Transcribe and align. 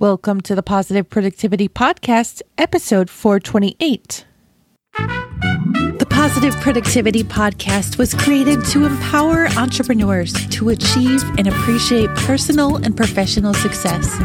Welcome 0.00 0.40
to 0.42 0.54
the 0.54 0.62
Positive 0.62 1.10
Productivity 1.10 1.68
Podcast, 1.68 2.40
episode 2.56 3.10
428. 3.10 4.24
The 4.96 6.06
Positive 6.08 6.56
Productivity 6.56 7.22
Podcast 7.22 7.98
was 7.98 8.14
created 8.14 8.64
to 8.68 8.86
empower 8.86 9.48
entrepreneurs 9.58 10.32
to 10.52 10.70
achieve 10.70 11.22
and 11.36 11.46
appreciate 11.46 12.08
personal 12.14 12.76
and 12.76 12.96
professional 12.96 13.52
success. 13.52 14.16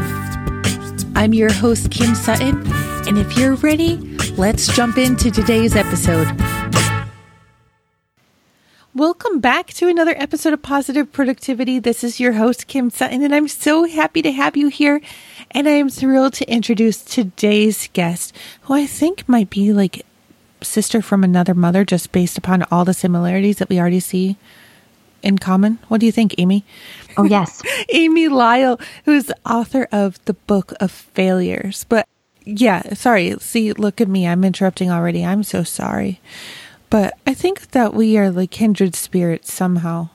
I'm 1.14 1.34
your 1.34 1.52
host, 1.52 1.90
Kim 1.90 2.14
Sutton, 2.14 2.62
and 3.06 3.18
if 3.18 3.36
you're 3.36 3.56
ready, 3.56 3.98
let's 4.38 4.74
jump 4.74 4.96
into 4.96 5.30
today's 5.30 5.76
episode. 5.76 6.26
Welcome 8.96 9.40
back 9.40 9.74
to 9.74 9.88
another 9.88 10.14
episode 10.16 10.54
of 10.54 10.62
Positive 10.62 11.12
Productivity. 11.12 11.78
This 11.78 12.02
is 12.02 12.18
your 12.18 12.32
host, 12.32 12.66
Kim 12.66 12.88
Sutton, 12.88 13.22
and 13.22 13.34
I'm 13.34 13.46
so 13.46 13.84
happy 13.84 14.22
to 14.22 14.32
have 14.32 14.56
you 14.56 14.68
here. 14.68 15.02
And 15.50 15.68
I 15.68 15.72
am 15.72 15.88
thrilled 15.88 16.34
to 16.34 16.50
introduce 16.50 17.02
today's 17.02 17.88
guest, 17.92 18.34
who 18.62 18.74
I 18.74 18.86
think 18.86 19.28
might 19.28 19.50
be 19.50 19.72
like 19.72 20.04
sister 20.62 21.00
from 21.00 21.24
another 21.24 21.54
mother, 21.54 21.84
just 21.84 22.12
based 22.12 22.38
upon 22.38 22.64
all 22.64 22.84
the 22.84 22.94
similarities 22.94 23.58
that 23.58 23.68
we 23.68 23.78
already 23.78 24.00
see 24.00 24.36
in 25.22 25.38
common. 25.38 25.78
What 25.88 26.00
do 26.00 26.06
you 26.06 26.12
think, 26.12 26.34
Amy? 26.38 26.64
Oh, 27.16 27.24
yes. 27.24 27.62
Amy 27.92 28.28
Lyle, 28.28 28.78
who's 29.04 29.24
the 29.24 29.36
author 29.44 29.88
of 29.92 30.22
the 30.24 30.34
Book 30.34 30.72
of 30.80 30.90
Failures. 30.90 31.84
But 31.88 32.06
yeah, 32.44 32.94
sorry. 32.94 33.34
See, 33.40 33.72
look 33.72 34.00
at 34.00 34.08
me. 34.08 34.26
I'm 34.26 34.44
interrupting 34.44 34.90
already. 34.90 35.24
I'm 35.24 35.42
so 35.42 35.62
sorry. 35.62 36.20
But 36.90 37.14
I 37.26 37.34
think 37.34 37.72
that 37.72 37.94
we 37.94 38.16
are 38.16 38.30
like 38.30 38.50
kindred 38.50 38.94
spirits 38.94 39.52
somehow. 39.52 40.10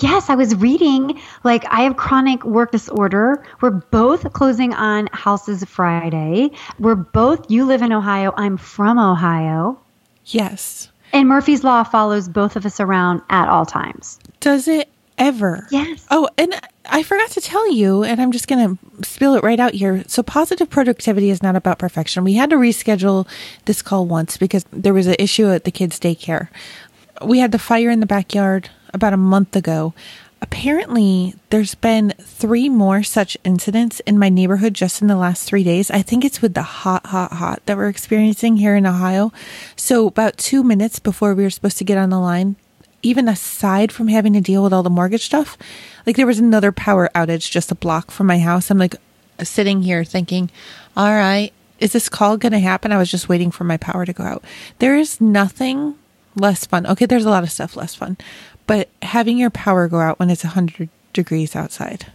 Yes, 0.00 0.28
I 0.30 0.34
was 0.34 0.54
reading, 0.56 1.18
like, 1.44 1.64
I 1.70 1.82
have 1.82 1.96
chronic 1.96 2.44
work 2.44 2.72
disorder. 2.72 3.44
We're 3.60 3.70
both 3.70 4.32
closing 4.32 4.74
on 4.74 5.08
houses 5.12 5.64
Friday. 5.64 6.50
We're 6.78 6.94
both, 6.94 7.50
you 7.50 7.64
live 7.64 7.82
in 7.82 7.92
Ohio, 7.92 8.32
I'm 8.36 8.56
from 8.56 8.98
Ohio. 8.98 9.78
Yes. 10.26 10.90
And 11.12 11.28
Murphy's 11.28 11.64
Law 11.64 11.84
follows 11.84 12.28
both 12.28 12.56
of 12.56 12.66
us 12.66 12.80
around 12.80 13.22
at 13.30 13.48
all 13.48 13.64
times. 13.64 14.18
Does 14.40 14.68
it 14.68 14.88
ever? 15.18 15.66
Yes. 15.70 16.06
Oh, 16.10 16.28
and 16.36 16.54
I 16.88 17.02
forgot 17.02 17.30
to 17.30 17.40
tell 17.40 17.70
you, 17.72 18.04
and 18.04 18.20
I'm 18.20 18.32
just 18.32 18.48
going 18.48 18.76
to 18.76 19.04
spill 19.04 19.34
it 19.34 19.42
right 19.42 19.58
out 19.58 19.74
here. 19.74 20.04
So, 20.08 20.22
positive 20.22 20.68
productivity 20.68 21.30
is 21.30 21.42
not 21.42 21.56
about 21.56 21.78
perfection. 21.78 22.24
We 22.24 22.34
had 22.34 22.50
to 22.50 22.56
reschedule 22.56 23.26
this 23.64 23.82
call 23.82 24.06
once 24.06 24.36
because 24.36 24.64
there 24.72 24.94
was 24.94 25.06
an 25.06 25.16
issue 25.18 25.48
at 25.48 25.64
the 25.64 25.70
kids' 25.70 25.98
daycare. 25.98 26.48
We 27.24 27.38
had 27.38 27.52
the 27.52 27.58
fire 27.58 27.90
in 27.90 28.00
the 28.00 28.06
backyard 28.06 28.70
about 28.92 29.12
a 29.12 29.18
month 29.18 29.56
ago. 29.56 29.94
Apparently, 30.42 31.34
there's 31.48 31.74
been 31.74 32.12
three 32.20 32.68
more 32.68 33.02
such 33.02 33.38
incidents 33.42 34.00
in 34.00 34.18
my 34.18 34.28
neighborhood 34.28 34.74
just 34.74 35.00
in 35.00 35.08
the 35.08 35.16
last 35.16 35.48
three 35.48 35.64
days. 35.64 35.90
I 35.90 36.02
think 36.02 36.24
it's 36.24 36.42
with 36.42 36.54
the 36.54 36.62
hot, 36.62 37.06
hot, 37.06 37.32
hot 37.32 37.62
that 37.66 37.76
we're 37.76 37.88
experiencing 37.88 38.58
here 38.58 38.76
in 38.76 38.86
Ohio. 38.86 39.32
So, 39.76 40.06
about 40.06 40.36
two 40.36 40.62
minutes 40.62 40.98
before 40.98 41.34
we 41.34 41.42
were 41.42 41.50
supposed 41.50 41.78
to 41.78 41.84
get 41.84 41.98
on 41.98 42.10
the 42.10 42.20
line, 42.20 42.56
even 43.02 43.28
aside 43.28 43.92
from 43.92 44.08
having 44.08 44.34
to 44.34 44.40
deal 44.40 44.62
with 44.62 44.74
all 44.74 44.82
the 44.82 44.90
mortgage 44.90 45.24
stuff, 45.24 45.56
like 46.06 46.16
there 46.16 46.26
was 46.26 46.38
another 46.38 46.70
power 46.70 47.08
outage 47.14 47.50
just 47.50 47.72
a 47.72 47.74
block 47.74 48.10
from 48.10 48.26
my 48.26 48.38
house. 48.38 48.70
I'm 48.70 48.78
like 48.78 48.96
sitting 49.42 49.82
here 49.82 50.04
thinking, 50.04 50.50
all 50.96 51.14
right, 51.14 51.52
is 51.78 51.92
this 51.92 52.08
call 52.08 52.36
going 52.36 52.52
to 52.52 52.58
happen? 52.58 52.92
I 52.92 52.98
was 52.98 53.10
just 53.10 53.28
waiting 53.28 53.50
for 53.50 53.64
my 53.64 53.76
power 53.76 54.04
to 54.04 54.12
go 54.12 54.24
out. 54.24 54.44
There 54.78 54.96
is 54.96 55.20
nothing 55.20 55.96
less 56.36 56.66
fun. 56.66 56.86
Okay, 56.86 57.06
there's 57.06 57.24
a 57.24 57.30
lot 57.30 57.42
of 57.42 57.50
stuff 57.50 57.76
less 57.76 57.94
fun, 57.94 58.16
but 58.66 58.88
having 59.02 59.38
your 59.38 59.50
power 59.50 59.88
go 59.88 60.00
out 60.00 60.18
when 60.18 60.30
it's 60.30 60.44
100 60.44 60.88
degrees 61.12 61.56
outside. 61.56 62.06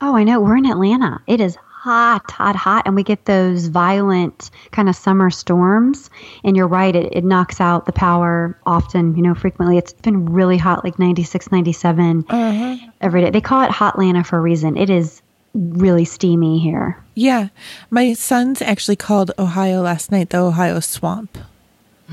Oh, 0.00 0.16
I 0.16 0.24
know. 0.24 0.40
We're 0.40 0.56
in 0.56 0.66
Atlanta. 0.66 1.20
It 1.26 1.40
is 1.40 1.56
hot, 1.82 2.30
hot, 2.30 2.54
hot, 2.54 2.86
and 2.86 2.94
we 2.94 3.02
get 3.02 3.24
those 3.24 3.66
violent 3.66 4.50
kind 4.70 4.88
of 4.88 4.94
summer 4.94 5.30
storms. 5.30 6.10
And 6.44 6.56
you're 6.56 6.68
right, 6.68 6.94
it, 6.94 7.12
it 7.12 7.24
knocks 7.24 7.60
out 7.60 7.86
the 7.86 7.92
power 7.92 8.56
often, 8.66 9.16
you 9.16 9.22
know, 9.22 9.34
frequently. 9.34 9.78
It's 9.78 9.92
been 9.92 10.26
really 10.26 10.56
hot, 10.56 10.84
like 10.84 10.98
96, 10.98 11.50
97 11.50 12.24
uh-huh. 12.28 12.76
every 13.00 13.22
day. 13.22 13.30
They 13.30 13.40
call 13.40 13.62
it 13.62 13.70
Hot 13.70 13.96
Hotlanta 13.96 14.24
for 14.24 14.38
a 14.38 14.40
reason. 14.40 14.76
It 14.76 14.90
is 14.90 15.22
really 15.54 16.04
steamy 16.04 16.60
here. 16.60 17.02
Yeah. 17.14 17.48
My 17.90 18.12
sons 18.12 18.62
actually 18.62 18.96
called 18.96 19.32
Ohio 19.38 19.82
last 19.82 20.12
night 20.12 20.30
the 20.30 20.38
Ohio 20.38 20.78
swamp. 20.80 21.36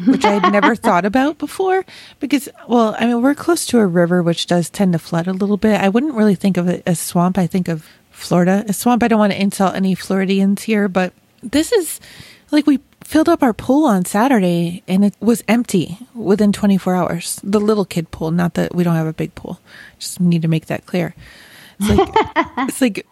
Which 0.06 0.26
I'd 0.26 0.52
never 0.52 0.76
thought 0.76 1.06
about 1.06 1.38
before 1.38 1.86
because, 2.20 2.50
well, 2.68 2.96
I 3.00 3.06
mean, 3.06 3.22
we're 3.22 3.36
close 3.36 3.66
to 3.68 3.80
a 3.80 3.86
river, 3.86 4.22
which 4.24 4.48
does 4.48 4.70
tend 4.70 4.94
to 4.94 5.00
flood 5.00 5.28
a 5.28 5.34
little 5.34 5.58
bit. 5.58 5.80
I 5.80 5.90
wouldn't 5.90 6.16
really 6.16 6.36
think 6.36 6.58
of 6.58 6.68
it 6.68 6.84
as 6.86 7.00
swamp. 7.00 7.38
I 7.38 7.48
think 7.48 7.68
of 7.68 7.88
Florida 8.12 8.66
a 8.68 8.74
swamp. 8.74 9.04
I 9.04 9.08
don't 9.08 9.20
want 9.20 9.34
to 9.34 9.42
insult 9.42 9.76
any 9.76 9.96
Floridians 9.96 10.64
here, 10.64 10.88
but 10.88 11.14
this 11.42 11.72
is 11.72 12.00
like 12.52 12.68
we 12.68 12.80
filled 13.04 13.30
up 13.30 13.42
our 13.42 13.54
pool 13.54 13.86
on 13.86 14.06
Saturday 14.06 14.84
and 14.88 15.06
it 15.06 15.16
was 15.20 15.44
empty 15.48 15.98
within 16.14 16.52
24 16.52 16.96
hours. 16.96 17.40
The 17.44 17.60
little 17.60 17.86
kid 17.86 18.12
pool, 18.12 18.31
not 18.31 18.54
that 18.56 18.76
we 18.76 18.84
don't 18.84 18.96
have 18.96 19.08
a 19.08 19.14
big 19.14 19.34
pool. 19.36 19.60
Just 19.98 20.20
need 20.20 20.42
to 20.42 20.48
make 20.48 20.68
that 20.68 20.86
clear. 20.86 21.16
It's 21.80 21.90
like, 21.90 22.10
it's 22.70 22.81
like 22.81 23.08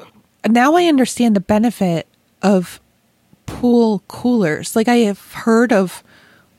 now 0.48 0.76
I 0.76 0.86
understand 0.86 1.36
the 1.36 1.42
benefit 1.42 2.08
of 2.42 2.80
pool 3.46 4.04
coolers. 4.08 4.76
Like 4.76 4.88
I 4.88 4.98
have 4.98 5.32
heard 5.32 5.72
of 5.74 6.04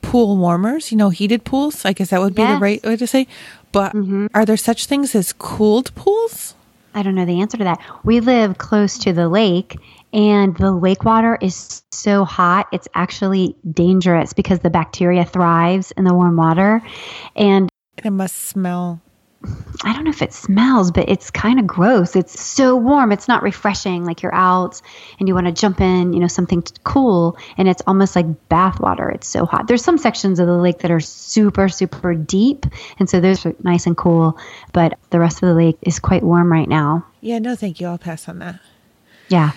pool 0.03 0.37
warmers, 0.37 0.91
you 0.91 0.99
know, 0.99 1.11
heated 1.11 1.45
pools. 1.45 1.85
I 1.85 1.93
guess 1.93 2.11
that 2.11 2.21
would 2.21 2.35
be 2.35 2.43
yes. 2.43 2.57
the 2.57 2.63
right 2.63 2.83
way 2.85 2.97
to 2.97 3.07
say. 3.07 3.27
But 3.73 3.93
mm-hmm. 3.93 4.27
are 4.35 4.45
there 4.45 4.57
such 4.57 4.87
things 4.87 5.15
as 5.15 5.33
cooled 5.33 5.95
pools? 5.95 6.55
I 6.95 7.03
don't 7.03 7.15
know 7.15 7.27
the 7.27 7.41
answer 7.41 7.57
to 7.59 7.65
that. 7.65 7.81
We 8.05 8.21
live 8.21 8.59
close 8.59 8.99
to 8.99 9.13
the 9.13 9.29
lake, 9.29 9.77
and 10.13 10.57
the 10.57 10.73
lake 10.73 11.05
water 11.05 11.39
is 11.41 11.83
so 11.93 12.25
hot, 12.25 12.67
it's 12.73 12.89
actually 12.95 13.55
dangerous 13.71 14.33
because 14.33 14.61
the 14.61 14.71
bacteria 14.71 15.25
thrives 15.25 15.93
in 15.93 16.05
the 16.05 16.15
warm 16.15 16.37
water. 16.37 16.83
And 17.37 17.69
it 18.03 18.11
must 18.11 18.37
smell 18.37 19.01
I 19.85 19.93
don't 19.93 20.03
know 20.03 20.11
if 20.11 20.23
it 20.23 20.33
smells, 20.33 20.91
but 20.91 21.09
it's 21.09 21.31
kind 21.31 21.61
of 21.61 21.67
gross. 21.67 22.17
It's 22.17 22.41
so 22.41 22.75
warm. 22.75 23.13
It's 23.13 23.29
not 23.29 23.43
refreshing. 23.43 24.05
Like 24.05 24.23
you're 24.23 24.35
out 24.35 24.81
and 25.19 25.29
you 25.29 25.35
want 25.35 25.47
to 25.47 25.53
jump 25.53 25.81
in, 25.81 26.13
you 26.13 26.19
know, 26.19 26.27
something 26.27 26.65
cool, 26.83 27.37
and 27.57 27.69
it's 27.69 27.83
almost 27.87 28.17
like 28.17 28.49
bath 28.49 28.81
water. 28.81 29.09
It's 29.09 29.29
so 29.29 29.47
hot. 29.47 29.69
There's 29.69 29.85
some 29.85 29.97
sections 29.97 30.41
of 30.41 30.49
the 30.49 30.57
lake 30.57 30.81
that 30.81 30.91
are 30.91 31.01
super, 31.01 31.69
super 31.69 32.15
deep, 32.15 32.67
and 32.99 33.09
so 33.09 33.21
those 33.21 33.47
are 33.47 33.55
nice 33.63 33.87
and 33.87 33.97
cool. 33.97 34.37
But 34.73 34.99
the 35.11 35.21
rest 35.21 35.43
of 35.43 35.49
the 35.49 35.55
lake 35.55 35.79
is 35.83 36.01
quite 36.01 36.25
warm 36.25 36.51
right 36.51 36.69
now. 36.69 37.07
Yeah, 37.21 37.39
no, 37.39 37.55
thank 37.55 37.81
you. 37.81 37.87
I'll 37.87 37.99
pass 37.99 38.29
on 38.29 38.41
that. 38.41 38.61
Yeah. 39.29 39.53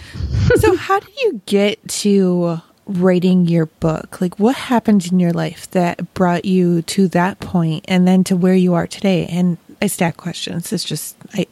so, 0.56 0.76
how 0.76 1.00
do 1.00 1.08
you 1.22 1.42
get 1.46 1.86
to 1.88 2.62
writing 2.86 3.48
your 3.48 3.68
book? 3.68 4.22
Like, 4.22 4.38
what 4.38 4.56
happened 4.56 5.08
in 5.12 5.20
your 5.20 5.32
life 5.32 5.70
that 5.72 6.14
brought 6.14 6.46
you 6.46 6.82
to 6.84 7.08
that 7.10 7.40
point 7.40 7.86
and 7.88 8.08
then 8.08 8.24
to 8.26 8.36
where 8.36 8.56
you 8.56 8.74
are 8.74 8.88
today? 8.88 9.28
And 9.28 9.58
I 9.82 9.88
stack 9.88 10.18
questions. 10.18 10.72
It's 10.72 10.84
just 10.84 11.16
I 11.34 11.48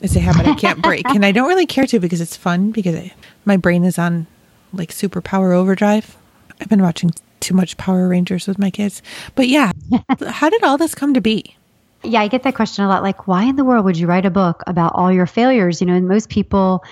it's 0.00 0.16
a 0.16 0.20
habit 0.20 0.46
I 0.46 0.54
can't 0.54 0.82
break, 0.82 1.08
and 1.08 1.24
I 1.24 1.32
don't 1.32 1.48
really 1.48 1.66
care 1.66 1.86
to 1.86 2.00
because 2.00 2.20
it's 2.20 2.36
fun 2.36 2.72
because 2.72 2.94
I, 2.94 3.12
my 3.44 3.56
brain 3.56 3.84
is 3.84 3.98
on 3.98 4.26
like 4.72 4.90
superpower 4.90 5.54
overdrive. 5.54 6.16
I've 6.60 6.68
been 6.68 6.82
watching 6.82 7.10
too 7.40 7.54
much 7.54 7.76
Power 7.76 8.08
Rangers 8.08 8.46
with 8.46 8.58
my 8.58 8.70
kids, 8.70 9.02
but 9.34 9.48
yeah, 9.48 9.72
how 10.28 10.50
did 10.50 10.62
all 10.64 10.78
this 10.78 10.94
come 10.94 11.14
to 11.14 11.20
be? 11.20 11.56
Yeah, 12.02 12.20
I 12.20 12.28
get 12.28 12.42
that 12.42 12.54
question 12.54 12.84
a 12.84 12.88
lot. 12.88 13.02
Like, 13.02 13.26
why 13.26 13.44
in 13.44 13.56
the 13.56 13.64
world 13.64 13.84
would 13.86 13.96
you 13.96 14.06
write 14.06 14.26
a 14.26 14.30
book 14.30 14.62
about 14.66 14.92
all 14.94 15.10
your 15.10 15.26
failures? 15.26 15.80
You 15.80 15.86
know, 15.86 15.94
and 15.94 16.06
most 16.06 16.28
people 16.28 16.84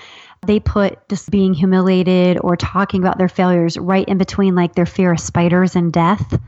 they 0.45 0.59
put 0.59 1.07
just 1.09 1.29
being 1.29 1.53
humiliated 1.53 2.37
or 2.41 2.55
talking 2.57 3.01
about 3.01 3.17
their 3.17 3.29
failures 3.29 3.77
right 3.77 4.07
in 4.07 4.17
between 4.17 4.55
like 4.55 4.75
their 4.75 4.85
fear 4.85 5.13
of 5.13 5.19
spiders 5.19 5.75
and 5.75 5.93
death 5.93 6.39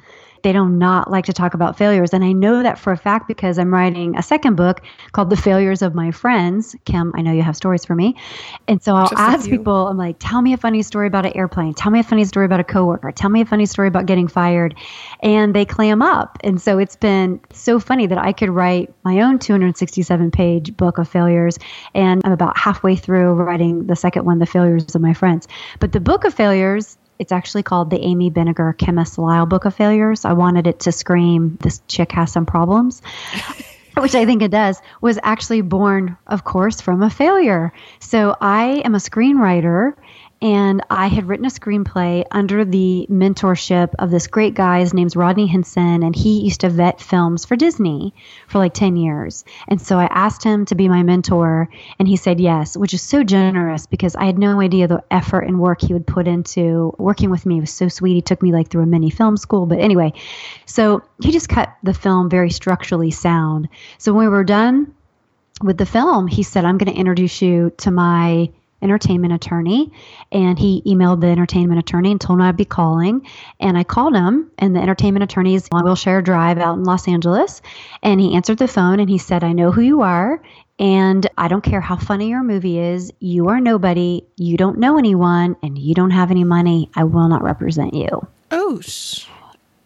they 0.45 0.53
do 0.53 0.69
not 0.69 0.85
not 0.85 1.09
like 1.09 1.25
to 1.25 1.33
talk 1.33 1.55
about 1.55 1.75
failures. 1.77 2.13
And 2.13 2.23
I 2.23 2.31
know 2.31 2.61
that 2.61 2.77
for 2.77 2.93
a 2.93 2.97
fact 2.97 3.27
because 3.27 3.57
I'm 3.57 3.73
writing 3.73 4.15
a 4.15 4.21
second 4.21 4.55
book 4.55 4.81
called 5.13 5.31
The 5.31 5.35
Failures 5.35 5.81
of 5.81 5.95
My 5.95 6.11
Friends. 6.11 6.75
Kim, 6.85 7.11
I 7.15 7.21
know 7.21 7.31
you 7.31 7.41
have 7.41 7.55
stories 7.55 7.83
for 7.83 7.95
me. 7.95 8.15
And 8.67 8.81
so 8.83 8.95
I'll 8.95 9.09
Just 9.09 9.19
ask 9.19 9.49
people, 9.49 9.87
I'm 9.87 9.97
like, 9.97 10.17
tell 10.19 10.43
me 10.43 10.53
a 10.53 10.57
funny 10.57 10.83
story 10.83 11.07
about 11.07 11.25
an 11.25 11.35
airplane. 11.35 11.73
Tell 11.73 11.91
me 11.91 11.99
a 11.99 12.03
funny 12.03 12.23
story 12.23 12.45
about 12.45 12.59
a 12.59 12.63
coworker. 12.63 13.11
Tell 13.11 13.31
me 13.31 13.41
a 13.41 13.45
funny 13.45 13.65
story 13.65 13.87
about 13.87 14.05
getting 14.05 14.27
fired. 14.27 14.75
And 15.21 15.55
they 15.55 15.65
clam 15.65 16.03
up. 16.03 16.37
And 16.43 16.61
so 16.61 16.77
it's 16.77 16.95
been 16.95 17.39
so 17.51 17.79
funny 17.79 18.05
that 18.05 18.19
I 18.19 18.31
could 18.31 18.49
write 18.49 18.93
my 19.03 19.21
own 19.21 19.39
267 19.39 20.29
page 20.29 20.77
book 20.77 20.99
of 20.99 21.07
failures. 21.07 21.57
And 21.95 22.21
I'm 22.23 22.31
about 22.31 22.57
halfway 22.57 22.95
through 22.95 23.33
writing 23.33 23.87
the 23.87 23.95
second 23.95 24.25
one, 24.25 24.37
The 24.37 24.45
Failures 24.45 24.93
of 24.93 25.01
My 25.01 25.13
Friends. 25.13 25.47
But 25.79 25.93
the 25.93 25.99
book 25.99 26.25
of 26.25 26.33
failures 26.33 26.97
it's 27.19 27.31
actually 27.31 27.63
called 27.63 27.89
the 27.89 27.99
Amy 27.99 28.29
Binegar 28.29 28.75
Kemmis 28.77 29.17
Lyle 29.17 29.45
Book 29.45 29.65
of 29.65 29.75
Failures. 29.75 30.25
I 30.25 30.33
wanted 30.33 30.67
it 30.67 30.81
to 30.81 30.91
scream, 30.91 31.57
this 31.61 31.81
chick 31.87 32.11
has 32.11 32.31
some 32.31 32.45
problems. 32.45 33.01
which 33.97 34.15
I 34.15 34.25
think 34.25 34.41
it 34.41 34.51
does, 34.51 34.81
was 35.01 35.17
actually 35.23 35.61
born, 35.61 36.17
of 36.27 36.43
course, 36.43 36.81
from 36.81 37.01
a 37.01 37.09
failure. 37.09 37.71
So 37.99 38.35
I 38.41 38.81
am 38.83 38.93
a 38.93 38.99
screenwriter 38.99 39.93
and 40.45 40.83
I 40.91 41.07
had 41.07 41.27
written 41.27 41.47
a 41.47 41.49
screenplay 41.49 42.23
under 42.29 42.63
the 42.63 43.07
mentorship 43.09 43.95
of 43.97 44.11
this 44.11 44.27
great 44.27 44.53
guy. 44.53 44.81
His 44.81 44.93
name's 44.93 45.15
Rodney 45.15 45.47
Henson, 45.47 46.03
and 46.03 46.15
he 46.15 46.41
used 46.41 46.61
to 46.61 46.69
vet 46.69 47.01
films 47.01 47.45
for 47.45 47.55
Disney 47.55 48.13
for 48.47 48.59
like 48.59 48.75
10 48.75 48.95
years. 48.95 49.43
And 49.67 49.81
so 49.81 49.97
I 49.97 50.05
asked 50.05 50.43
him 50.43 50.65
to 50.65 50.75
be 50.75 50.87
my 50.87 51.01
mentor, 51.01 51.67
and 51.97 52.07
he 52.07 52.15
said 52.15 52.39
yes, 52.39 52.77
which 52.77 52.93
is 52.93 53.01
so 53.01 53.23
generous 53.23 53.87
because 53.87 54.15
I 54.15 54.25
had 54.25 54.37
no 54.37 54.61
idea 54.61 54.87
the 54.87 55.03
effort 55.09 55.47
and 55.47 55.59
work 55.59 55.81
he 55.81 55.93
would 55.93 56.05
put 56.05 56.27
into 56.27 56.93
working 56.99 57.31
with 57.31 57.47
me. 57.47 57.57
It 57.57 57.61
was 57.61 57.73
so 57.73 57.87
sweet. 57.87 58.13
He 58.13 58.21
took 58.21 58.43
me 58.43 58.51
like 58.51 58.69
through 58.69 58.83
a 58.83 58.85
mini 58.85 59.09
film 59.09 59.37
school. 59.37 59.65
But 59.65 59.79
anyway, 59.79 60.13
so 60.67 61.01
he 61.23 61.31
just 61.31 61.49
cut 61.49 61.75
the 61.81 61.95
film 61.95 62.29
very 62.29 62.51
structurally 62.51 63.09
sound. 63.09 63.67
So 63.97 64.13
when 64.13 64.25
we 64.25 64.29
were 64.29 64.43
done 64.43 64.93
with 65.63 65.79
the 65.79 65.87
film, 65.87 66.27
he 66.27 66.43
said, 66.43 66.65
I'm 66.65 66.77
going 66.77 66.93
to 66.93 66.99
introduce 66.99 67.41
you 67.41 67.71
to 67.77 67.89
my 67.89 68.51
entertainment 68.81 69.33
attorney 69.33 69.91
and 70.31 70.59
he 70.59 70.81
emailed 70.85 71.21
the 71.21 71.27
entertainment 71.27 71.79
attorney 71.79 72.11
and 72.11 72.21
told 72.21 72.39
him 72.39 72.45
I'd 72.45 72.57
be 72.57 72.65
calling. 72.65 73.25
And 73.59 73.77
I 73.77 73.83
called 73.83 74.15
him 74.15 74.51
and 74.57 74.75
the 74.75 74.81
entertainment 74.81 75.23
attorney 75.23 75.55
is 75.55 75.67
on 75.71 75.83
Wilshire 75.83 76.21
Drive 76.21 76.57
out 76.57 76.77
in 76.77 76.83
Los 76.83 77.07
Angeles 77.07 77.61
and 78.03 78.19
he 78.19 78.35
answered 78.35 78.57
the 78.57 78.67
phone 78.67 78.99
and 78.99 79.09
he 79.09 79.17
said 79.17 79.43
I 79.43 79.53
know 79.53 79.71
who 79.71 79.81
you 79.81 80.01
are 80.01 80.41
and 80.77 81.27
I 81.37 81.47
don't 81.47 81.63
care 81.63 81.81
how 81.81 81.95
funny 81.95 82.29
your 82.29 82.43
movie 82.43 82.79
is 82.79 83.11
you 83.19 83.47
are 83.49 83.59
nobody 83.59 84.23
you 84.35 84.57
don't 84.57 84.77
know 84.77 84.97
anyone 84.97 85.55
and 85.63 85.77
you 85.77 85.93
don't 85.95 86.11
have 86.11 86.31
any 86.31 86.43
money 86.43 86.89
I 86.95 87.05
will 87.05 87.27
not 87.27 87.43
represent 87.43 87.93
you. 87.93 88.27
Oh, 88.51 88.81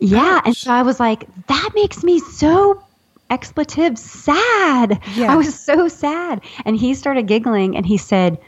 yeah 0.01 0.41
and 0.45 0.55
so 0.55 0.71
I 0.71 0.81
was 0.81 0.99
like 0.99 1.27
that 1.47 1.69
makes 1.75 2.03
me 2.03 2.19
so 2.19 2.83
expletive 3.29 3.97
sad. 3.97 4.99
Yeah. 5.15 5.31
I 5.31 5.35
was 5.35 5.57
so 5.57 5.87
sad. 5.87 6.41
And 6.65 6.75
he 6.75 6.93
started 6.93 7.27
giggling 7.27 7.75
and 7.77 7.85
he 7.85 7.97
said 7.97 8.39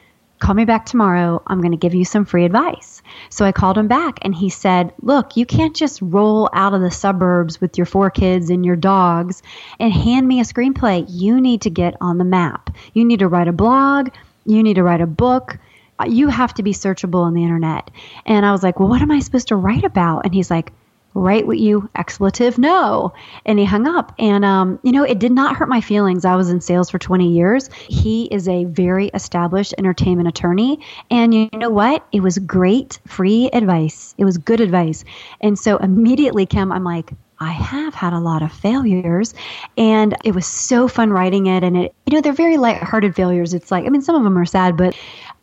call 0.42 0.56
me 0.56 0.66
back 0.66 0.86
tomorrow. 0.86 1.42
I'm 1.48 1.62
going 1.62 1.72
to 1.72 1.78
give 1.78 1.94
you 1.94 2.04
some 2.04 2.26
free 2.26 2.44
advice. 2.44 3.02
So 3.30 3.46
I 3.46 3.52
called 3.52 3.78
him 3.78 3.88
back 3.88 4.20
and 4.24 4.36
he 4.36 4.50
said, 4.50 4.94
Look, 5.02 5.38
you 5.38 5.46
can't 5.46 5.76
just 5.76 6.02
roll 6.02 6.50
out 6.52 6.74
of 6.74 6.82
the 6.82 6.92
suburbs 6.92 7.62
with 7.62 7.78
your 7.78 7.86
four 7.86 8.10
kids 8.10 8.50
and 8.50 8.66
your 8.66 8.76
dogs 8.76 9.44
and 9.80 9.94
hand 9.94 10.28
me 10.28 10.42
a 10.42 10.44
screenplay. 10.44 11.06
You 11.08 11.40
need 11.40 11.62
to 11.62 11.70
get 11.70 11.96
on 12.02 12.18
the 12.18 12.26
map. 12.26 12.76
You 12.94 13.06
need 13.06 13.20
to 13.20 13.28
write 13.28 13.48
a 13.48 13.54
blog. 13.54 14.10
You 14.46 14.64
need 14.64 14.76
to 14.76 14.84
write 14.84 15.02
a 15.02 15.08
book. 15.08 15.58
You 16.06 16.30
have 16.30 16.54
to 16.56 16.64
be 16.64 16.74
searchable 16.74 17.22
on 17.22 17.36
the 17.36 17.44
internet. 17.44 17.92
And 18.26 18.46
I 18.46 18.52
was 18.52 18.64
like, 18.64 18.80
Well, 18.80 18.90
what 18.90 19.02
am 19.02 19.12
I 19.12 19.20
supposed 19.20 19.50
to 19.50 19.56
write 19.56 19.84
about? 19.84 20.26
And 20.26 20.34
he's 20.34 20.50
like, 20.50 20.74
Write 21.14 21.46
what 21.46 21.60
you 21.60 21.90
expletive 21.96 22.58
no 22.58 23.14
And 23.46 23.60
he 23.60 23.66
hung 23.66 23.88
up. 23.88 24.14
And, 24.18 24.46
um, 24.46 24.80
you 24.84 24.92
know, 24.92 25.04
it 25.04 25.20
did 25.20 25.32
not 25.32 25.56
hurt 25.56 25.68
my 25.68 25.82
feelings. 25.82 26.24
I 26.24 26.36
was 26.36 26.50
in 26.50 26.62
sales 26.62 26.90
for 26.90 27.00
20 27.00 27.28
years. 27.28 27.70
He 27.74 28.26
is 28.26 28.48
a 28.48 28.66
very 28.66 29.08
established 29.10 29.74
entertainment 29.78 30.30
attorney. 30.30 30.80
And 31.10 31.34
you 31.34 31.50
know 31.54 31.70
what? 31.70 32.06
It 32.12 32.22
was 32.22 32.38
great 32.40 33.00
free 33.08 33.50
advice. 33.52 34.16
It 34.18 34.26
was 34.26 34.38
good 34.38 34.62
advice. 34.62 35.04
And 35.42 35.60
so 35.60 35.78
immediately, 35.78 36.46
Kim, 36.46 36.72
I'm 36.72 36.84
like, 36.84 37.12
I 37.40 37.52
have 37.52 37.96
had 37.96 38.14
a 38.14 38.20
lot 38.20 38.44
of 38.44 38.54
failures 38.54 39.34
and 39.76 40.16
it 40.24 40.36
was 40.36 40.46
so 40.46 40.88
fun 40.88 41.12
writing 41.12 41.48
it. 41.48 41.64
And 41.64 41.76
it, 41.76 41.96
you 42.06 42.16
know, 42.16 42.22
they're 42.22 42.34
very 42.34 42.58
lighthearted 42.58 43.16
failures. 43.16 43.54
It's 43.56 43.72
like, 43.72 43.86
I 43.86 43.90
mean, 43.90 44.04
some 44.04 44.16
of 44.16 44.24
them 44.24 44.38
are 44.38 44.46
sad, 44.46 44.78
but 44.78 44.96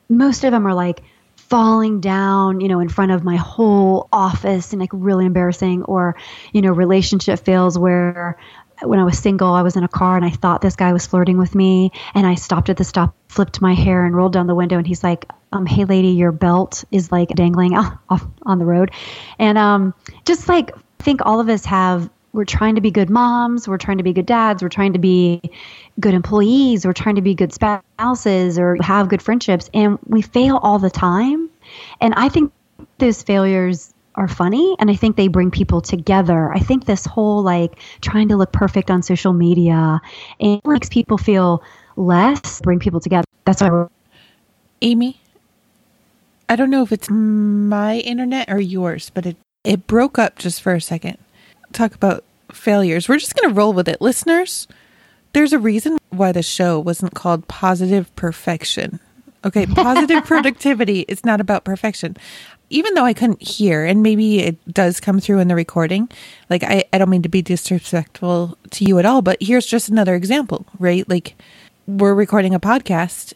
most 0.08 0.44
of 0.44 0.52
them 0.52 0.66
are 0.66 0.74
like, 0.74 1.02
falling 1.48 2.00
down, 2.00 2.60
you 2.60 2.68
know, 2.68 2.80
in 2.80 2.88
front 2.88 3.12
of 3.12 3.24
my 3.24 3.36
whole 3.36 4.08
office 4.12 4.72
and 4.72 4.80
like 4.80 4.90
really 4.92 5.26
embarrassing 5.26 5.82
or, 5.84 6.16
you 6.52 6.62
know, 6.62 6.72
relationship 6.72 7.40
fails 7.40 7.78
where 7.78 8.38
when 8.82 8.98
I 8.98 9.04
was 9.04 9.18
single, 9.18 9.52
I 9.52 9.62
was 9.62 9.76
in 9.76 9.82
a 9.82 9.88
car 9.88 10.16
and 10.16 10.24
I 10.24 10.30
thought 10.30 10.60
this 10.60 10.76
guy 10.76 10.92
was 10.92 11.06
flirting 11.06 11.38
with 11.38 11.54
me 11.54 11.90
and 12.14 12.26
I 12.26 12.34
stopped 12.34 12.68
at 12.68 12.76
the 12.76 12.84
stop, 12.84 13.14
flipped 13.28 13.60
my 13.60 13.74
hair 13.74 14.04
and 14.04 14.14
rolled 14.14 14.32
down 14.32 14.46
the 14.46 14.54
window 14.54 14.78
and 14.78 14.86
he's 14.86 15.02
like, 15.02 15.26
um, 15.52 15.66
hey 15.66 15.84
lady, 15.84 16.08
your 16.08 16.32
belt 16.32 16.84
is 16.92 17.10
like 17.10 17.30
dangling 17.30 17.74
off 18.08 18.24
on 18.42 18.58
the 18.58 18.66
road. 18.66 18.90
And 19.38 19.58
um, 19.58 19.94
just 20.24 20.48
like 20.48 20.76
I 20.76 21.02
think 21.02 21.24
all 21.24 21.40
of 21.40 21.48
us 21.48 21.64
have 21.64 22.10
we're 22.38 22.44
trying 22.44 22.76
to 22.76 22.80
be 22.80 22.92
good 22.92 23.10
moms, 23.10 23.66
we're 23.66 23.76
trying 23.76 23.98
to 23.98 24.04
be 24.04 24.12
good 24.12 24.24
dads, 24.24 24.62
we're 24.62 24.68
trying 24.68 24.92
to 24.92 24.98
be 25.00 25.42
good 25.98 26.14
employees, 26.14 26.86
we're 26.86 26.92
trying 26.92 27.16
to 27.16 27.20
be 27.20 27.34
good 27.34 27.52
spouses 27.52 28.60
or 28.60 28.76
have 28.80 29.08
good 29.08 29.20
friendships 29.20 29.68
and 29.74 29.98
we 30.06 30.22
fail 30.22 30.58
all 30.58 30.78
the 30.78 30.88
time. 30.88 31.50
And 32.00 32.14
I 32.14 32.28
think 32.28 32.52
those 32.98 33.24
failures 33.24 33.92
are 34.14 34.28
funny 34.28 34.76
and 34.78 34.88
I 34.88 34.94
think 34.94 35.16
they 35.16 35.26
bring 35.26 35.50
people 35.50 35.80
together. 35.80 36.52
I 36.52 36.60
think 36.60 36.84
this 36.84 37.04
whole 37.04 37.42
like 37.42 37.80
trying 38.02 38.28
to 38.28 38.36
look 38.36 38.52
perfect 38.52 38.88
on 38.88 39.02
social 39.02 39.32
media 39.32 40.00
and 40.38 40.60
makes 40.64 40.88
people 40.88 41.18
feel 41.18 41.60
less, 41.96 42.60
bring 42.60 42.78
people 42.78 43.00
together. 43.00 43.26
That's 43.46 43.60
why 43.60 43.88
Amy, 44.80 45.20
I 46.48 46.54
don't 46.54 46.70
know 46.70 46.84
if 46.84 46.92
it's 46.92 47.10
my 47.10 47.96
internet 47.96 48.48
or 48.48 48.60
yours, 48.60 49.10
but 49.12 49.26
it, 49.26 49.36
it 49.64 49.88
broke 49.88 50.20
up 50.20 50.38
just 50.38 50.62
for 50.62 50.74
a 50.74 50.80
second. 50.80 51.18
Talk 51.72 51.94
about 51.94 52.24
failures. 52.52 53.08
We're 53.08 53.18
just 53.18 53.34
going 53.34 53.48
to 53.48 53.54
roll 53.54 53.72
with 53.72 53.88
it. 53.88 54.00
Listeners, 54.00 54.68
there's 55.32 55.52
a 55.52 55.58
reason 55.58 55.98
why 56.10 56.32
the 56.32 56.42
show 56.42 56.78
wasn't 56.78 57.14
called 57.14 57.48
Positive 57.48 58.14
Perfection. 58.16 59.00
Okay, 59.44 59.66
positive 59.74 60.24
productivity 60.24 61.00
is 61.00 61.24
not 61.24 61.40
about 61.40 61.64
perfection. 61.64 62.16
Even 62.70 62.94
though 62.94 63.04
I 63.04 63.14
couldn't 63.14 63.42
hear, 63.42 63.84
and 63.84 64.02
maybe 64.02 64.40
it 64.40 64.74
does 64.74 65.00
come 65.00 65.20
through 65.20 65.38
in 65.38 65.48
the 65.48 65.54
recording, 65.54 66.08
like 66.50 66.62
I, 66.62 66.84
I 66.92 66.98
don't 66.98 67.08
mean 67.08 67.22
to 67.22 67.28
be 67.28 67.40
disrespectful 67.40 68.58
to 68.72 68.84
you 68.84 68.98
at 68.98 69.06
all, 69.06 69.22
but 69.22 69.38
here's 69.40 69.64
just 69.64 69.88
another 69.88 70.14
example, 70.14 70.66
right? 70.78 71.08
Like 71.08 71.34
we're 71.86 72.14
recording 72.14 72.54
a 72.54 72.60
podcast 72.60 73.32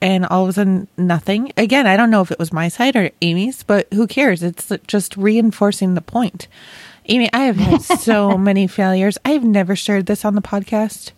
and 0.00 0.24
all 0.26 0.44
of 0.44 0.48
a 0.48 0.52
sudden 0.54 0.88
nothing. 0.96 1.52
Again, 1.58 1.86
I 1.86 1.96
don't 1.96 2.10
know 2.10 2.22
if 2.22 2.30
it 2.30 2.38
was 2.38 2.52
my 2.52 2.68
side 2.68 2.96
or 2.96 3.10
Amy's, 3.20 3.62
but 3.62 3.92
who 3.92 4.06
cares? 4.06 4.42
It's 4.42 4.72
just 4.86 5.16
reinforcing 5.16 5.94
the 5.94 6.00
point. 6.00 6.48
Amy, 7.10 7.28
I 7.32 7.40
have 7.40 7.56
had 7.56 7.82
so 7.82 8.38
many 8.38 8.66
failures. 8.66 9.18
I 9.24 9.30
have 9.30 9.44
never 9.44 9.74
shared 9.76 10.06
this 10.06 10.24
on 10.24 10.34
the 10.36 10.40
podcast. 10.42 11.10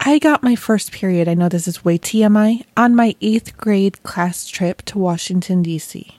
I 0.00 0.18
got 0.18 0.42
my 0.42 0.54
first 0.54 0.92
period, 0.92 1.28
I 1.28 1.34
know 1.34 1.48
this 1.48 1.66
is 1.68 1.84
way 1.84 1.98
TMI, 1.98 2.64
on 2.76 2.94
my 2.94 3.14
eighth 3.20 3.56
grade 3.56 4.02
class 4.02 4.46
trip 4.46 4.82
to 4.86 4.98
Washington, 4.98 5.62
D.C. 5.62 6.18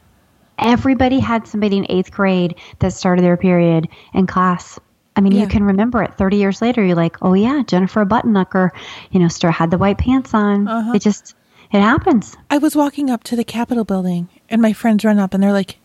everybody 0.57 1.19
had 1.19 1.47
somebody 1.47 1.77
in 1.77 1.85
eighth 1.89 2.11
grade 2.11 2.55
that 2.79 2.91
started 2.93 3.21
their 3.23 3.37
period 3.37 3.87
in 4.13 4.27
class. 4.27 4.77
I 5.15 5.21
mean, 5.21 5.31
Yeah. 5.33 5.41
you 5.41 5.47
can 5.47 5.63
remember 5.63 6.03
it 6.03 6.13
30 6.17 6.37
years 6.37 6.61
later. 6.61 6.83
You're 6.83 6.95
like, 6.95 7.17
oh, 7.21 7.33
yeah, 7.33 7.63
Jennifer 7.67 8.05
Buttonucker, 8.05 8.69
you 9.11 9.19
know, 9.19 9.27
still 9.27 9.51
had 9.51 9.71
the 9.71 9.77
white 9.77 9.97
pants 9.97 10.33
on. 10.33 10.67
Uh-huh. 10.67 10.93
It 10.93 11.01
just, 11.01 11.33
it 11.71 11.79
happens. 11.81 12.35
I 12.49 12.57
was 12.57 12.75
walking 12.75 13.09
up 13.09 13.23
to 13.25 13.35
the 13.35 13.43
Capitol 13.45 13.83
building, 13.85 14.27
and 14.49 14.61
my 14.61 14.71
friends 14.73 15.03
run 15.05 15.19
up 15.19 15.33
and 15.33 15.41
they're 15.41 15.53
like, 15.53 15.78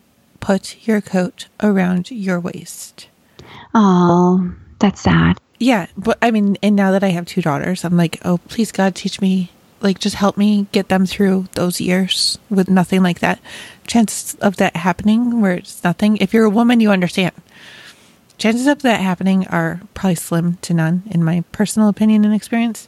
Put 0.44 0.86
your 0.86 1.00
coat 1.00 1.48
around 1.62 2.10
your 2.10 2.38
waist. 2.38 3.08
Oh, 3.74 4.52
that's 4.78 5.00
sad. 5.00 5.38
Yeah, 5.58 5.86
but 5.96 6.18
I 6.20 6.30
mean, 6.30 6.58
and 6.62 6.76
now 6.76 6.90
that 6.90 7.02
I 7.02 7.08
have 7.08 7.24
two 7.24 7.40
daughters, 7.40 7.82
I'm 7.82 7.96
like, 7.96 8.20
oh, 8.26 8.36
please 8.48 8.70
God, 8.70 8.94
teach 8.94 9.22
me, 9.22 9.50
like, 9.80 9.98
just 9.98 10.16
help 10.16 10.36
me 10.36 10.66
get 10.70 10.90
them 10.90 11.06
through 11.06 11.46
those 11.52 11.80
years 11.80 12.38
with 12.50 12.68
nothing 12.68 13.02
like 13.02 13.20
that. 13.20 13.40
Chances 13.86 14.34
of 14.42 14.56
that 14.56 14.76
happening 14.76 15.40
where 15.40 15.54
it's 15.54 15.82
nothing. 15.82 16.18
If 16.18 16.34
you're 16.34 16.44
a 16.44 16.50
woman, 16.50 16.80
you 16.80 16.90
understand. 16.90 17.32
Chances 18.36 18.66
of 18.66 18.82
that 18.82 19.00
happening 19.00 19.46
are 19.46 19.80
probably 19.94 20.16
slim 20.16 20.58
to 20.58 20.74
none, 20.74 21.04
in 21.06 21.24
my 21.24 21.42
personal 21.52 21.88
opinion 21.88 22.24
and 22.24 22.34
experience. 22.34 22.86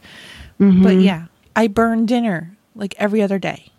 But 0.58 0.66
mm-hmm. 0.66 1.00
yeah, 1.00 1.26
I 1.54 1.68
burn 1.68 2.04
dinner 2.04 2.54
like 2.74 2.94
every 2.98 3.22
other 3.22 3.38
day. 3.38 3.70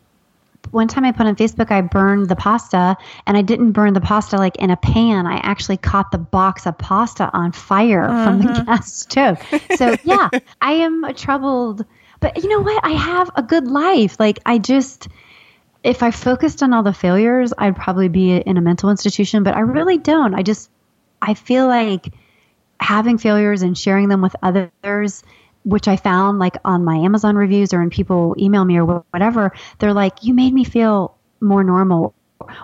One 0.72 0.88
time 0.88 1.06
I 1.06 1.12
put 1.12 1.26
on 1.26 1.36
Facebook, 1.36 1.72
I 1.72 1.82
burned 1.82 2.28
the 2.28 2.36
pasta 2.36 2.98
and 3.26 3.38
I 3.38 3.42
didn't 3.42 3.72
burn 3.72 3.94
the 3.94 4.02
pasta 4.02 4.38
like 4.38 4.56
in 4.58 4.70
a 4.70 4.78
pan. 4.78 5.26
I 5.28 5.38
actually 5.38 5.78
caught 5.78 6.12
the 6.12 6.18
box 6.18 6.66
of 6.66 6.78
pasta 6.78 7.30
on 7.34 7.52
fire 7.52 8.08
from 8.08 8.40
the 8.40 8.46
mm-hmm. 8.46 8.66
gas 8.66 8.94
stove. 8.94 9.42
So, 9.76 9.96
yeah, 10.04 10.30
I 10.62 10.74
am 10.74 11.04
a 11.04 11.14
troubled. 11.14 11.86
But 12.20 12.44
you 12.44 12.50
know 12.50 12.62
what? 12.62 12.84
I 12.84 12.92
have 12.92 13.30
a 13.36 13.44
good 13.44 13.68
life. 13.68 14.20
Like, 14.20 14.40
I 14.46 14.58
just, 14.58 15.08
if 15.84 16.04
I 16.04 16.12
focused 16.12 16.64
on 16.64 16.74
all 16.74 16.84
the 16.84 16.94
failures, 16.94 17.54
I'd 17.58 17.76
probably 17.76 18.08
be 18.10 18.36
in 18.36 18.58
a 18.58 18.62
mental 18.62 18.90
institution, 18.90 19.44
but 19.44 19.56
I 19.56 19.62
really 19.62 19.98
don't. 19.98 20.34
I 20.34 20.42
just, 20.42 20.70
I 21.22 21.34
feel 21.34 21.68
like 21.68 22.14
having 22.80 23.18
failures 23.18 23.62
and 23.62 23.78
sharing 23.78 24.10
them 24.10 24.22
with 24.22 24.36
others 24.42 25.24
which 25.68 25.88
i 25.88 25.96
found 25.96 26.40
like 26.40 26.56
on 26.64 26.84
my 26.86 26.96
amazon 26.96 27.36
reviews 27.36 27.74
or 27.74 27.80
when 27.80 27.90
people 27.90 28.34
email 28.40 28.64
me 28.66 28.78
or 28.80 28.86
whatever 29.12 29.52
they're 29.80 29.94
like 29.94 30.24
you 30.24 30.34
made 30.34 30.54
me 30.54 30.64
feel 30.64 31.16
more 31.42 31.64
normal. 31.64 32.14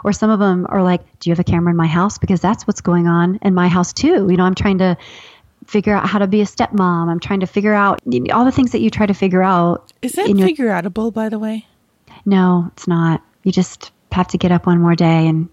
Or 0.03 0.13
some 0.13 0.29
of 0.29 0.39
them 0.39 0.65
are 0.69 0.81
like 0.83 1.01
do 1.19 1.29
you 1.29 1.31
have 1.33 1.39
a 1.39 1.43
camera 1.43 1.72
in 1.72 1.75
my 1.77 1.88
house? 1.88 2.17
Because 2.17 2.39
that's 2.39 2.65
what's 2.67 2.79
going 2.81 3.07
on 3.07 3.38
in 3.41 3.53
my 3.53 3.67
house 3.67 3.91
too. 3.91 4.27
You 4.29 4.38
know 4.38 4.45
i'm 4.45 4.55
trying 4.55 4.77
to 4.77 4.95
figure 5.67 5.93
out 5.93 6.07
how 6.07 6.19
to 6.19 6.27
be 6.27 6.41
a 6.41 6.45
stepmom. 6.45 7.10
I'm 7.10 7.19
trying 7.19 7.39
to 7.41 7.48
figure 7.48 7.74
out 7.74 8.01
all 8.31 8.45
the 8.45 8.51
things 8.51 8.72
that 8.72 8.81
you 8.81 8.89
try 8.89 9.05
to 9.05 9.13
figure 9.13 9.43
out 9.43 9.91
Is 10.01 10.13
that 10.13 10.29
your- 10.29 10.48
figure 10.48 10.67
outable, 10.69 11.12
by 11.13 11.27
the 11.29 11.39
way? 11.39 11.65
no 12.25 12.69
it's 12.74 12.88
not. 12.88 13.22
You 13.43 13.51
just 13.51 13.91
have 14.12 14.27
to 14.29 14.38
get 14.38 14.51
up 14.51 14.65
one 14.67 14.79
more 14.79 14.95
day 14.95 15.27
and 15.27 15.50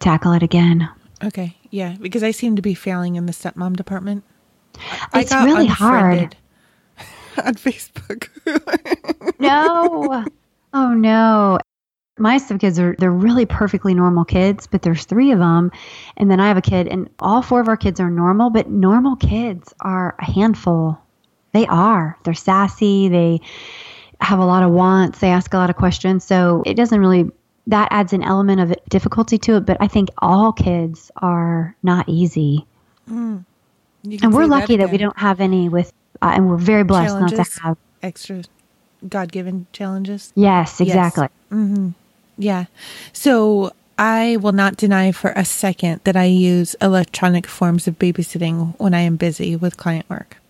tackle 0.00 0.32
it 0.32 0.42
again. 0.42 0.88
Okay, 1.22 1.54
yeah, 1.70 1.96
because 2.00 2.22
I 2.22 2.30
seem 2.30 2.56
to 2.56 2.62
be 2.62 2.74
failing 2.74 3.16
in 3.16 3.26
the 3.26 3.32
stepmom 3.32 3.76
department. 3.76 4.24
I 5.12 5.20
It's 5.20 5.32
really 5.32 5.66
hard. 5.66 6.34
on 7.44 7.54
Facebook. 7.54 8.28
no. 9.38 10.24
Oh 10.72 10.94
no. 10.94 11.58
my 12.18 12.38
kids 12.38 12.78
are 12.78 12.94
they're 12.98 13.10
really 13.10 13.46
perfectly 13.46 13.94
normal 13.94 14.24
kids, 14.24 14.66
but 14.66 14.82
there's 14.82 15.04
three 15.04 15.32
of 15.32 15.38
them, 15.38 15.72
and 16.16 16.30
then 16.30 16.40
I 16.40 16.48
have 16.48 16.56
a 16.56 16.62
kid, 16.62 16.88
and 16.88 17.08
all 17.18 17.42
four 17.42 17.60
of 17.60 17.68
our 17.68 17.76
kids 17.76 18.00
are 18.00 18.10
normal. 18.10 18.50
But 18.50 18.68
normal 18.68 19.16
kids 19.16 19.74
are 19.80 20.14
a 20.18 20.24
handful. 20.24 20.98
They 21.52 21.66
are. 21.66 22.16
They're 22.24 22.34
sassy. 22.34 23.08
They 23.08 23.40
have 24.20 24.38
a 24.38 24.44
lot 24.44 24.62
of 24.62 24.70
wants. 24.70 25.18
They 25.18 25.30
ask 25.30 25.52
a 25.54 25.56
lot 25.56 25.70
of 25.70 25.76
questions. 25.76 26.24
So 26.24 26.62
it 26.66 26.74
doesn't 26.74 27.00
really 27.00 27.30
that 27.66 27.88
adds 27.90 28.12
an 28.12 28.22
element 28.22 28.60
of 28.60 28.74
difficulty 28.88 29.38
to 29.38 29.56
it. 29.56 29.66
But 29.66 29.78
I 29.80 29.88
think 29.88 30.10
all 30.18 30.52
kids 30.52 31.10
are 31.16 31.74
not 31.82 32.08
easy, 32.08 32.66
Mm. 33.10 33.44
And 34.22 34.32
we're 34.32 34.46
lucky 34.46 34.78
that, 34.78 34.90
we 34.90 34.96
don't 34.96 35.18
have 35.18 35.40
any 35.40 35.68
with, 35.68 35.92
uh, 36.22 36.32
and 36.34 36.48
we're 36.48 36.56
very 36.56 36.84
blessed 36.84 37.18
not 37.20 37.30
to 37.30 37.44
have. 37.62 37.76
extra 38.02 38.42
God 39.08 39.32
given 39.32 39.66
challenges. 39.72 40.32
Yes, 40.34 40.80
exactly. 40.80 41.28
hmm 41.48 41.90
Yeah. 42.36 42.66
So 43.12 43.72
I 43.98 44.36
will 44.36 44.52
not 44.52 44.76
deny 44.76 45.12
for 45.12 45.32
a 45.36 45.44
second 45.44 46.00
that 46.04 46.16
I 46.16 46.24
use 46.24 46.74
electronic 46.82 47.46
forms 47.46 47.86
of 47.88 47.98
babysitting 47.98 48.74
when 48.78 48.94
I 48.94 49.00
am 49.00 49.16
busy 49.16 49.56
with 49.56 49.76
client 49.76 50.08
work. 50.10 50.36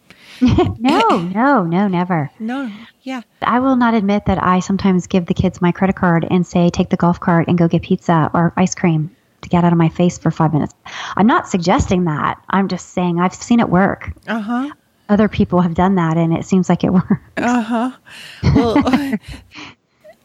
No, 0.79 1.01
no, 1.35 1.65
no, 1.65 1.87
never. 1.89 2.31
No. 2.39 2.71
Yeah. 3.03 3.23
I 3.43 3.61
will 3.61 3.77
not 3.77 3.95
admit 3.95 4.25
that 4.27 4.43
I 4.43 4.61
sometimes 4.61 5.07
give 5.07 5.27
the 5.27 5.35
kids 5.35 5.61
my 5.61 5.71
credit 5.73 5.97
card 5.97 6.27
and 6.31 6.47
say, 6.47 6.71
take 6.71 6.89
the 6.91 6.97
golf 6.97 7.21
cart 7.21 7.47
and 7.49 7.59
go 7.59 7.69
get 7.69 7.83
pizza 7.83 8.31
or 8.33 8.53
ice 8.57 8.75
cream 8.75 9.15
to 9.43 9.49
get 9.49 9.65
out 9.65 9.73
of 9.73 9.79
my 9.79 9.89
face 9.91 10.17
for 10.19 10.31
five 10.31 10.53
minutes. 10.55 10.75
I'm 11.17 11.27
not 11.27 11.49
suggesting 11.49 12.05
that. 12.05 12.43
I'm 12.49 12.69
just 12.69 12.91
saying 12.91 13.21
I've 13.21 13.35
seen 13.35 13.61
it 13.61 13.69
work. 13.69 14.13
Uh 14.27 14.41
huh. 14.41 14.71
Other 15.11 15.29
people 15.29 15.61
have 15.61 15.75
done 15.75 15.97
that 15.97 16.17
and 16.17 16.33
it 16.33 16.45
seems 16.47 16.69
like 16.69 16.85
it 16.85 16.91
works. 16.93 17.11
Uh 17.37 17.61
huh. 17.63 17.91
Well, 18.55 18.83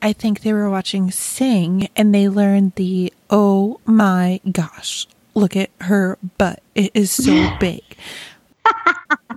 I 0.02 0.14
think 0.14 0.42
they 0.42 0.54
were 0.54 0.70
watching 0.70 1.10
Sing 1.10 1.90
and 1.96 2.14
they 2.14 2.30
learned 2.30 2.74
the 2.76 3.12
oh 3.32 3.80
my 3.86 4.40
gosh, 4.52 5.08
look 5.34 5.56
at 5.56 5.72
her 5.82 6.20
butt. 6.38 6.62
It 6.76 6.92
is 6.94 7.12
so 7.12 7.50
big. 7.60 7.82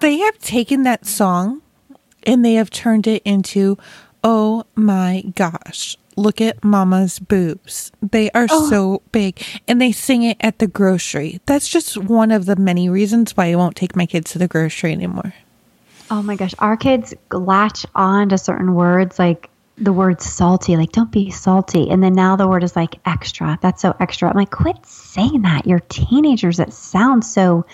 they 0.00 0.18
have 0.18 0.38
taken 0.38 0.82
that 0.82 1.06
song 1.06 1.62
and 2.24 2.44
they 2.44 2.54
have 2.54 2.68
turned 2.68 3.06
it 3.06 3.22
into 3.24 3.78
oh 4.22 4.64
my 4.74 5.22
gosh, 5.34 5.96
look 6.18 6.40
at 6.40 6.62
mama's 6.64 7.18
boobs. 7.18 7.92
They 8.02 8.30
are 8.32 8.46
oh. 8.50 8.68
so 8.68 9.02
big 9.12 9.42
and 9.66 9.80
they 9.80 9.92
sing 9.92 10.22
it 10.22 10.36
at 10.40 10.58
the 10.58 10.66
grocery. 10.66 11.40
That's 11.46 11.68
just 11.68 11.96
one 11.96 12.30
of 12.30 12.46
the 12.46 12.56
many 12.56 12.88
reasons 12.88 13.36
why 13.36 13.46
I 13.46 13.54
won't 13.54 13.76
take 13.76 13.96
my 13.96 14.06
kids 14.06 14.32
to 14.32 14.38
the 14.38 14.48
grocery 14.48 14.92
anymore. 14.92 15.32
Oh 16.10 16.22
my 16.22 16.36
gosh. 16.36 16.54
Our 16.58 16.76
kids 16.76 17.14
latch 17.32 17.86
on 17.94 18.30
to 18.30 18.38
certain 18.38 18.74
words 18.74 19.18
like 19.18 19.50
the 19.76 19.92
word 19.92 20.20
salty, 20.20 20.76
like 20.76 20.92
don't 20.92 21.12
be 21.12 21.30
salty. 21.30 21.88
And 21.88 22.02
then 22.02 22.14
now 22.14 22.36
the 22.36 22.48
word 22.48 22.64
is 22.64 22.74
like 22.74 22.96
extra. 23.06 23.58
That's 23.62 23.80
so 23.80 23.94
extra. 24.00 24.28
I'm 24.28 24.36
like, 24.36 24.50
quit 24.50 24.84
saying 24.84 25.42
that. 25.42 25.66
You're 25.66 25.80
teenagers. 25.80 26.56
That 26.56 26.72
sounds 26.72 27.32
so 27.32 27.64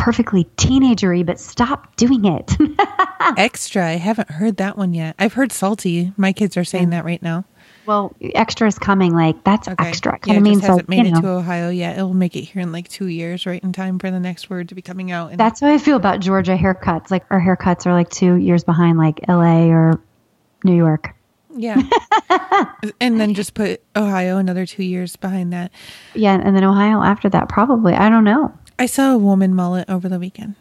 perfectly 0.00 0.44
teenagery, 0.56 1.24
but 1.24 1.38
stop 1.38 1.94
doing 1.96 2.24
it. 2.24 2.56
Extra. 3.36 3.86
I 3.86 3.96
haven't 3.96 4.30
heard 4.30 4.56
that 4.56 4.78
one 4.78 4.94
yet. 4.94 5.14
I've 5.18 5.34
heard 5.34 5.52
salty. 5.52 6.12
My 6.16 6.32
kids 6.32 6.56
are 6.56 6.64
saying 6.64 6.88
that 6.90 7.04
right 7.04 7.22
now. 7.22 7.44
Well, 7.90 8.14
extra 8.34 8.68
is 8.68 8.78
coming. 8.78 9.12
Like 9.14 9.42
that's 9.42 9.66
Okay. 9.68 9.88
extra. 9.88 10.14
It 10.14 10.20
Yeah, 10.26 10.34
kind 10.34 10.36
it 10.36 10.38
of 10.38 10.42
means 10.44 10.60
hasn't 10.60 10.88
like, 10.88 10.98
made 10.98 11.06
it 11.06 11.12
know. 11.14 11.20
to 11.22 11.28
Ohio 11.28 11.70
yet. 11.70 11.96
It'll 11.98 12.14
make 12.14 12.36
it 12.36 12.42
here 12.42 12.62
in 12.62 12.70
like 12.72 12.88
two 12.88 13.06
years, 13.06 13.46
right 13.46 13.62
in 13.62 13.72
time 13.72 13.98
for 13.98 14.10
the 14.10 14.20
next 14.20 14.48
word 14.48 14.68
to 14.68 14.74
be 14.76 14.82
coming 14.82 15.10
out. 15.10 15.30
And 15.32 15.40
That's 15.40 15.60
how 15.60 15.68
I 15.68 15.78
feel 15.78 15.96
about 15.96 16.20
Georgia 16.20 16.56
haircuts. 16.56 17.10
Like 17.10 17.24
our 17.30 17.40
haircuts 17.40 17.86
are 17.86 17.92
like 17.92 18.08
two 18.10 18.34
years 18.34 18.62
behind 18.64 18.96
like 18.98 19.20
LA 19.28 19.66
or 19.66 20.00
New 20.64 20.76
York. 20.76 21.14
yeah. 21.56 21.82
and 23.00 23.20
then 23.20 23.34
just 23.34 23.54
put 23.54 23.82
Ohio 23.96 24.36
another 24.38 24.64
two 24.66 24.84
years 24.84 25.16
behind 25.16 25.52
that. 25.52 25.72
Yeah, 26.14 26.34
and 26.40 26.54
then 26.54 26.62
Ohio 26.64 27.02
after 27.02 27.28
that, 27.30 27.48
probably. 27.48 27.92
I 27.94 28.08
don't 28.08 28.22
know. 28.24 28.56
I 28.78 28.86
saw 28.86 29.12
a 29.14 29.18
woman 29.18 29.54
mullet 29.54 29.90
over 29.90 30.08
the 30.08 30.18
weekend. 30.20 30.54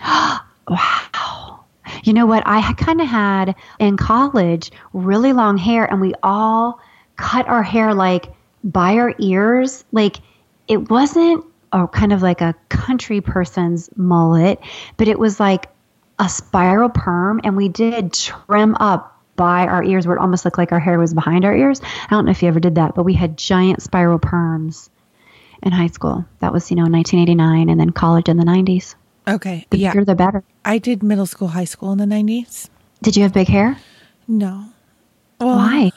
Wow. 0.68 1.59
You 2.04 2.12
know 2.12 2.26
what? 2.26 2.42
I 2.46 2.72
kind 2.74 3.00
of 3.00 3.06
had 3.06 3.54
in 3.78 3.96
college 3.96 4.70
really 4.92 5.32
long 5.32 5.56
hair, 5.56 5.84
and 5.84 6.00
we 6.00 6.14
all 6.22 6.80
cut 7.16 7.46
our 7.48 7.62
hair 7.62 7.94
like 7.94 8.32
by 8.64 8.94
our 8.96 9.14
ears. 9.18 9.84
Like 9.92 10.16
it 10.68 10.90
wasn't 10.90 11.44
a 11.72 11.86
kind 11.86 12.12
of 12.12 12.22
like 12.22 12.40
a 12.40 12.54
country 12.68 13.20
person's 13.20 13.90
mullet, 13.96 14.60
but 14.96 15.08
it 15.08 15.18
was 15.18 15.38
like 15.38 15.68
a 16.18 16.28
spiral 16.28 16.88
perm, 16.88 17.40
and 17.44 17.56
we 17.56 17.68
did 17.68 18.12
trim 18.12 18.74
up 18.76 19.16
by 19.36 19.66
our 19.66 19.82
ears 19.82 20.06
where 20.06 20.16
it 20.16 20.20
almost 20.20 20.44
looked 20.44 20.58
like 20.58 20.70
our 20.70 20.80
hair 20.80 20.98
was 20.98 21.14
behind 21.14 21.46
our 21.46 21.56
ears. 21.56 21.80
I 21.82 22.08
don't 22.10 22.26
know 22.26 22.30
if 22.30 22.42
you 22.42 22.48
ever 22.48 22.60
did 22.60 22.74
that, 22.74 22.94
but 22.94 23.04
we 23.04 23.14
had 23.14 23.38
giant 23.38 23.80
spiral 23.80 24.18
perms 24.18 24.90
in 25.62 25.72
high 25.72 25.86
school. 25.86 26.26
That 26.40 26.52
was, 26.52 26.70
you 26.70 26.76
know, 26.76 26.82
1989 26.82 27.70
and 27.70 27.80
then 27.80 27.90
college 27.90 28.28
in 28.28 28.36
the 28.36 28.44
90s. 28.44 28.94
Okay. 29.28 29.66
The 29.70 29.78
yeah. 29.78 29.92
bigger 29.92 30.04
the 30.04 30.14
better. 30.14 30.42
I 30.64 30.78
did 30.78 31.02
middle 31.02 31.26
school, 31.26 31.48
high 31.48 31.64
school 31.64 31.92
in 31.92 31.98
the 31.98 32.04
90s. 32.06 32.68
Did 33.02 33.16
you 33.16 33.22
have 33.22 33.32
big 33.32 33.48
hair? 33.48 33.78
No. 34.28 34.66
Well, 35.40 35.56
Why? 35.56 35.92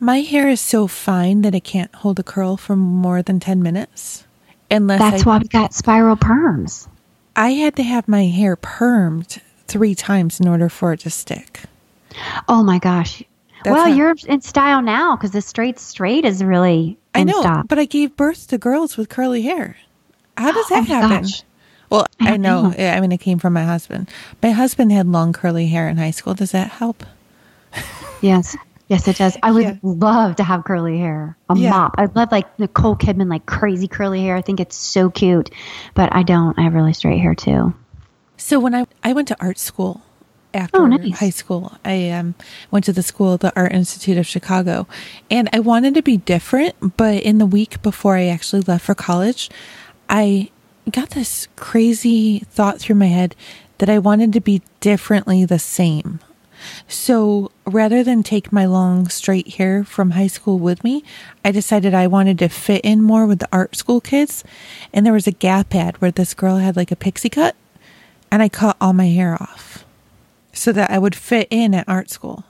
My 0.00 0.20
hair 0.20 0.48
is 0.48 0.60
so 0.60 0.86
fine 0.86 1.42
that 1.42 1.54
it 1.54 1.64
can't 1.64 1.94
hold 1.96 2.18
a 2.18 2.22
curl 2.22 2.56
for 2.56 2.76
more 2.76 3.22
than 3.22 3.38
10 3.40 3.62
minutes. 3.62 4.24
Unless 4.70 5.00
That's 5.00 5.22
I, 5.26 5.28
why 5.28 5.38
we 5.38 5.48
got 5.48 5.74
spiral 5.74 6.16
perms. 6.16 6.88
I 7.36 7.50
had 7.50 7.76
to 7.76 7.82
have 7.82 8.08
my 8.08 8.26
hair 8.26 8.56
permed 8.56 9.40
three 9.66 9.94
times 9.94 10.40
in 10.40 10.48
order 10.48 10.68
for 10.68 10.92
it 10.92 11.00
to 11.00 11.10
stick. 11.10 11.62
Oh 12.48 12.62
my 12.62 12.78
gosh. 12.78 13.22
That's 13.64 13.74
well, 13.74 13.88
not- 13.88 13.96
you're 13.96 14.14
in 14.26 14.40
style 14.40 14.82
now 14.82 15.16
because 15.16 15.30
the 15.32 15.40
straight 15.42 15.78
straight 15.78 16.24
is 16.24 16.42
really 16.42 16.98
I 17.14 17.24
know, 17.24 17.40
style. 17.40 17.64
but 17.68 17.78
I 17.78 17.84
gave 17.84 18.16
birth 18.16 18.48
to 18.48 18.58
girls 18.58 18.96
with 18.96 19.08
curly 19.08 19.42
hair. 19.42 19.76
How 20.36 20.52
does 20.52 20.66
Oh 20.70 20.74
that 20.76 20.88
my 20.88 20.94
happen? 20.94 21.22
gosh. 21.22 21.42
Well, 21.90 22.06
I 22.20 22.32
I 22.34 22.36
know. 22.36 22.72
I 22.78 23.00
mean, 23.00 23.12
it 23.12 23.18
came 23.18 23.38
from 23.38 23.52
my 23.54 23.64
husband. 23.64 24.10
My 24.42 24.50
husband 24.50 24.92
had 24.92 25.06
long 25.06 25.32
curly 25.32 25.68
hair 25.68 25.88
in 25.88 25.96
high 25.96 26.10
school. 26.10 26.34
Does 26.34 26.52
that 26.52 26.68
help? 26.70 27.04
Yes. 28.20 28.56
Yes, 28.88 29.06
it 29.06 29.16
does. 29.16 29.36
I 29.42 29.52
would 29.52 29.64
Yeah. 29.64 29.74
love 29.82 30.36
to 30.36 30.44
have 30.44 30.64
curly 30.64 30.98
hair, 30.98 31.36
a 31.50 31.56
Yeah. 31.56 31.70
mop. 31.70 31.94
I'd 31.98 32.16
love 32.16 32.32
like 32.32 32.58
Nicole 32.58 32.96
Kidman, 32.96 33.28
like 33.28 33.44
crazy 33.44 33.86
curly 33.86 34.22
hair. 34.22 34.34
I 34.34 34.40
think 34.40 34.60
it's 34.60 34.76
so 34.76 35.10
cute, 35.10 35.50
but 35.94 36.14
I 36.14 36.22
don't. 36.22 36.58
I 36.58 36.62
have 36.62 36.72
really 36.74 36.94
straight 36.94 37.20
hair 37.20 37.34
too. 37.34 37.74
So 38.38 38.58
when 38.58 38.74
I 38.74 38.86
I 39.04 39.12
went 39.12 39.28
to 39.28 39.36
art 39.40 39.58
school 39.58 40.00
after 40.54 40.78
Oh, 40.78 40.86
nice. 40.86 41.18
high 41.18 41.28
school, 41.30 41.72
I 41.84 42.08
um, 42.10 42.34
went 42.70 42.86
to 42.86 42.92
the 42.94 43.02
school, 43.02 43.36
the 43.36 43.52
Art 43.54 43.72
Institute 43.72 44.16
of 44.16 44.26
Chicago, 44.26 44.86
and 45.30 45.50
I 45.52 45.60
wanted 45.60 45.92
to 45.94 46.02
be 46.02 46.16
different. 46.16 46.96
But 46.96 47.22
in 47.22 47.36
the 47.36 47.46
week 47.46 47.82
before 47.82 48.16
I 48.16 48.26
actually 48.28 48.62
left 48.62 48.86
for 48.86 48.94
college, 48.94 49.50
I 50.08 50.48
got 50.88 51.10
this 51.10 51.48
crazy 51.56 52.40
thought 52.40 52.78
through 52.78 52.96
my 52.96 53.06
head 53.06 53.34
that 53.78 53.88
I 53.88 53.98
wanted 53.98 54.32
to 54.32 54.40
be 54.40 54.62
differently 54.80 55.44
the 55.44 55.58
same. 55.58 56.20
So 56.88 57.50
rather 57.64 58.02
than 58.02 58.22
take 58.22 58.52
my 58.52 58.66
long 58.66 59.08
straight 59.08 59.54
hair 59.54 59.84
from 59.84 60.12
high 60.12 60.26
school 60.26 60.58
with 60.58 60.82
me, 60.82 61.04
I 61.44 61.52
decided 61.52 61.94
I 61.94 62.06
wanted 62.06 62.38
to 62.40 62.48
fit 62.48 62.84
in 62.84 63.02
more 63.02 63.26
with 63.26 63.38
the 63.38 63.48
art 63.52 63.76
school 63.76 64.00
kids. 64.00 64.44
And 64.92 65.06
there 65.06 65.12
was 65.12 65.26
a 65.26 65.32
Gap 65.32 65.74
ad 65.74 66.00
where 66.00 66.10
this 66.10 66.34
girl 66.34 66.56
had 66.56 66.76
like 66.76 66.90
a 66.90 66.96
pixie 66.96 67.28
cut, 67.28 67.54
and 68.30 68.42
I 68.42 68.48
cut 68.48 68.76
all 68.80 68.92
my 68.92 69.08
hair 69.08 69.34
off 69.40 69.84
so 70.52 70.72
that 70.72 70.90
I 70.90 70.98
would 70.98 71.14
fit 71.14 71.46
in 71.50 71.74
at 71.74 71.88
art 71.88 72.10
school. 72.10 72.44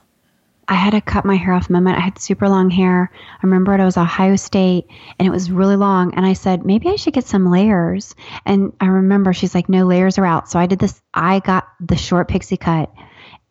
I 0.69 0.75
had 0.75 0.91
to 0.91 1.01
cut 1.01 1.25
my 1.25 1.35
hair 1.35 1.53
off 1.53 1.67
moment. 1.67 1.97
I 1.97 2.01
had 2.01 2.19
super 2.19 2.47
long 2.47 2.69
hair. 2.69 3.11
I 3.13 3.39
remember 3.41 3.73
it, 3.73 3.83
was 3.83 3.97
Ohio 3.97 4.35
State 4.35 4.85
and 5.17 5.27
it 5.27 5.31
was 5.31 5.49
really 5.49 5.75
long. 5.75 6.13
And 6.13 6.23
I 6.23 6.33
said, 6.33 6.63
maybe 6.63 6.89
I 6.89 6.95
should 6.95 7.15
get 7.15 7.25
some 7.25 7.49
layers. 7.49 8.13
And 8.45 8.71
I 8.79 8.85
remember 8.85 9.33
she's 9.33 9.55
like, 9.55 9.67
no, 9.67 9.87
layers 9.87 10.19
are 10.19 10.25
out. 10.25 10.47
So 10.47 10.59
I 10.59 10.67
did 10.67 10.77
this. 10.77 11.01
I 11.11 11.39
got 11.39 11.67
the 11.79 11.97
short 11.97 12.27
pixie 12.27 12.55
cut. 12.55 12.93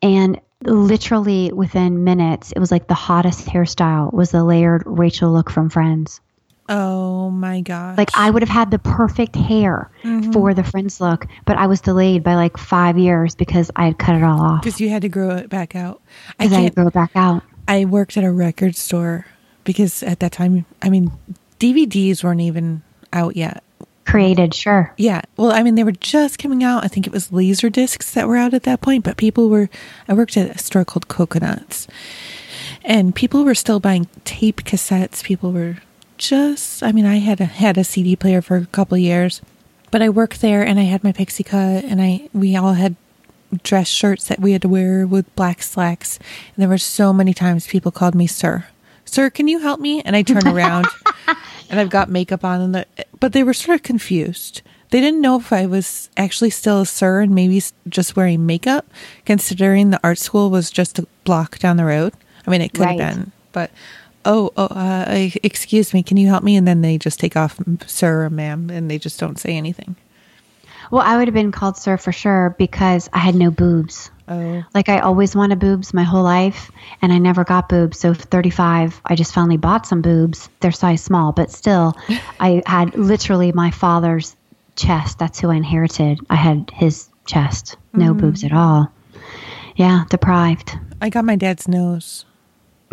And 0.01 0.41
literally 0.63 1.53
within 1.53 2.05
minutes, 2.05 2.53
it 2.53 2.61
was 2.61 2.71
like 2.71 2.87
the 2.87 2.95
hottest 2.95 3.49
hairstyle 3.49 4.13
was 4.13 4.31
the 4.31 4.45
layered 4.45 4.85
Rachel 4.87 5.33
look 5.33 5.51
from 5.51 5.71
Friends. 5.71 6.21
Oh 6.69 7.31
my 7.31 7.61
god! 7.61 7.97
Like 7.97 8.11
I 8.15 8.31
would 8.31 8.43
have 8.43 8.49
had 8.49 8.71
the 8.71 8.79
perfect 8.79 9.35
hair 9.35 9.91
mm-hmm. 10.03 10.33
for 10.33 10.53
the 10.55 10.65
Friends 10.65 11.01
look, 11.01 11.27
but 11.45 11.57
I 11.57 11.67
was 11.67 11.81
delayed 11.81 12.23
by 12.23 12.35
like 12.35 12.57
five 12.57 12.99
years 12.99 13.35
because 13.35 13.71
I 13.77 13.87
had 13.87 13.99
cut 13.99 14.17
it 14.17 14.23
all 14.23 14.41
off. 14.41 14.63
because 14.63 14.81
you 14.81 14.91
had 14.91 15.03
to 15.03 15.09
grow 15.09 15.31
it 15.31 15.49
back 15.49 15.75
out. 15.75 16.03
I 16.39 16.45
I 16.45 16.49
had 16.49 16.69
to 16.71 16.75
grow 16.75 16.87
it 16.89 16.95
back 16.95 17.13
out. 17.15 17.43
I 17.67 17.85
worked 17.85 18.17
at 18.17 18.25
a 18.25 18.33
record 18.33 18.77
store 18.77 19.27
because 19.65 20.03
at 20.03 20.21
that 20.21 20.33
time, 20.33 20.65
I 20.83 20.91
mean, 20.91 21.13
DVDs 21.59 22.25
weren't 22.25 22.41
even 22.41 22.83
out 23.13 23.37
yet. 23.37 23.63
Created, 24.07 24.55
sure. 24.55 24.95
Yeah. 24.97 25.21
Well, 25.37 25.53
I 25.53 25.63
mean, 25.63 25.75
they 25.75 25.85
were 25.85 25.93
just 25.93 26.39
coming 26.39 26.65
out. 26.65 26.83
I 26.83 26.89
think 26.89 27.07
it 27.07 27.13
was 27.13 27.31
laser 27.31 27.69
discs 27.69 28.13
that 28.15 28.27
were 28.27 28.39
out 28.39 28.55
at 28.55 28.63
that 28.63 28.81
point, 28.81 29.05
but 29.05 29.19
people 29.19 29.51
were, 29.51 29.69
I 30.09 30.15
worked 30.15 30.39
at 30.39 30.55
a 30.55 30.59
store 30.59 30.87
called 30.87 31.09
Coconuts 31.09 31.87
and 32.85 33.15
people 33.15 33.45
were 33.45 33.55
still 33.55 33.81
buying 33.81 34.09
tape 34.25 34.65
cassettes. 34.65 35.23
People 35.23 35.53
were 35.53 35.77
just, 36.19 36.83
I 36.83 36.93
mean, 36.93 37.07
I 37.07 37.17
had 37.17 37.41
a, 37.41 37.45
had 37.45 37.79
a 37.79 37.85
CD 37.85 38.17
player 38.17 38.43
for 38.43 38.57
a 38.57 38.67
couple 38.67 38.97
of 38.97 39.01
years, 39.01 39.41
but 39.91 40.03
I 40.03 40.09
worked 40.09 40.41
there 40.41 40.63
and 40.63 40.79
I 40.79 40.83
had 40.83 41.03
my 41.03 41.13
pixie 41.13 41.45
cut 41.45 41.85
and 41.85 42.03
I, 42.03 42.29
we 42.33 42.57
all 42.57 42.75
had 42.75 42.97
dress 43.63 43.89
shirts 43.89 44.29
that 44.29 44.41
we 44.41 44.53
had 44.53 44.63
to 44.63 44.69
wear 44.69 45.07
with 45.07 45.35
black 45.35 45.63
slacks. 45.63 46.19
And 46.55 46.63
there 46.63 46.69
were 46.69 46.79
so 46.79 47.13
many 47.13 47.33
times 47.33 47.67
people 47.67 47.91
called 47.91 48.15
me 48.15 48.27
sir, 48.27 48.67
Sir, 49.11 49.31
can 49.31 49.49
you 49.49 49.61
help 49.61 49.81
me? 49.81 50.03
And 50.03 50.15
I 50.15 50.23
turn 50.23 50.47
around 50.47 50.87
and 51.71 51.81
I've 51.81 51.91
got 51.91 52.11
makeup 52.11 52.45
on 52.45 52.61
and 52.61 52.75
the, 52.75 52.87
but 53.19 53.33
they 53.33 53.43
were 53.43 53.55
sort 53.55 53.77
of 53.77 53.83
confused. 53.83 54.63
They 54.91 55.01
didn't 55.01 55.21
know 55.21 55.39
if 55.39 55.53
I 55.53 55.67
was 55.67 56.09
actually 56.17 56.51
still 56.51 56.83
a 56.83 56.87
sir 56.87 57.21
and 57.21 57.35
maybe 57.35 57.63
just 57.89 58.17
wearing 58.17 58.47
makeup, 58.47 58.87
considering 59.25 59.91
the 59.91 60.01
art 60.03 60.19
school 60.19 60.51
was 60.51 60.71
just 60.71 60.99
a 60.99 61.07
block 61.25 61.59
down 61.59 61.77
the 61.77 61.85
road. 61.85 62.15
I 62.47 62.51
mean, 62.51 62.63
it 62.63 62.73
could 62.73 62.85
right. 62.85 63.01
have 63.01 63.15
been, 63.15 63.33
but 63.53 63.71
oh, 64.25 64.53
oh 64.57 64.65
uh, 64.65 65.31
excuse 65.43 65.95
me, 65.95 66.03
can 66.03 66.17
you 66.17 66.29
help 66.29 66.43
me? 66.43 66.57
And 66.57 66.67
then 66.67 66.83
they 66.83 66.99
just 66.99 67.21
take 67.21 67.37
off, 67.37 67.59
sir 67.87 68.25
or 68.25 68.31
ma'am, 68.31 68.71
and 68.71 68.91
they 68.91 68.99
just 68.99 69.19
don't 69.19 69.39
say 69.39 69.57
anything. 69.57 69.97
Well, 70.91 71.03
I 71.03 71.17
would 71.17 71.29
have 71.29 71.35
been 71.35 71.53
called 71.53 71.77
sir 71.77 71.97
for 71.97 72.13
sure 72.13 72.55
because 72.59 73.09
I 73.13 73.19
had 73.19 73.35
no 73.35 73.51
boobs. 73.51 74.11
Oh. 74.29 74.63
Like 74.75 74.89
I 74.89 75.01
always 75.01 75.35
wanted 75.35 75.59
boobs 75.59 75.95
my 75.95 76.03
whole 76.03 76.23
life 76.23 76.71
and 77.01 77.13
I 77.13 77.19
never 77.19 77.45
got 77.45 77.69
boobs. 77.69 77.99
So 77.99 78.15
35, 78.15 79.01
I 79.05 79.15
just 79.15 79.35
finally 79.35 79.57
bought 79.57 79.87
some 79.87 80.03
boobs. 80.03 80.49
They're 80.61 80.73
size 80.73 81.03
small, 81.03 81.33
but 81.33 81.51
still 81.51 81.95
I 82.41 82.63
had 82.67 82.97
literally 82.97 83.53
my 83.53 83.71
father's 83.71 84.37
chest. 84.77 85.19
That's 85.19 85.41
who 85.41 85.51
I 85.51 85.57
inherited. 85.57 86.21
I 86.31 86.37
had 86.37 86.71
his 86.75 87.09
chest. 87.27 87.77
No 87.93 88.15
mm. 88.15 88.21
boobs 88.21 88.45
at 88.45 88.53
all. 88.53 88.91
Yeah, 89.77 90.05
deprived. 90.11 90.77
I 91.01 91.11
got 91.11 91.25
my 91.25 91.37
dad's 91.37 91.69
nose. 91.69 92.25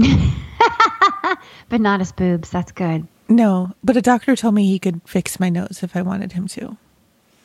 but 1.69 1.81
not 1.81 1.99
his 1.99 2.11
boobs. 2.11 2.49
That's 2.49 2.71
good. 2.71 3.07
No, 3.27 3.73
but 3.83 3.97
a 3.97 4.01
doctor 4.01 4.35
told 4.35 4.53
me 4.53 4.67
he 4.67 4.79
could 4.79 5.01
fix 5.05 5.39
my 5.39 5.49
nose 5.49 5.79
if 5.81 5.95
I 5.95 6.01
wanted 6.01 6.33
him 6.33 6.47
to. 6.49 6.77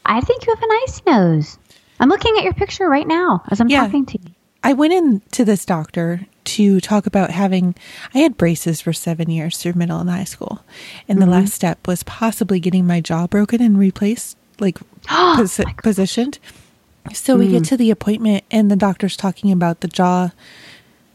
I 0.05 0.21
think 0.21 0.47
you 0.47 0.55
have 0.55 0.63
a 0.63 0.67
nice 0.67 1.03
nose. 1.07 1.59
I'm 1.99 2.09
looking 2.09 2.37
at 2.37 2.45
your 2.45 2.55
picture 2.55 2.89
right 2.89 3.07
now 3.07 3.43
as 3.51 3.61
I'm 3.61 3.69
yeah. 3.69 3.85
talking 3.85 4.07
to 4.07 4.19
you. 4.23 4.35
I 4.63 4.75
went 4.75 4.93
in 4.93 5.21
to 5.33 5.45
this 5.45 5.65
doctor 5.65 6.27
to 6.45 6.81
talk 6.81 7.07
about 7.07 7.31
having 7.31 7.75
I 8.15 8.19
had 8.19 8.37
braces 8.37 8.81
for 8.81 8.93
7 8.93 9.31
years 9.31 9.57
through 9.57 9.75
middle 9.75 10.01
and 10.01 10.11
high 10.11 10.25
school. 10.25 10.61
And 11.09 11.19
mm-hmm. 11.19 11.31
the 11.31 11.37
last 11.37 11.55
step 11.55 11.87
was 11.87 12.03
possibly 12.03 12.61
getting 12.61 12.87
my 12.87 13.01
jaw 13.01 13.27
broken 13.27 13.63
and 13.63 13.79
replaced 13.79 14.37
like 14.59 14.79
pos- 15.05 15.61
positioned. 15.83 16.39
So 17.15 17.37
mm. 17.37 17.41
we 17.41 17.49
get 17.49 17.63
mm. 17.63 17.69
to 17.69 17.77
the 17.79 17.91
appointment 17.91 18.45
and 18.51 18.71
the 18.71 18.77
doctor's 18.77 19.17
talking 19.17 19.51
about 19.51 19.81
the 19.81 19.89
jaw 19.89 20.31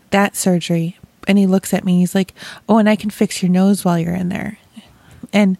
that 0.10 0.36
surgery 0.36 0.98
and 1.28 1.38
he 1.38 1.48
looks 1.48 1.74
at 1.74 1.84
me 1.84 2.00
he's 2.00 2.16
like, 2.16 2.34
"Oh, 2.68 2.78
and 2.78 2.90
I 2.90 2.96
can 2.96 3.10
fix 3.10 3.42
your 3.42 3.52
nose 3.52 3.84
while 3.84 4.00
you're 4.00 4.16
in 4.16 4.30
there." 4.30 4.58
And 5.34 5.58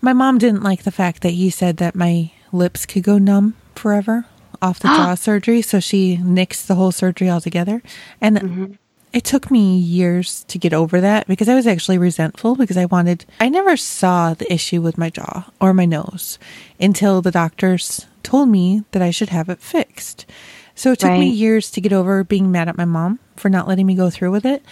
my 0.00 0.12
mom 0.12 0.38
didn't 0.38 0.62
like 0.62 0.82
the 0.82 0.92
fact 0.92 1.22
that 1.22 1.30
he 1.30 1.50
said 1.50 1.78
that 1.78 1.94
my 1.94 2.30
lips 2.52 2.86
could 2.86 3.02
go 3.02 3.18
numb 3.18 3.56
forever 3.74 4.26
off 4.60 4.78
the 4.78 4.88
jaw 4.96 5.14
surgery, 5.14 5.62
so 5.62 5.80
she 5.80 6.18
nixed 6.18 6.66
the 6.66 6.74
whole 6.74 6.92
surgery 6.92 7.30
altogether. 7.30 7.82
And 8.20 8.36
mm-hmm. 8.38 8.72
it 9.12 9.24
took 9.24 9.50
me 9.50 9.78
years 9.78 10.44
to 10.44 10.58
get 10.58 10.72
over 10.72 11.00
that 11.00 11.26
because 11.26 11.48
I 11.48 11.54
was 11.54 11.66
actually 11.66 11.98
resentful 11.98 12.54
because 12.54 12.76
I 12.76 12.84
wanted 12.86 13.24
I 13.40 13.48
never 13.48 13.76
saw 13.76 14.34
the 14.34 14.52
issue 14.52 14.80
with 14.80 14.98
my 14.98 15.10
jaw 15.10 15.50
or 15.60 15.74
my 15.74 15.84
nose 15.84 16.38
until 16.78 17.22
the 17.22 17.30
doctors 17.30 18.06
told 18.22 18.48
me 18.48 18.84
that 18.92 19.02
I 19.02 19.10
should 19.10 19.30
have 19.30 19.48
it 19.48 19.60
fixed. 19.60 20.26
So 20.74 20.92
it 20.92 21.00
took 21.00 21.10
right. 21.10 21.20
me 21.20 21.28
years 21.28 21.70
to 21.72 21.80
get 21.80 21.92
over 21.92 22.24
being 22.24 22.50
mad 22.50 22.68
at 22.68 22.76
my 22.76 22.84
mom 22.84 23.20
for 23.36 23.48
not 23.48 23.68
letting 23.68 23.86
me 23.86 23.94
go 23.94 24.10
through 24.10 24.32
with 24.32 24.44
it. 24.44 24.64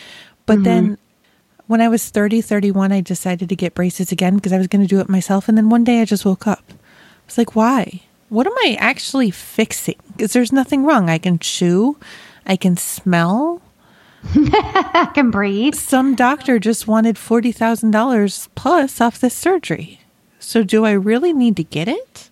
But 0.47 0.55
mm-hmm. 0.55 0.65
then 0.65 0.99
when 1.67 1.81
I 1.81 1.89
was 1.89 2.09
30, 2.09 2.41
31, 2.41 2.93
I 2.93 3.01
decided 3.01 3.49
to 3.49 3.57
get 3.57 3.75
braces 3.75 4.13
again 4.13 4.37
because 4.37 4.53
I 4.53 4.59
was 4.59 4.67
going 4.67 4.83
to 4.83 4.89
do 4.89 5.01
it 5.01 5.09
myself. 5.09 5.49
And 5.49 5.57
then 5.57 5.69
one 5.69 5.85
day 5.85 6.01
I 6.01 6.05
just 6.05 6.25
woke 6.25 6.47
up. 6.47 6.65
I 6.69 7.27
was 7.27 7.39
like, 7.39 7.55
why? 7.55 8.03
What 8.29 8.47
am 8.47 8.55
I 8.59 8.77
actually 8.79 9.31
fixing? 9.31 9.97
Because 10.17 10.33
there's 10.33 10.53
nothing 10.53 10.85
wrong. 10.85 11.09
I 11.09 11.19
can 11.19 11.39
chew, 11.39 11.99
I 12.47 12.57
can 12.57 12.77
smell, 12.77 13.63
I 14.25 15.11
can 15.15 15.31
breathe. 15.31 15.75
Some 15.75 16.15
doctor 16.15 16.59
just 16.59 16.87
wanted 16.87 17.17
$40,000 17.17 18.49
plus 18.55 19.01
off 19.01 19.21
this 19.21 19.35
surgery. 19.35 20.01
So 20.39 20.63
do 20.63 20.85
I 20.85 20.93
really 20.93 21.33
need 21.33 21.57
to 21.57 21.65
get 21.65 21.89
it? 21.89 22.31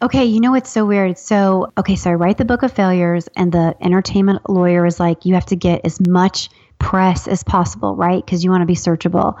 Okay, 0.00 0.24
you 0.24 0.38
know 0.40 0.52
what's 0.52 0.70
so 0.70 0.86
weird? 0.86 1.18
So, 1.18 1.72
okay, 1.76 1.96
so 1.96 2.10
I 2.10 2.14
write 2.14 2.38
the 2.38 2.44
book 2.44 2.62
of 2.62 2.72
failures, 2.72 3.28
and 3.34 3.50
the 3.50 3.74
entertainment 3.80 4.48
lawyer 4.48 4.86
is 4.86 5.00
like, 5.00 5.24
you 5.24 5.34
have 5.34 5.46
to 5.46 5.56
get 5.56 5.80
as 5.84 6.00
much 6.06 6.50
press 6.78 7.26
as 7.26 7.42
possible, 7.42 7.96
right? 7.96 8.24
Because 8.24 8.44
you 8.44 8.50
want 8.50 8.62
to 8.62 8.66
be 8.66 8.76
searchable. 8.76 9.36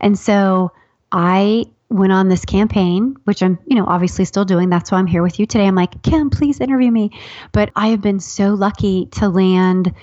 And 0.00 0.18
so 0.18 0.70
I 1.10 1.64
went 1.88 2.12
on 2.12 2.28
this 2.28 2.44
campaign, 2.44 3.16
which 3.24 3.42
I'm, 3.42 3.58
you 3.66 3.76
know, 3.76 3.86
obviously 3.86 4.26
still 4.26 4.44
doing. 4.44 4.68
That's 4.68 4.92
why 4.92 4.98
I'm 4.98 5.06
here 5.06 5.22
with 5.22 5.38
you 5.38 5.46
today. 5.46 5.66
I'm 5.66 5.74
like, 5.74 6.02
Kim, 6.02 6.28
please 6.28 6.60
interview 6.60 6.90
me. 6.90 7.10
But 7.52 7.70
I 7.74 7.88
have 7.88 8.02
been 8.02 8.20
so 8.20 8.50
lucky 8.50 9.06
to 9.12 9.30
land 9.30 9.94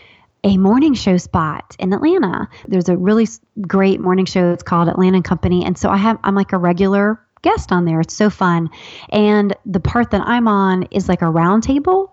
a 0.44 0.58
morning 0.58 0.94
show 0.94 1.18
spot 1.18 1.76
in 1.78 1.94
Atlanta. 1.94 2.48
There's 2.68 2.90
a 2.90 2.98
really 2.98 3.28
great 3.62 4.00
morning 4.00 4.26
show. 4.26 4.52
It's 4.52 4.64
called 4.64 4.88
Atlanta 4.88 5.22
Company. 5.22 5.66
And 5.66 5.78
so 5.78 5.90
I 5.90 5.98
have, 5.98 6.18
I'm 6.24 6.34
like 6.34 6.54
a 6.54 6.58
regular 6.58 7.22
guest 7.42 7.72
on 7.72 7.86
there. 7.86 8.02
It's 8.02 8.16
so 8.16 8.30
fun. 8.30 8.70
And 9.10 9.56
the 9.66 9.80
part 9.80 10.12
that 10.12 10.22
I'm 10.22 10.48
on 10.48 10.84
is 10.92 11.10
like 11.10 11.22
a 11.22 11.26
roundtable. 11.26 12.12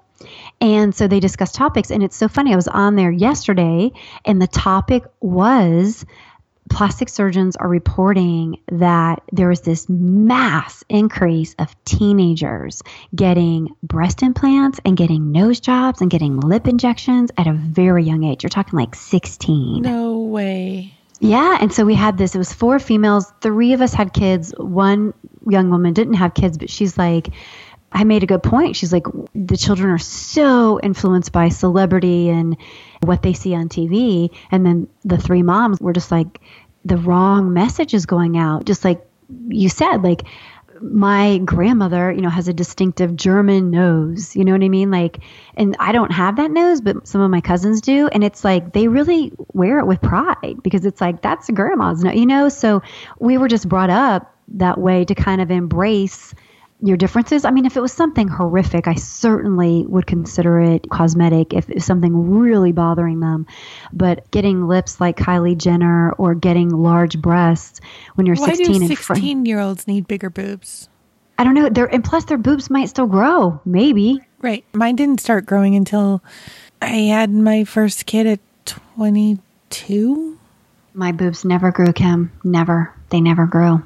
And 0.61 0.95
so 0.95 1.09
they 1.09 1.21
discuss 1.21 1.53
topics. 1.53 1.91
And 1.91 2.03
it's 2.03 2.17
so 2.17 2.29
funny. 2.29 2.53
I 2.53 2.57
was 2.57 2.69
on 2.69 2.97
there 2.97 3.11
yesterday, 3.11 3.93
and 4.25 4.41
the 4.41 4.47
topic 4.47 5.05
was 5.21 6.05
plastic 6.69 7.09
surgeons 7.09 7.57
are 7.57 7.69
reporting 7.69 8.61
that 8.73 9.23
there 9.33 9.51
is 9.51 9.61
this 9.61 9.89
mass 9.89 10.83
increase 10.89 11.55
of 11.59 11.75
teenagers 11.85 12.83
getting 13.15 13.69
breast 13.83 14.23
implants 14.23 14.81
and 14.85 14.97
getting 14.97 15.33
nose 15.33 15.61
jobs 15.61 16.01
and 16.01 16.11
getting 16.11 16.41
lip 16.41 16.67
injections 16.67 17.31
at 17.37 17.47
a 17.47 17.53
very 17.53 18.03
young 18.03 18.25
age. 18.25 18.43
You're 18.43 18.51
talking 18.51 18.79
like 18.79 18.95
16. 18.95 19.83
No 19.83 20.19
way. 20.19 20.96
Yeah, 21.21 21.57
and 21.61 21.73
so 21.73 21.85
we 21.85 21.95
had 21.95 22.19
this. 22.19 22.35
It 22.35 22.39
was 22.39 22.53
four 22.53 22.79
females. 22.79 23.33
Three 23.41 23.73
of 23.73 23.81
us 23.81 23.95
had 23.95 24.13
kids. 24.13 24.53
One 24.59 25.15
young 25.49 25.71
woman 25.71 25.95
didn't 25.95 26.15
have 26.15 26.35
kids, 26.35 26.59
but 26.59 26.69
she's 26.69 26.99
like, 26.99 27.29
I 27.93 28.05
made 28.05 28.23
a 28.23 28.27
good 28.27 28.43
point. 28.43 28.77
She's 28.77 28.93
like, 28.93 29.07
the 29.35 29.57
children 29.57 29.91
are 29.91 29.99
so 29.99 30.79
influenced 30.81 31.33
by 31.33 31.49
celebrity 31.49 32.29
and 32.29 32.57
what 33.03 33.23
they 33.23 33.33
see 33.33 33.55
on 33.55 33.69
TV. 33.69 34.35
And 34.51 34.67
then 34.67 34.89
the 35.05 35.17
three 35.17 35.43
moms 35.43 35.81
were 35.81 35.93
just 35.93 36.11
like, 36.11 36.41
the 36.85 36.97
wrong 36.97 37.53
message 37.53 37.95
is 37.95 38.05
going 38.05 38.37
out. 38.37 38.67
Just 38.67 38.85
like 38.85 39.07
you 39.49 39.69
said, 39.69 40.03
like, 40.03 40.23
my 40.81 41.39
grandmother, 41.39 42.13
you 42.13 42.21
know, 42.21 42.29
has 42.29 42.49
a 42.49 42.53
distinctive 42.53 43.17
German 43.17 43.71
nose. 43.71 44.35
You 44.37 44.45
know 44.45 44.53
what 44.53 44.63
I 44.63 44.69
mean? 44.69 44.91
Like, 44.91 45.21
and 45.57 45.77
I 45.79 45.93
don't 45.93 46.13
have 46.13 46.37
that 46.37 46.51
nose, 46.51 46.81
but 46.81 47.07
some 47.07 47.21
of 47.21 47.31
my 47.31 47.41
cousins 47.41 47.81
do. 47.81 48.09
And 48.09 48.23
it's 48.25 48.45
like 48.45 48.73
they 48.73 48.89
really 48.89 49.33
wear 49.53 49.79
it 49.79 49.87
with 49.87 50.01
pride 50.01 50.57
because 50.63 50.85
it's 50.85 51.01
like 51.01 51.23
that's 51.23 51.51
grandma's 51.51 52.03
nose, 52.03 52.15
you 52.17 52.27
know? 52.27 52.49
So 52.49 52.83
we 53.19 53.39
were 53.39 53.49
just 53.49 53.69
brought 53.69 53.91
up 53.91 54.35
that 54.49 54.79
way 54.79 55.05
to 55.05 55.15
kind 55.15 55.41
of 55.41 55.51
embrace 55.51 56.35
your 56.81 56.97
differences. 56.97 57.45
I 57.45 57.51
mean, 57.51 57.65
if 57.65 57.77
it 57.77 57.81
was 57.81 57.93
something 57.93 58.29
horrific, 58.29 58.87
I 58.87 58.95
certainly 58.95 59.87
would 59.87 60.07
consider 60.07 60.61
it 60.61 60.89
cosmetic 60.91 61.55
if 61.55 61.71
it's 61.71 61.85
something 61.85 62.39
really 62.39 62.73
bothering 62.73 63.21
them. 63.21 63.47
But 63.93 64.31
getting 64.31 64.69
lips 64.69 65.01
like 65.01 65.17
Kylie 65.17 65.57
Jenner 65.57 66.13
or 66.13 66.35
getting 66.35 66.69
large 66.69 67.21
breasts 67.21 67.81
when 68.15 68.27
you're 68.27 68.37
Why 68.37 68.53
16 68.53 68.81
do 68.81 68.87
16 68.87 69.47
year 69.47 69.61
olds 69.61 69.87
need 69.87 70.07
bigger 70.07 70.31
boobs? 70.31 70.89
I 71.39 71.45
don't 71.45 71.55
know. 71.55 71.69
They're, 71.69 71.87
and 71.87 72.05
plus, 72.05 72.25
their 72.25 72.39
boobs 72.39 72.71
might 72.71 72.89
still 72.89 73.07
grow. 73.07 73.61
Maybe. 73.65 74.21
Right. 74.41 74.65
Mine 74.73 74.97
didn't 74.97 75.21
start 75.21 75.47
growing 75.47 75.75
until 75.75 76.23
I 76.81 76.89
had 76.89 77.31
my 77.31 77.65
first 77.65 78.07
kid 78.07 78.27
at 78.27 78.41
22. 78.67 80.39
My 80.95 81.13
boobs 81.13 81.45
never 81.45 81.73
grew, 81.73 81.93
Kim. 81.93 82.33
Never. 82.43 82.93
They 83.11 83.21
never 83.21 83.47
grew. 83.47 83.83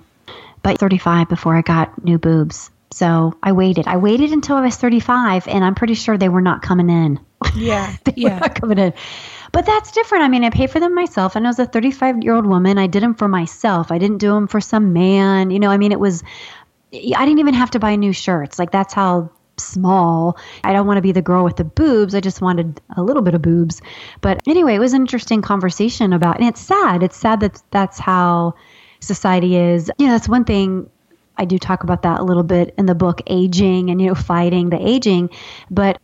But 0.63 0.79
35 0.79 1.29
before 1.29 1.57
I 1.57 1.63
got 1.63 2.05
new 2.05 2.19
boobs. 2.19 2.71
So 2.93 3.35
I 3.43 3.53
waited. 3.53 3.87
I 3.87 3.97
waited 3.97 4.33
until 4.33 4.57
I 4.57 4.63
was 4.63 4.77
35, 4.77 5.47
and 5.49 5.65
I'm 5.65 5.75
pretty 5.75 5.95
sure 5.95 6.19
they 6.19 6.29
were 6.29 6.41
not 6.41 6.63
coming 6.63 6.91
in. 6.91 7.21
Yeah. 7.55 7.95
they 8.05 8.15
yeah. 8.17 8.35
were 8.35 8.41
not 8.41 8.55
coming 8.55 8.79
in. 8.79 8.95
But 9.53 9.67
that's 9.67 9.93
different. 9.93 10.25
I 10.25 10.29
mean, 10.29 10.45
I 10.45 10.51
paid 10.51 10.71
for 10.71 10.81
them 10.81 10.95
myself, 10.95 11.37
and 11.37 11.47
I 11.47 11.51
was 11.51 11.59
a 11.59 11.67
35 11.67 12.23
year 12.23 12.35
old 12.35 12.47
woman. 12.47 12.79
I 12.79 12.87
did 12.87 13.03
them 13.03 13.15
for 13.15 13.29
myself. 13.29 13.93
I 13.93 13.99
didn't 13.99 14.19
do 14.19 14.31
them 14.33 14.49
for 14.49 14.61
some 14.61 14.93
man. 14.93 15.51
You 15.51 15.61
know, 15.61 15.71
I 15.71 15.77
mean, 15.77 15.93
it 15.93 16.01
was, 16.01 16.23
I 16.93 17.25
didn't 17.25 17.39
even 17.39 17.55
have 17.55 17.71
to 17.73 17.79
buy 17.79 17.97
new 17.97 18.13
shirts. 18.13 18.59
Like, 18.59 18.71
that's 18.73 18.95
how 18.95 19.31
small. 19.57 20.39
I 20.65 20.73
don't 20.73 20.87
want 20.87 20.99
to 20.99 21.03
be 21.03 21.13
the 21.13 21.23
girl 21.23 21.45
with 21.45 21.57
the 21.57 21.65
boobs. 21.65 22.15
I 22.15 22.21
just 22.21 22.41
wanted 22.41 22.81
a 22.97 23.03
little 23.03 23.23
bit 23.23 23.35
of 23.35 23.43
boobs. 23.43 23.81
But 24.21 24.41
anyway, 24.47 24.75
it 24.75 24.79
was 24.79 24.95
an 24.95 25.03
interesting 25.03 25.43
conversation 25.43 26.13
about, 26.13 26.39
and 26.39 26.49
it's 26.49 26.61
sad. 26.61 27.03
It's 27.03 27.17
sad 27.17 27.41
that 27.41 27.63
that's 27.71 27.99
how 27.99 28.55
society 29.01 29.57
is. 29.57 29.91
You 29.99 30.07
know, 30.07 30.13
that's 30.13 30.29
one 30.29 30.45
thing 30.45 30.91
I 31.41 31.47
do 31.47 31.59
talk 31.59 31.83
about 31.83 32.03
that 32.03 32.21
a 32.21 32.23
little 32.23 32.43
bit 32.43 32.75
in 32.77 32.85
the 32.85 32.95
book, 32.95 33.23
aging 33.27 33.89
and, 33.89 34.01
you 34.01 34.09
know, 34.09 34.15
fighting 34.15 34.69
the 34.69 34.79
aging. 34.79 35.31
But 35.71 35.99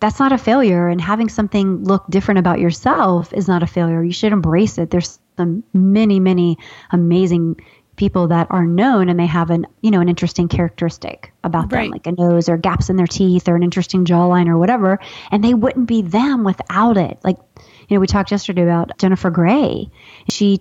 that's 0.00 0.18
not 0.18 0.32
a 0.32 0.38
failure. 0.38 0.88
And 0.88 0.98
having 0.98 1.28
something 1.28 1.84
look 1.84 2.06
different 2.08 2.38
about 2.38 2.60
yourself 2.60 3.32
is 3.34 3.46
not 3.46 3.62
a 3.62 3.66
failure. 3.66 4.02
You 4.02 4.12
should 4.12 4.32
embrace 4.32 4.78
it. 4.78 4.90
There's 4.90 5.18
some 5.36 5.62
many, 5.74 6.18
many 6.18 6.56
amazing 6.90 7.60
people 7.96 8.28
that 8.28 8.46
are 8.48 8.64
known 8.64 9.10
and 9.10 9.20
they 9.20 9.26
have 9.26 9.50
an 9.50 9.66
you 9.82 9.90
know 9.90 10.00
an 10.00 10.08
interesting 10.08 10.48
characteristic 10.48 11.34
about 11.44 11.68
them 11.68 11.90
like 11.90 12.06
a 12.06 12.12
nose 12.12 12.48
or 12.48 12.56
gaps 12.56 12.88
in 12.88 12.96
their 12.96 13.06
teeth 13.06 13.46
or 13.46 13.56
an 13.56 13.62
interesting 13.62 14.06
jawline 14.06 14.48
or 14.48 14.56
whatever 14.56 14.98
and 15.30 15.44
they 15.44 15.52
wouldn't 15.52 15.86
be 15.86 16.00
them 16.00 16.42
without 16.42 16.96
it 16.96 17.18
like 17.24 17.36
you 17.60 17.94
know 17.94 18.00
we 18.00 18.06
talked 18.06 18.30
yesterday 18.30 18.62
about 18.62 18.96
jennifer 18.96 19.28
grey 19.28 19.90
she 20.30 20.58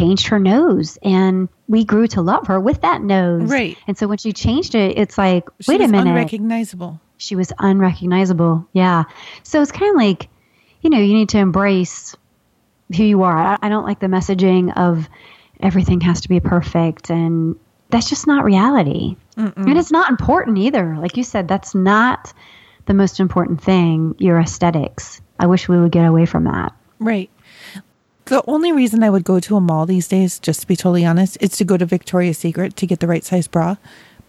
changed 0.00 0.26
her 0.28 0.38
nose 0.38 0.98
and 1.02 1.48
we 1.68 1.84
grew 1.84 2.06
to 2.08 2.22
love 2.22 2.46
her 2.48 2.58
with 2.58 2.80
that 2.82 3.02
nose. 3.02 3.50
Right. 3.50 3.76
And 3.86 3.96
so 3.98 4.06
when 4.08 4.18
she 4.18 4.32
changed 4.32 4.74
it, 4.74 4.98
it's 4.98 5.16
like, 5.18 5.48
She 5.60 5.70
wait 5.72 5.80
a 5.80 5.84
was 5.84 5.90
minute. 5.92 6.10
Unrecognizable. 6.10 7.00
she 7.18 7.36
was 7.36 7.52
unrecognizable. 7.58 8.66
Yeah. 8.72 9.04
So 9.42 9.60
it's 9.62 9.72
kind 9.72 9.90
of 9.90 9.96
like, 9.96 10.28
you 10.80 10.90
know, 10.90 10.98
you 10.98 11.14
need 11.14 11.28
to 11.30 11.38
embrace 11.38 12.16
who 12.96 13.04
you 13.04 13.22
are. 13.22 13.36
I, 13.36 13.58
I 13.62 13.68
don't 13.68 13.84
like 13.84 14.00
the 14.00 14.06
messaging 14.06 14.76
of 14.76 15.08
everything 15.60 16.00
has 16.00 16.22
to 16.22 16.28
be 16.28 16.40
perfect 16.40 17.10
and 17.10 17.56
that's 17.90 18.08
just 18.08 18.26
not 18.26 18.44
reality. 18.44 19.16
And 19.36 19.78
it's 19.78 19.90
not 19.90 20.10
important 20.10 20.58
either. 20.58 20.96
Like 20.98 21.16
you 21.16 21.24
said, 21.24 21.48
that's 21.48 21.74
not 21.74 22.32
the 22.86 22.94
most 22.94 23.20
important 23.20 23.62
thing, 23.62 24.14
your 24.18 24.38
aesthetics. 24.38 25.20
I 25.38 25.46
wish 25.46 25.66
we 25.68 25.78
would 25.80 25.92
get 25.92 26.04
away 26.04 26.26
from 26.26 26.44
that. 26.44 26.74
Right. 26.98 27.30
The 28.30 28.44
only 28.46 28.70
reason 28.70 29.02
I 29.02 29.10
would 29.10 29.24
go 29.24 29.40
to 29.40 29.56
a 29.56 29.60
mall 29.60 29.86
these 29.86 30.06
days, 30.06 30.38
just 30.38 30.60
to 30.60 30.66
be 30.68 30.76
totally 30.76 31.04
honest, 31.04 31.36
is 31.40 31.50
to 31.56 31.64
go 31.64 31.76
to 31.76 31.84
Victoria's 31.84 32.38
Secret 32.38 32.76
to 32.76 32.86
get 32.86 33.00
the 33.00 33.08
right 33.08 33.24
size 33.24 33.48
bra. 33.48 33.74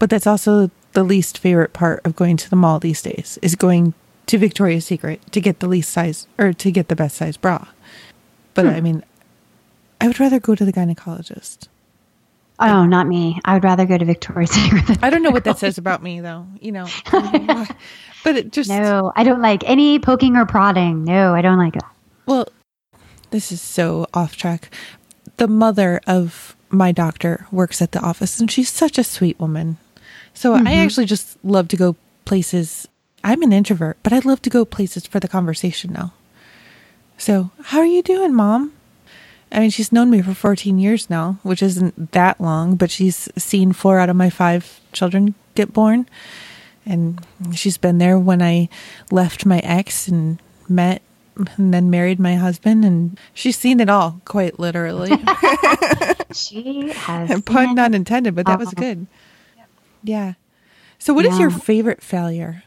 But 0.00 0.10
that's 0.10 0.26
also 0.26 0.72
the 0.92 1.04
least 1.04 1.38
favorite 1.38 1.72
part 1.72 2.04
of 2.04 2.16
going 2.16 2.36
to 2.38 2.50
the 2.50 2.56
mall 2.56 2.80
these 2.80 3.00
days 3.00 3.38
is 3.42 3.54
going 3.54 3.94
to 4.26 4.38
Victoria's 4.38 4.86
Secret 4.86 5.20
to 5.30 5.40
get 5.40 5.60
the 5.60 5.68
least 5.68 5.90
size 5.90 6.26
or 6.36 6.52
to 6.52 6.72
get 6.72 6.88
the 6.88 6.96
best 6.96 7.16
size 7.16 7.36
bra. 7.36 7.68
But 8.54 8.64
hmm. 8.64 8.72
I 8.72 8.80
mean, 8.80 9.04
I 10.00 10.08
would 10.08 10.18
rather 10.18 10.40
go 10.40 10.56
to 10.56 10.64
the 10.64 10.72
gynecologist. 10.72 11.68
Oh, 12.58 12.84
not 12.84 13.06
me. 13.06 13.38
I 13.44 13.54
would 13.54 13.62
rather 13.62 13.86
go 13.86 13.98
to 13.98 14.04
Victoria's 14.04 14.50
Secret. 14.62 14.84
than- 14.84 14.98
I 15.00 15.10
don't 15.10 15.22
know 15.22 15.30
what 15.30 15.44
that 15.44 15.58
says 15.58 15.78
about 15.78 16.02
me 16.02 16.20
though, 16.20 16.44
you 16.60 16.72
know. 16.72 16.88
but 18.24 18.34
it 18.34 18.50
just 18.50 18.68
No, 18.68 19.12
I 19.14 19.22
don't 19.22 19.42
like 19.42 19.62
any 19.62 20.00
poking 20.00 20.34
or 20.34 20.44
prodding. 20.44 21.04
No, 21.04 21.36
I 21.36 21.40
don't 21.40 21.58
like 21.58 21.74
that. 21.74 21.90
Well, 22.26 22.48
this 23.32 23.50
is 23.50 23.60
so 23.60 24.06
off 24.14 24.36
track. 24.36 24.72
The 25.38 25.48
mother 25.48 26.00
of 26.06 26.54
my 26.70 26.92
doctor 26.92 27.46
works 27.50 27.82
at 27.82 27.92
the 27.92 28.00
office 28.00 28.40
and 28.40 28.50
she's 28.50 28.70
such 28.70 28.98
a 28.98 29.04
sweet 29.04 29.38
woman. 29.40 29.78
So 30.34 30.54
I 30.54 30.58
mm-hmm. 30.58 30.66
actually 30.68 31.06
just 31.06 31.36
love 31.44 31.68
to 31.68 31.76
go 31.76 31.96
places. 32.24 32.88
I'm 33.24 33.42
an 33.42 33.52
introvert, 33.52 33.98
but 34.02 34.12
I 34.12 34.20
love 34.20 34.40
to 34.42 34.50
go 34.50 34.64
places 34.64 35.06
for 35.06 35.20
the 35.20 35.28
conversation 35.28 35.92
now. 35.92 36.14
So, 37.18 37.50
how 37.64 37.78
are 37.78 37.86
you 37.86 38.02
doing, 38.02 38.34
mom? 38.34 38.72
I 39.52 39.60
mean, 39.60 39.70
she's 39.70 39.92
known 39.92 40.10
me 40.10 40.22
for 40.22 40.34
14 40.34 40.78
years 40.78 41.10
now, 41.10 41.38
which 41.42 41.62
isn't 41.62 42.12
that 42.12 42.40
long, 42.40 42.76
but 42.76 42.90
she's 42.90 43.28
seen 43.36 43.72
four 43.72 43.98
out 43.98 44.08
of 44.08 44.16
my 44.16 44.30
five 44.30 44.80
children 44.92 45.34
get 45.54 45.72
born. 45.72 46.08
And 46.86 47.24
she's 47.54 47.76
been 47.76 47.98
there 47.98 48.18
when 48.18 48.42
I 48.42 48.68
left 49.10 49.46
my 49.46 49.58
ex 49.58 50.08
and 50.08 50.40
met 50.68 51.02
and 51.36 51.72
then 51.72 51.90
married 51.90 52.18
my 52.20 52.34
husband. 52.36 52.84
And 52.84 53.18
she's 53.34 53.56
seen 53.58 53.80
it 53.80 53.88
all, 53.88 54.20
quite 54.24 54.58
literally. 54.58 55.12
She 56.34 56.88
has. 56.90 57.28
Pun 57.44 57.66
been- 57.66 57.74
not 57.74 57.94
intended, 57.94 58.34
but 58.34 58.46
that 58.46 58.58
was 58.58 58.72
good. 58.72 59.06
Yeah. 60.02 60.34
So, 60.98 61.12
what 61.12 61.26
is 61.26 61.38
your 61.38 61.50
favorite 61.50 62.02
failure? 62.02 62.62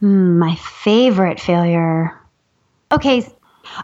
Hmm, 0.00 0.38
my 0.38 0.54
favorite 0.54 1.40
failure. 1.40 2.18
Okay, 2.90 3.26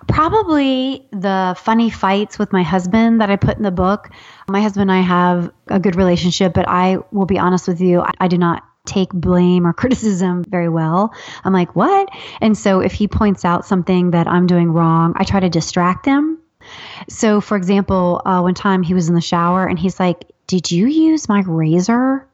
probably 0.08 1.06
the 1.10 1.54
funny 1.58 1.90
fights 1.90 2.38
with 2.38 2.52
my 2.52 2.62
husband 2.62 3.20
that 3.20 3.30
I 3.30 3.36
put 3.36 3.56
in 3.56 3.62
the 3.62 3.70
book. 3.70 4.08
My 4.48 4.60
husband 4.62 4.90
and 4.90 4.92
I 4.92 5.00
have 5.02 5.50
a 5.68 5.78
good 5.78 5.96
relationship, 5.96 6.54
but 6.54 6.66
I 6.68 6.98
will 7.10 7.26
be 7.26 7.38
honest 7.38 7.68
with 7.68 7.80
you, 7.80 8.00
I, 8.00 8.12
I 8.20 8.28
do 8.28 8.38
not 8.38 8.62
take 8.86 9.12
blame 9.12 9.66
or 9.66 9.72
criticism 9.72 10.44
very 10.44 10.68
well. 10.68 11.14
I'm 11.44 11.52
like, 11.52 11.74
what? 11.74 12.08
And 12.40 12.56
so 12.56 12.80
if 12.80 12.92
he 12.92 13.08
points 13.08 13.44
out 13.44 13.66
something 13.66 14.10
that 14.12 14.26
I'm 14.26 14.46
doing 14.46 14.72
wrong, 14.72 15.14
I 15.16 15.24
try 15.24 15.40
to 15.40 15.48
distract 15.48 16.06
him. 16.06 16.38
So, 17.08 17.40
for 17.40 17.56
example, 17.56 18.22
uh, 18.24 18.40
one 18.40 18.54
time 18.54 18.82
he 18.82 18.94
was 18.94 19.08
in 19.08 19.14
the 19.14 19.20
shower 19.20 19.66
and 19.66 19.78
he's 19.78 20.00
like, 20.00 20.24
Did 20.46 20.70
you 20.70 20.86
use 20.86 21.28
my 21.28 21.42
razor? 21.46 22.26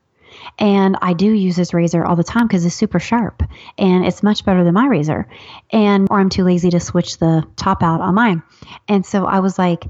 And 0.59 0.97
I 1.03 1.13
do 1.13 1.33
use 1.33 1.57
this 1.57 1.75
razor 1.75 2.05
all 2.05 2.17
the 2.17 2.25
time 2.25 2.47
because 2.47 2.65
it's 2.65 2.75
super 2.75 3.01
sharp 3.01 3.43
and 3.79 4.05
it's 4.05 4.23
much 4.23 4.45
better 4.45 4.65
than 4.65 4.75
my 4.75 4.87
razor. 4.87 5.27
And, 5.71 6.09
or 6.11 6.21
I'm 6.21 6.29
too 6.29 6.45
lazy 6.45 6.71
to 6.71 6.81
switch 6.81 7.19
the 7.19 7.47
top 7.57 7.83
out 7.83 8.01
on 8.01 8.15
mine. 8.15 8.43
And 8.89 9.05
so 9.05 9.27
I 9.27 9.41
was 9.41 9.59
like, 9.59 9.87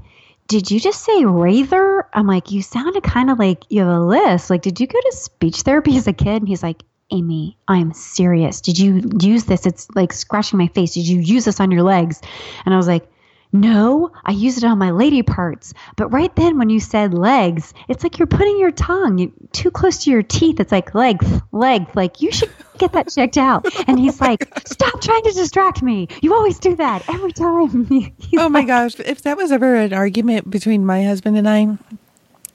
did 0.51 0.69
you 0.69 0.81
just 0.81 1.01
say 1.05 1.23
razor? 1.23 2.05
I'm 2.13 2.27
like, 2.27 2.51
you 2.51 2.61
sounded 2.61 3.03
kind 3.03 3.29
of 3.29 3.39
like 3.39 3.63
you 3.69 3.79
have 3.79 3.87
a 3.87 4.01
list. 4.01 4.49
Like, 4.49 4.61
did 4.61 4.81
you 4.81 4.85
go 4.85 4.99
to 4.99 5.15
speech 5.15 5.61
therapy 5.61 5.95
as 5.95 6.07
a 6.07 6.13
kid? 6.13 6.41
And 6.41 6.47
he's 6.47 6.61
like, 6.61 6.83
Amy, 7.09 7.55
I'm 7.69 7.93
serious. 7.93 8.59
Did 8.59 8.77
you 8.77 9.01
use 9.21 9.45
this? 9.45 9.65
It's 9.65 9.89
like 9.95 10.11
scratching 10.11 10.59
my 10.59 10.67
face. 10.67 10.93
Did 10.93 11.07
you 11.07 11.21
use 11.21 11.45
this 11.45 11.61
on 11.61 11.71
your 11.71 11.83
legs? 11.83 12.19
And 12.65 12.73
I 12.73 12.77
was 12.77 12.85
like, 12.85 13.09
no, 13.53 14.11
I 14.23 14.31
use 14.31 14.57
it 14.57 14.63
on 14.63 14.77
my 14.77 14.91
lady 14.91 15.23
parts. 15.23 15.73
But 15.97 16.07
right 16.09 16.33
then, 16.35 16.57
when 16.57 16.69
you 16.69 16.79
said 16.79 17.13
legs, 17.13 17.73
it's 17.89 18.03
like 18.03 18.17
you're 18.17 18.27
putting 18.27 18.57
your 18.59 18.71
tongue 18.71 19.31
too 19.51 19.71
close 19.71 20.03
to 20.05 20.11
your 20.11 20.23
teeth. 20.23 20.59
It's 20.59 20.71
like 20.71 20.95
legs, 20.95 21.27
legs. 21.51 21.93
Like 21.95 22.21
you 22.21 22.31
should 22.31 22.49
get 22.77 22.93
that 22.93 23.09
checked 23.09 23.37
out. 23.37 23.65
And 23.87 23.99
he's 23.99 24.21
like, 24.21 24.47
stop 24.67 25.01
trying 25.01 25.23
to 25.23 25.31
distract 25.31 25.81
me. 25.83 26.07
You 26.21 26.33
always 26.33 26.59
do 26.59 26.75
that 26.77 27.07
every 27.09 27.33
time. 27.33 27.85
He's 28.19 28.39
Oh 28.39 28.49
my 28.49 28.59
like, 28.59 28.67
gosh. 28.67 28.99
If 28.99 29.21
that 29.23 29.35
was 29.37 29.51
ever 29.51 29.75
an 29.75 29.93
argument 29.93 30.49
between 30.49 30.85
my 30.85 31.03
husband 31.03 31.37
and 31.37 31.47
I, 31.49 31.77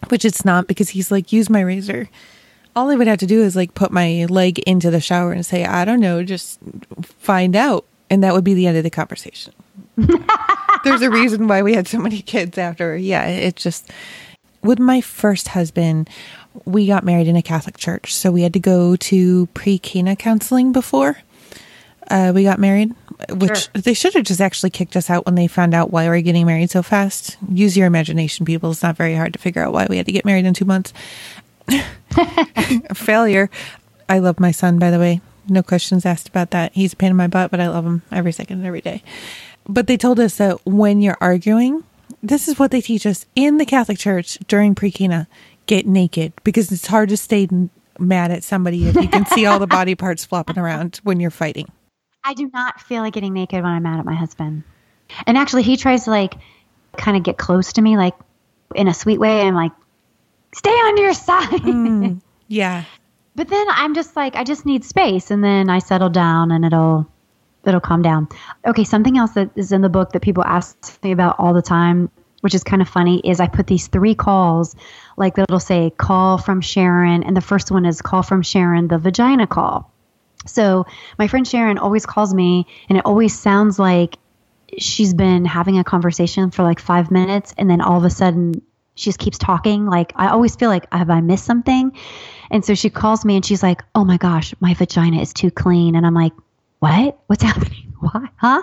which 0.08 0.24
it's 0.24 0.44
not 0.44 0.66
because 0.66 0.90
he's 0.90 1.10
like, 1.10 1.32
use 1.32 1.50
my 1.50 1.60
razor. 1.60 2.08
All 2.74 2.90
I 2.90 2.94
would 2.96 3.06
have 3.06 3.18
to 3.18 3.26
do 3.26 3.42
is 3.42 3.54
like 3.56 3.74
put 3.74 3.90
my 3.90 4.26
leg 4.28 4.58
into 4.60 4.90
the 4.90 5.00
shower 5.00 5.32
and 5.32 5.44
say, 5.44 5.64
I 5.64 5.84
don't 5.84 6.00
know, 6.00 6.22
just 6.24 6.58
find 7.02 7.54
out. 7.56 7.84
And 8.08 8.22
that 8.22 8.32
would 8.34 8.44
be 8.44 8.54
the 8.54 8.66
end 8.66 8.76
of 8.76 8.84
the 8.84 8.90
conversation. 8.90 9.52
There's 10.86 11.02
a 11.02 11.10
reason 11.10 11.48
why 11.48 11.62
we 11.62 11.74
had 11.74 11.86
so 11.88 11.98
many 11.98 12.22
kids 12.22 12.56
after. 12.58 12.96
Yeah, 12.96 13.26
it 13.26 13.56
just, 13.56 13.90
with 14.62 14.78
my 14.78 15.00
first 15.00 15.48
husband, 15.48 16.08
we 16.64 16.86
got 16.86 17.04
married 17.04 17.28
in 17.28 17.36
a 17.36 17.42
Catholic 17.42 17.76
church. 17.76 18.14
So 18.14 18.30
we 18.30 18.42
had 18.42 18.52
to 18.54 18.60
go 18.60 18.96
to 18.96 19.46
pre 19.48 19.78
Cana 19.78 20.16
counseling 20.16 20.72
before 20.72 21.18
uh, 22.08 22.32
we 22.34 22.44
got 22.44 22.58
married, 22.58 22.94
which 23.30 23.64
Sure. 23.64 23.82
they 23.82 23.94
should 23.94 24.14
have 24.14 24.24
just 24.24 24.40
actually 24.40 24.70
kicked 24.70 24.96
us 24.96 25.10
out 25.10 25.26
when 25.26 25.34
they 25.34 25.48
found 25.48 25.74
out 25.74 25.90
why 25.90 26.04
we 26.04 26.08
were 26.10 26.20
getting 26.20 26.46
married 26.46 26.70
so 26.70 26.82
fast. 26.82 27.36
Use 27.50 27.76
your 27.76 27.86
imagination, 27.86 28.46
people. 28.46 28.70
It's 28.70 28.82
not 28.82 28.96
very 28.96 29.14
hard 29.16 29.32
to 29.32 29.38
figure 29.38 29.62
out 29.62 29.72
why 29.72 29.86
we 29.90 29.96
had 29.96 30.06
to 30.06 30.12
get 30.12 30.24
married 30.24 30.46
in 30.46 30.54
two 30.54 30.64
months. 30.64 30.92
Failure. 32.94 33.50
I 34.08 34.18
love 34.20 34.38
my 34.38 34.50
son, 34.52 34.78
by 34.78 34.90
the 34.90 34.98
way. 34.98 35.20
No 35.48 35.62
questions 35.62 36.06
asked 36.06 36.28
about 36.28 36.50
that. 36.50 36.72
He's 36.74 36.92
a 36.92 36.96
pain 36.96 37.10
in 37.10 37.16
my 37.16 37.26
butt, 37.28 37.50
but 37.50 37.60
I 37.60 37.68
love 37.68 37.84
him 37.84 38.02
every 38.10 38.32
second 38.32 38.58
and 38.58 38.66
every 38.66 38.80
day. 38.80 39.02
But 39.68 39.86
they 39.86 39.96
told 39.96 40.20
us 40.20 40.36
that 40.36 40.64
when 40.64 41.00
you're 41.00 41.18
arguing, 41.20 41.84
this 42.22 42.48
is 42.48 42.58
what 42.58 42.70
they 42.70 42.80
teach 42.80 43.06
us 43.06 43.26
in 43.34 43.58
the 43.58 43.66
Catholic 43.66 43.98
Church 43.98 44.38
during 44.48 44.74
pre-Cana. 44.74 45.28
Get 45.66 45.86
naked 45.86 46.32
because 46.44 46.70
it's 46.70 46.86
hard 46.86 47.08
to 47.08 47.16
stay 47.16 47.48
n- 47.50 47.70
mad 47.98 48.30
at 48.30 48.44
somebody 48.44 48.86
if 48.88 48.94
you 48.94 49.08
can 49.08 49.26
see 49.26 49.46
all 49.46 49.58
the 49.58 49.66
body 49.66 49.96
parts 49.96 50.24
flopping 50.24 50.58
around 50.58 51.00
when 51.02 51.18
you're 51.18 51.30
fighting. 51.32 51.66
I 52.22 52.34
do 52.34 52.48
not 52.52 52.80
feel 52.80 53.02
like 53.02 53.14
getting 53.14 53.32
naked 53.32 53.62
when 53.64 53.72
I'm 53.72 53.82
mad 53.82 53.98
at 53.98 54.04
my 54.04 54.14
husband. 54.14 54.62
And 55.26 55.36
actually, 55.36 55.62
he 55.62 55.76
tries 55.76 56.04
to 56.04 56.10
like 56.10 56.34
kind 56.96 57.16
of 57.16 57.24
get 57.24 57.36
close 57.36 57.72
to 57.74 57.82
me, 57.82 57.96
like 57.96 58.14
in 58.76 58.86
a 58.86 58.94
sweet 58.94 59.18
way. 59.18 59.40
I'm 59.40 59.54
like, 59.56 59.72
stay 60.54 60.70
on 60.70 60.96
your 60.98 61.14
side. 61.28 61.60
Hmm. 61.60 62.18
Yeah. 62.46 62.84
But 63.34 63.48
then 63.48 63.66
I'm 63.68 63.94
just 63.94 64.14
like, 64.14 64.36
I 64.36 64.44
just 64.44 64.66
need 64.66 64.84
space, 64.84 65.30
and 65.32 65.42
then 65.42 65.68
I 65.68 65.80
settle 65.80 66.10
down, 66.10 66.52
and 66.52 66.64
it'll 66.64 67.10
it'll 67.66 67.80
calm 67.80 68.02
down. 68.02 68.28
Okay, 68.66 68.84
something 68.84 69.18
else 69.18 69.32
that 69.32 69.50
is 69.56 69.72
in 69.72 69.80
the 69.80 69.88
book 69.88 70.12
that 70.12 70.22
people 70.22 70.44
ask 70.44 71.02
me 71.02 71.12
about 71.12 71.36
all 71.38 71.54
the 71.54 71.62
time, 71.62 72.10
which 72.40 72.54
is 72.54 72.64
kind 72.64 72.82
of 72.82 72.88
funny, 72.88 73.20
is 73.24 73.40
I 73.40 73.48
put 73.48 73.66
these 73.66 73.88
three 73.88 74.14
calls, 74.14 74.76
like 75.16 75.38
it'll 75.38 75.60
say 75.60 75.90
call 75.90 76.38
from 76.38 76.60
Sharon, 76.60 77.22
and 77.22 77.36
the 77.36 77.40
first 77.40 77.70
one 77.70 77.86
is 77.86 78.02
call 78.02 78.22
from 78.22 78.42
Sharon, 78.42 78.88
the 78.88 78.98
vagina 78.98 79.46
call. 79.46 79.92
So 80.46 80.86
my 81.18 81.28
friend 81.28 81.46
Sharon 81.46 81.78
always 81.78 82.06
calls 82.06 82.32
me, 82.32 82.66
and 82.88 82.98
it 82.98 83.06
always 83.06 83.38
sounds 83.38 83.78
like 83.78 84.16
she's 84.78 85.14
been 85.14 85.44
having 85.44 85.78
a 85.78 85.84
conversation 85.84 86.50
for 86.50 86.62
like 86.62 86.80
five 86.80 87.10
minutes, 87.10 87.54
and 87.58 87.68
then 87.68 87.80
all 87.80 87.98
of 87.98 88.04
a 88.04 88.10
sudden 88.10 88.62
she 88.94 89.10
just 89.10 89.18
keeps 89.18 89.38
talking. 89.38 89.86
Like 89.86 90.12
I 90.16 90.28
always 90.28 90.56
feel 90.56 90.68
like 90.68 90.92
have 90.92 91.10
I 91.10 91.20
missed 91.20 91.44
something? 91.44 91.92
And 92.50 92.64
so 92.64 92.74
she 92.74 92.90
calls 92.90 93.24
me 93.24 93.36
and 93.36 93.44
she's 93.44 93.62
like, 93.62 93.82
"Oh 93.94 94.04
my 94.04 94.16
gosh, 94.16 94.54
my 94.60 94.74
vagina 94.74 95.20
is 95.20 95.32
too 95.32 95.50
clean." 95.50 95.96
And 95.96 96.06
I'm 96.06 96.14
like, 96.14 96.32
"What? 96.88 97.18
What's 97.26 97.42
happening? 97.50 97.94
Why? 98.00 98.28
Huh?" 98.36 98.62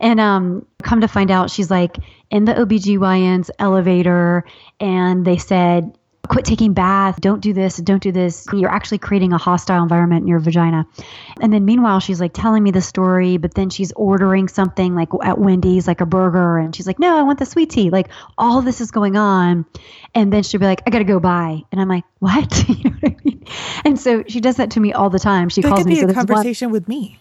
And 0.00 0.18
um 0.20 0.66
come 0.82 1.00
to 1.02 1.08
find 1.08 1.30
out 1.30 1.50
she's 1.50 1.70
like 1.70 1.96
in 2.30 2.44
the 2.44 2.54
OBGYN's 2.54 3.50
elevator 3.58 4.44
and 4.80 5.24
they 5.24 5.36
said, 5.36 5.96
"Quit 6.28 6.44
taking 6.44 6.72
baths. 6.72 7.18
Don't 7.20 7.40
do 7.40 7.52
this. 7.52 7.76
Don't 7.76 8.02
do 8.02 8.10
this. 8.12 8.46
You're 8.52 8.70
actually 8.70 8.98
creating 8.98 9.32
a 9.32 9.38
hostile 9.38 9.82
environment 9.82 10.22
in 10.22 10.28
your 10.28 10.38
vagina." 10.40 10.86
And 11.40 11.52
then 11.52 11.64
meanwhile, 11.64 12.00
she's 12.00 12.20
like 12.20 12.32
telling 12.32 12.62
me 12.62 12.70
the 12.70 12.80
story, 12.80 13.36
but 13.36 13.54
then 13.54 13.68
she's 13.70 13.92
ordering 13.92 14.48
something 14.48 14.94
like 14.94 15.08
at 15.22 15.38
Wendy's, 15.38 15.86
like 15.86 16.00
a 16.00 16.06
burger, 16.06 16.58
and 16.58 16.74
she's 16.74 16.86
like, 16.86 16.98
"No, 16.98 17.16
I 17.18 17.22
want 17.22 17.38
the 17.38 17.46
sweet 17.46 17.70
tea." 17.70 17.90
Like 17.90 18.08
all 18.38 18.62
this 18.62 18.80
is 18.80 18.90
going 18.90 19.16
on, 19.16 19.66
and 20.14 20.32
then 20.32 20.42
she'll 20.42 20.60
be 20.60 20.66
like, 20.66 20.82
"I 20.86 20.90
gotta 20.90 21.04
go 21.04 21.20
buy," 21.20 21.62
and 21.70 21.80
I'm 21.80 21.88
like, 21.88 22.04
"What?" 22.18 22.68
you 22.68 22.84
know 22.90 22.96
what 23.00 23.12
I 23.12 23.16
mean? 23.24 23.44
And 23.84 24.00
so 24.00 24.24
she 24.28 24.40
does 24.40 24.56
that 24.56 24.70
to 24.72 24.80
me 24.80 24.92
all 24.92 25.10
the 25.10 25.18
time. 25.18 25.48
She 25.48 25.60
That 25.60 25.68
calls 25.68 25.80
could 25.80 25.88
me. 25.88 25.94
be 25.96 26.00
so 26.00 26.06
a 26.06 26.10
is 26.10 26.16
one- 26.16 26.26
conversation 26.26 26.70
with 26.70 26.88
me. 26.88 27.18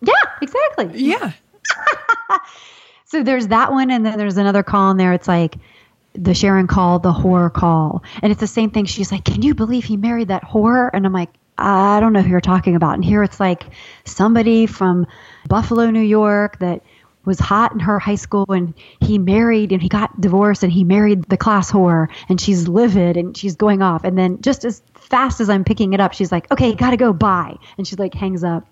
Yeah, 0.00 0.12
exactly. 0.42 0.90
Yeah. 0.94 1.32
So 3.10 3.22
there's 3.22 3.46
that 3.46 3.72
one, 3.72 3.90
and 3.90 4.04
then 4.04 4.18
there's 4.18 4.36
another 4.36 4.62
call 4.62 4.90
in 4.90 4.98
there. 4.98 5.14
It's 5.14 5.26
like, 5.26 5.56
the 6.12 6.34
Sharon 6.34 6.66
call, 6.66 6.98
the 6.98 7.12
horror 7.12 7.48
call. 7.48 8.02
And 8.22 8.30
it's 8.30 8.40
the 8.40 8.46
same 8.46 8.70
thing. 8.70 8.84
She's 8.84 9.10
like, 9.10 9.24
Can 9.24 9.42
you 9.42 9.54
believe 9.54 9.84
he 9.84 9.96
married 9.96 10.28
that 10.28 10.44
horror? 10.44 10.90
And 10.92 11.06
I'm 11.06 11.12
like, 11.12 11.30
I 11.56 12.00
don't 12.00 12.12
know 12.12 12.22
who 12.22 12.30
you're 12.30 12.40
talking 12.40 12.76
about. 12.76 12.94
And 12.94 13.04
here 13.04 13.22
it's 13.22 13.40
like 13.40 13.64
somebody 14.04 14.66
from 14.66 15.06
Buffalo, 15.48 15.90
New 15.90 16.02
York 16.02 16.58
that 16.60 16.82
was 17.24 17.38
hot 17.38 17.72
in 17.72 17.80
her 17.80 17.98
high 17.98 18.14
school 18.14 18.46
and 18.48 18.72
he 19.00 19.18
married 19.18 19.72
and 19.72 19.82
he 19.82 19.88
got 19.88 20.18
divorced 20.20 20.62
and 20.62 20.72
he 20.72 20.84
married 20.84 21.24
the 21.24 21.36
class 21.36 21.70
whore 21.70 22.08
and 22.28 22.40
she's 22.40 22.68
livid 22.68 23.16
and 23.16 23.36
she's 23.36 23.56
going 23.56 23.82
off. 23.82 24.04
And 24.04 24.16
then 24.16 24.40
just 24.40 24.64
as 24.64 24.82
fast 24.94 25.40
as 25.40 25.50
I'm 25.50 25.64
picking 25.64 25.92
it 25.92 26.00
up, 26.00 26.14
she's 26.14 26.32
like, 26.32 26.50
okay, 26.52 26.74
gotta 26.74 26.96
go, 26.96 27.12
bye. 27.12 27.56
And 27.76 27.86
she 27.86 27.96
like 27.96 28.14
hangs 28.14 28.44
up. 28.44 28.64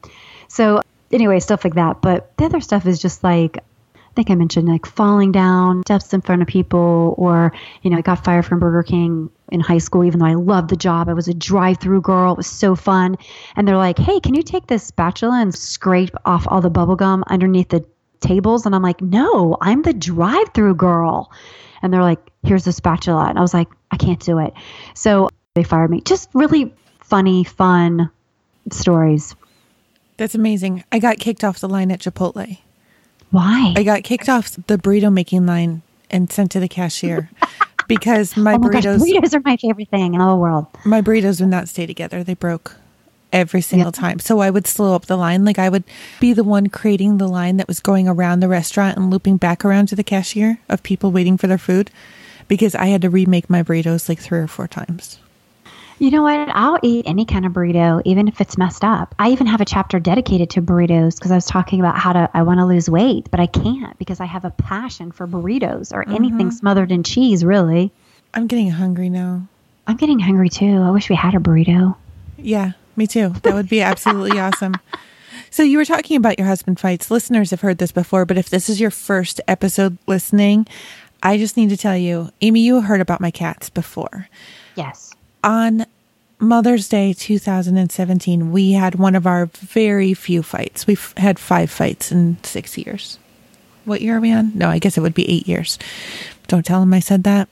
So 0.48 0.80
anyway, 1.12 1.40
stuff 1.40 1.64
like 1.64 1.74
that. 1.74 2.02
But 2.02 2.36
the 2.36 2.44
other 2.44 2.60
stuff 2.60 2.86
is 2.86 3.00
just 3.00 3.22
like, 3.24 3.58
I 3.58 4.12
think 4.16 4.30
I 4.30 4.34
mentioned 4.34 4.66
like 4.66 4.86
falling 4.86 5.30
down 5.30 5.82
steps 5.82 6.14
in 6.14 6.22
front 6.22 6.40
of 6.40 6.48
people, 6.48 7.14
or, 7.18 7.52
you 7.82 7.90
know, 7.90 7.98
I 7.98 8.00
got 8.00 8.24
fired 8.24 8.46
from 8.46 8.60
Burger 8.60 8.82
King 8.82 9.30
in 9.52 9.60
high 9.60 9.78
school, 9.78 10.04
even 10.04 10.20
though 10.20 10.26
I 10.26 10.34
loved 10.34 10.70
the 10.70 10.76
job. 10.76 11.08
I 11.08 11.12
was 11.12 11.28
a 11.28 11.34
drive 11.34 11.78
through 11.78 12.00
girl. 12.00 12.32
It 12.32 12.38
was 12.38 12.46
so 12.46 12.74
fun. 12.74 13.18
And 13.56 13.68
they're 13.68 13.76
like, 13.76 13.98
hey, 13.98 14.20
can 14.20 14.34
you 14.34 14.42
take 14.42 14.66
this 14.66 14.84
spatula 14.84 15.40
and 15.40 15.54
scrape 15.54 16.14
off 16.24 16.46
all 16.48 16.62
the 16.62 16.70
bubble 16.70 16.96
gum 16.96 17.24
underneath 17.26 17.68
the 17.68 17.84
tables? 18.20 18.64
And 18.64 18.74
I'm 18.74 18.82
like, 18.82 19.02
no, 19.02 19.58
I'm 19.60 19.82
the 19.82 19.92
drive 19.92 20.54
through 20.54 20.76
girl. 20.76 21.30
And 21.82 21.92
they're 21.92 22.02
like, 22.02 22.20
here's 22.42 22.64
the 22.64 22.72
spatula. 22.72 23.26
And 23.28 23.38
I 23.38 23.42
was 23.42 23.52
like, 23.52 23.68
I 23.90 23.98
can't 23.98 24.20
do 24.20 24.38
it. 24.38 24.54
So 24.94 25.28
they 25.54 25.62
fired 25.62 25.90
me. 25.90 26.00
Just 26.00 26.30
really 26.32 26.74
funny, 27.00 27.44
fun 27.44 28.10
stories. 28.70 29.36
That's 30.16 30.34
amazing. 30.34 30.84
I 30.90 30.98
got 30.98 31.18
kicked 31.18 31.44
off 31.44 31.60
the 31.60 31.68
line 31.68 31.90
at 31.90 32.00
Chipotle. 32.00 32.58
Why? 33.30 33.74
I 33.76 33.82
got 33.82 34.04
kicked 34.04 34.28
off 34.28 34.52
the 34.66 34.78
burrito 34.78 35.12
making 35.12 35.46
line 35.46 35.82
and 36.10 36.30
sent 36.30 36.50
to 36.52 36.60
the 36.60 36.68
cashier 36.68 37.30
because 37.88 38.36
my, 38.36 38.54
oh 38.54 38.58
my 38.58 38.68
burritos 38.68 38.98
gosh, 38.98 39.08
burritos 39.08 39.34
are 39.34 39.42
my 39.44 39.56
favorite 39.56 39.88
thing 39.88 40.14
in 40.14 40.18
the 40.18 40.24
whole 40.24 40.38
world. 40.40 40.66
my 40.84 41.02
burritos 41.02 41.40
would 41.40 41.50
not 41.50 41.68
stay 41.68 41.86
together. 41.86 42.22
They 42.22 42.34
broke 42.34 42.76
every 43.32 43.60
single 43.60 43.92
time. 43.92 44.18
So 44.20 44.38
I 44.38 44.50
would 44.50 44.66
slow 44.66 44.94
up 44.94 45.06
the 45.06 45.16
line. 45.16 45.44
Like 45.44 45.58
I 45.58 45.68
would 45.68 45.84
be 46.20 46.32
the 46.32 46.44
one 46.44 46.68
creating 46.68 47.18
the 47.18 47.28
line 47.28 47.56
that 47.58 47.68
was 47.68 47.80
going 47.80 48.08
around 48.08 48.40
the 48.40 48.48
restaurant 48.48 48.96
and 48.96 49.10
looping 49.10 49.36
back 49.36 49.64
around 49.64 49.88
to 49.88 49.96
the 49.96 50.04
cashier 50.04 50.58
of 50.68 50.82
people 50.82 51.10
waiting 51.10 51.36
for 51.36 51.46
their 51.46 51.58
food 51.58 51.90
because 52.48 52.74
I 52.74 52.86
had 52.86 53.02
to 53.02 53.10
remake 53.10 53.50
my 53.50 53.62
burritos 53.62 54.08
like 54.08 54.20
three 54.20 54.38
or 54.38 54.46
four 54.46 54.68
times. 54.68 55.18
You 55.98 56.10
know 56.10 56.22
what? 56.22 56.50
I'll 56.50 56.78
eat 56.82 57.06
any 57.08 57.24
kind 57.24 57.46
of 57.46 57.52
burrito, 57.52 58.02
even 58.04 58.28
if 58.28 58.40
it's 58.40 58.58
messed 58.58 58.84
up. 58.84 59.14
I 59.18 59.30
even 59.30 59.46
have 59.46 59.62
a 59.62 59.64
chapter 59.64 59.98
dedicated 59.98 60.50
to 60.50 60.62
burritos 60.62 61.16
because 61.16 61.30
I 61.30 61.36
was 61.36 61.46
talking 61.46 61.80
about 61.80 61.96
how 61.96 62.12
to 62.12 62.30
I 62.34 62.42
want 62.42 62.60
to 62.60 62.66
lose 62.66 62.90
weight, 62.90 63.30
but 63.30 63.40
I 63.40 63.46
can't 63.46 63.98
because 63.98 64.20
I 64.20 64.26
have 64.26 64.44
a 64.44 64.50
passion 64.50 65.10
for 65.10 65.26
burritos 65.26 65.94
or 65.94 66.06
anything 66.06 66.48
mm-hmm. 66.48 66.50
smothered 66.50 66.92
in 66.92 67.02
cheese, 67.02 67.44
really. 67.46 67.92
I'm 68.34 68.46
getting 68.46 68.70
hungry 68.70 69.08
now. 69.08 69.48
I'm 69.86 69.96
getting 69.96 70.18
hungry 70.18 70.50
too. 70.50 70.82
I 70.82 70.90
wish 70.90 71.08
we 71.08 71.16
had 71.16 71.34
a 71.34 71.38
burrito. 71.38 71.96
Yeah, 72.36 72.72
me 72.94 73.06
too. 73.06 73.30
That 73.42 73.54
would 73.54 73.70
be 73.70 73.80
absolutely 73.80 74.38
awesome. 74.38 74.74
So 75.50 75.62
you 75.62 75.78
were 75.78 75.86
talking 75.86 76.18
about 76.18 76.38
your 76.38 76.46
husband 76.46 76.78
fights. 76.78 77.10
Listeners 77.10 77.52
have 77.52 77.62
heard 77.62 77.78
this 77.78 77.92
before, 77.92 78.26
but 78.26 78.36
if 78.36 78.50
this 78.50 78.68
is 78.68 78.78
your 78.78 78.90
first 78.90 79.40
episode 79.48 79.96
listening, 80.06 80.66
I 81.22 81.38
just 81.38 81.56
need 81.56 81.70
to 81.70 81.76
tell 81.78 81.96
you, 81.96 82.30
Amy, 82.42 82.60
you 82.60 82.82
heard 82.82 83.00
about 83.00 83.22
my 83.22 83.30
cats 83.30 83.70
before. 83.70 84.28
Yes. 84.74 85.15
On 85.46 85.86
Mother's 86.40 86.88
Day 86.88 87.12
2017, 87.12 88.50
we 88.50 88.72
had 88.72 88.96
one 88.96 89.14
of 89.14 89.28
our 89.28 89.46
very 89.46 90.12
few 90.12 90.42
fights. 90.42 90.88
We've 90.88 91.14
had 91.16 91.38
five 91.38 91.70
fights 91.70 92.10
in 92.10 92.38
six 92.42 92.76
years. 92.76 93.20
What 93.84 94.02
year 94.02 94.16
are 94.16 94.20
we 94.20 94.32
on? 94.32 94.50
No, 94.58 94.68
I 94.68 94.80
guess 94.80 94.98
it 94.98 95.02
would 95.02 95.14
be 95.14 95.30
eight 95.30 95.46
years. 95.46 95.78
Don't 96.48 96.66
tell 96.66 96.82
him 96.82 96.92
I 96.92 96.98
said 96.98 97.22
that. 97.22 97.48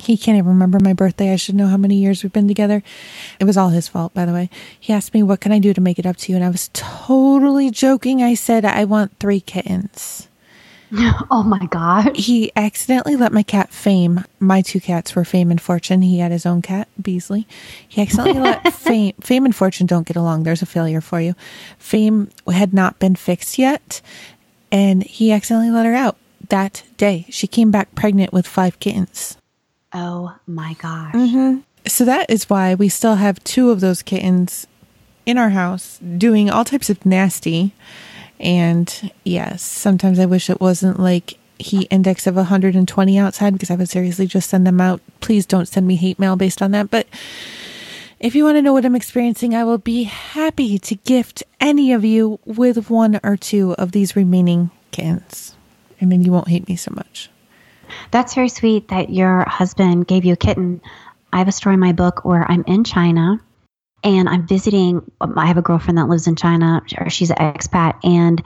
He 0.00 0.16
can't 0.16 0.38
even 0.38 0.50
remember 0.50 0.78
my 0.78 0.92
birthday. 0.92 1.32
I 1.32 1.36
should 1.36 1.56
know 1.56 1.66
how 1.66 1.76
many 1.76 1.96
years 1.96 2.22
we've 2.22 2.32
been 2.32 2.46
together. 2.46 2.84
It 3.40 3.46
was 3.46 3.56
all 3.56 3.70
his 3.70 3.88
fault, 3.88 4.14
by 4.14 4.24
the 4.24 4.32
way. 4.32 4.48
He 4.78 4.92
asked 4.92 5.12
me, 5.12 5.24
What 5.24 5.40
can 5.40 5.50
I 5.50 5.58
do 5.58 5.74
to 5.74 5.80
make 5.80 5.98
it 5.98 6.06
up 6.06 6.18
to 6.18 6.30
you? 6.30 6.36
And 6.36 6.44
I 6.44 6.50
was 6.50 6.70
totally 6.72 7.72
joking. 7.72 8.22
I 8.22 8.34
said, 8.34 8.64
I 8.64 8.84
want 8.84 9.18
three 9.18 9.40
kittens. 9.40 10.28
Oh 11.30 11.42
my 11.42 11.66
God. 11.66 12.16
He 12.16 12.52
accidentally 12.54 13.16
let 13.16 13.32
my 13.32 13.42
cat 13.42 13.72
Fame. 13.72 14.24
My 14.38 14.60
two 14.60 14.80
cats 14.80 15.16
were 15.16 15.24
Fame 15.24 15.50
and 15.50 15.60
Fortune. 15.60 16.02
He 16.02 16.18
had 16.18 16.30
his 16.30 16.44
own 16.44 16.60
cat, 16.60 16.88
Beasley. 17.00 17.46
He 17.88 18.02
accidentally 18.02 18.40
let 18.40 18.72
Fame. 18.74 19.14
Fame 19.20 19.46
and 19.46 19.56
Fortune 19.56 19.86
don't 19.86 20.06
get 20.06 20.16
along. 20.16 20.42
There's 20.42 20.62
a 20.62 20.66
failure 20.66 21.00
for 21.00 21.20
you. 21.20 21.34
Fame 21.78 22.28
had 22.46 22.74
not 22.74 22.98
been 22.98 23.16
fixed 23.16 23.58
yet, 23.58 24.02
and 24.70 25.02
he 25.02 25.32
accidentally 25.32 25.70
let 25.70 25.86
her 25.86 25.94
out 25.94 26.16
that 26.50 26.82
day. 26.98 27.24
She 27.30 27.46
came 27.46 27.70
back 27.70 27.94
pregnant 27.94 28.32
with 28.32 28.46
five 28.46 28.78
kittens. 28.78 29.38
Oh 29.94 30.36
my 30.46 30.74
gosh. 30.74 31.14
Mm-hmm. 31.14 31.60
So 31.86 32.04
that 32.04 32.28
is 32.30 32.50
why 32.50 32.74
we 32.74 32.88
still 32.88 33.16
have 33.16 33.42
two 33.44 33.70
of 33.70 33.80
those 33.80 34.02
kittens 34.02 34.66
in 35.24 35.38
our 35.38 35.50
house 35.50 35.98
doing 35.98 36.50
all 36.50 36.64
types 36.64 36.90
of 36.90 37.04
nasty. 37.06 37.72
And 38.42 39.12
yes, 39.24 39.62
sometimes 39.62 40.18
I 40.18 40.26
wish 40.26 40.50
it 40.50 40.60
wasn't 40.60 40.98
like 40.98 41.38
heat 41.58 41.86
index 41.90 42.26
of 42.26 42.34
120 42.34 43.18
outside 43.18 43.52
because 43.52 43.70
I 43.70 43.76
would 43.76 43.88
seriously 43.88 44.26
just 44.26 44.50
send 44.50 44.66
them 44.66 44.80
out. 44.80 45.00
Please 45.20 45.46
don't 45.46 45.66
send 45.66 45.86
me 45.86 45.94
hate 45.94 46.18
mail 46.18 46.34
based 46.34 46.60
on 46.60 46.72
that. 46.72 46.90
But 46.90 47.06
if 48.18 48.34
you 48.34 48.44
want 48.44 48.56
to 48.56 48.62
know 48.62 48.72
what 48.72 48.84
I'm 48.84 48.96
experiencing, 48.96 49.54
I 49.54 49.62
will 49.62 49.78
be 49.78 50.04
happy 50.04 50.78
to 50.80 50.96
gift 50.96 51.44
any 51.60 51.92
of 51.92 52.04
you 52.04 52.40
with 52.44 52.90
one 52.90 53.20
or 53.22 53.36
two 53.36 53.74
of 53.74 53.92
these 53.92 54.16
remaining 54.16 54.70
kittens. 54.90 55.54
And 56.00 56.10
then 56.10 56.22
you 56.22 56.32
won't 56.32 56.48
hate 56.48 56.68
me 56.68 56.74
so 56.74 56.92
much. 56.94 57.30
That's 58.10 58.34
very 58.34 58.48
sweet 58.48 58.88
that 58.88 59.10
your 59.10 59.44
husband 59.48 60.08
gave 60.08 60.24
you 60.24 60.32
a 60.32 60.36
kitten. 60.36 60.80
I 61.32 61.38
have 61.38 61.48
a 61.48 61.52
story 61.52 61.74
in 61.74 61.80
my 61.80 61.92
book 61.92 62.24
where 62.24 62.44
I'm 62.50 62.64
in 62.66 62.82
China 62.82 63.40
and 64.04 64.28
I'm 64.28 64.46
visiting. 64.46 65.02
I 65.20 65.46
have 65.46 65.58
a 65.58 65.62
girlfriend 65.62 65.98
that 65.98 66.08
lives 66.08 66.26
in 66.26 66.36
China, 66.36 66.82
she's 67.08 67.30
an 67.30 67.36
expat, 67.36 67.98
and 68.04 68.42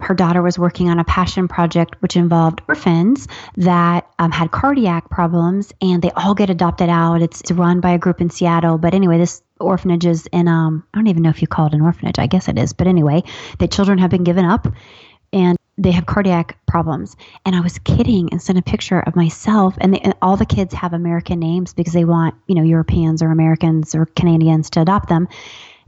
her 0.00 0.14
daughter 0.14 0.42
was 0.42 0.58
working 0.58 0.90
on 0.90 0.98
a 0.98 1.04
passion 1.04 1.48
project 1.48 1.96
which 2.00 2.16
involved 2.16 2.60
orphans 2.68 3.28
that 3.56 4.06
um, 4.18 4.30
had 4.30 4.50
cardiac 4.50 5.08
problems, 5.08 5.72
and 5.80 6.02
they 6.02 6.10
all 6.12 6.34
get 6.34 6.50
adopted 6.50 6.90
out. 6.90 7.22
It's, 7.22 7.40
it's 7.40 7.50
run 7.50 7.80
by 7.80 7.92
a 7.92 7.98
group 7.98 8.20
in 8.20 8.28
Seattle, 8.28 8.76
but 8.76 8.94
anyway, 8.94 9.16
this 9.18 9.42
orphanage 9.58 10.04
is 10.04 10.26
in 10.32 10.48
um 10.48 10.84
I 10.92 10.98
don't 10.98 11.06
even 11.06 11.22
know 11.22 11.30
if 11.30 11.40
you 11.40 11.48
call 11.48 11.66
it 11.66 11.72
an 11.72 11.80
orphanage. 11.80 12.18
I 12.18 12.26
guess 12.26 12.48
it 12.48 12.58
is, 12.58 12.72
but 12.72 12.86
anyway, 12.86 13.22
the 13.58 13.68
children 13.68 13.98
have 13.98 14.10
been 14.10 14.24
given 14.24 14.44
up, 14.44 14.68
and 15.32 15.56
they 15.78 15.90
have 15.90 16.06
cardiac 16.06 16.58
problems. 16.66 17.16
And 17.44 17.54
I 17.54 17.60
was 17.60 17.78
kidding 17.80 18.30
and 18.30 18.40
sent 18.40 18.58
a 18.58 18.62
picture 18.62 19.00
of 19.00 19.14
myself. 19.14 19.76
And, 19.80 19.94
they, 19.94 19.98
and 19.98 20.14
all 20.22 20.36
the 20.36 20.46
kids 20.46 20.72
have 20.74 20.92
American 20.92 21.38
names 21.38 21.74
because 21.74 21.92
they 21.92 22.04
want, 22.04 22.34
you 22.46 22.54
know, 22.54 22.62
Europeans 22.62 23.22
or 23.22 23.30
Americans 23.30 23.94
or 23.94 24.06
Canadians 24.06 24.70
to 24.70 24.80
adopt 24.80 25.08
them. 25.08 25.28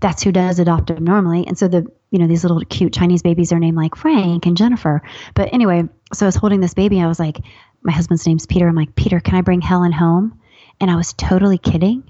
That's 0.00 0.22
who 0.22 0.30
does 0.30 0.58
adopt 0.58 0.88
them 0.88 1.04
normally. 1.04 1.46
And 1.46 1.58
so 1.58 1.68
the, 1.68 1.86
you 2.10 2.18
know, 2.18 2.26
these 2.26 2.44
little 2.44 2.60
cute 2.68 2.92
Chinese 2.92 3.22
babies 3.22 3.50
are 3.50 3.58
named 3.58 3.76
like 3.76 3.96
Frank 3.96 4.46
and 4.46 4.56
Jennifer. 4.56 5.02
But 5.34 5.52
anyway, 5.52 5.84
so 6.12 6.26
I 6.26 6.28
was 6.28 6.36
holding 6.36 6.60
this 6.60 6.74
baby. 6.74 7.00
I 7.00 7.06
was 7.06 7.18
like, 7.18 7.40
my 7.82 7.92
husband's 7.92 8.26
name's 8.26 8.46
Peter. 8.46 8.68
I'm 8.68 8.76
like, 8.76 8.94
Peter, 8.94 9.20
can 9.20 9.36
I 9.36 9.40
bring 9.40 9.60
Helen 9.60 9.92
home? 9.92 10.38
And 10.80 10.90
I 10.90 10.96
was 10.96 11.14
totally 11.14 11.58
kidding. 11.58 12.04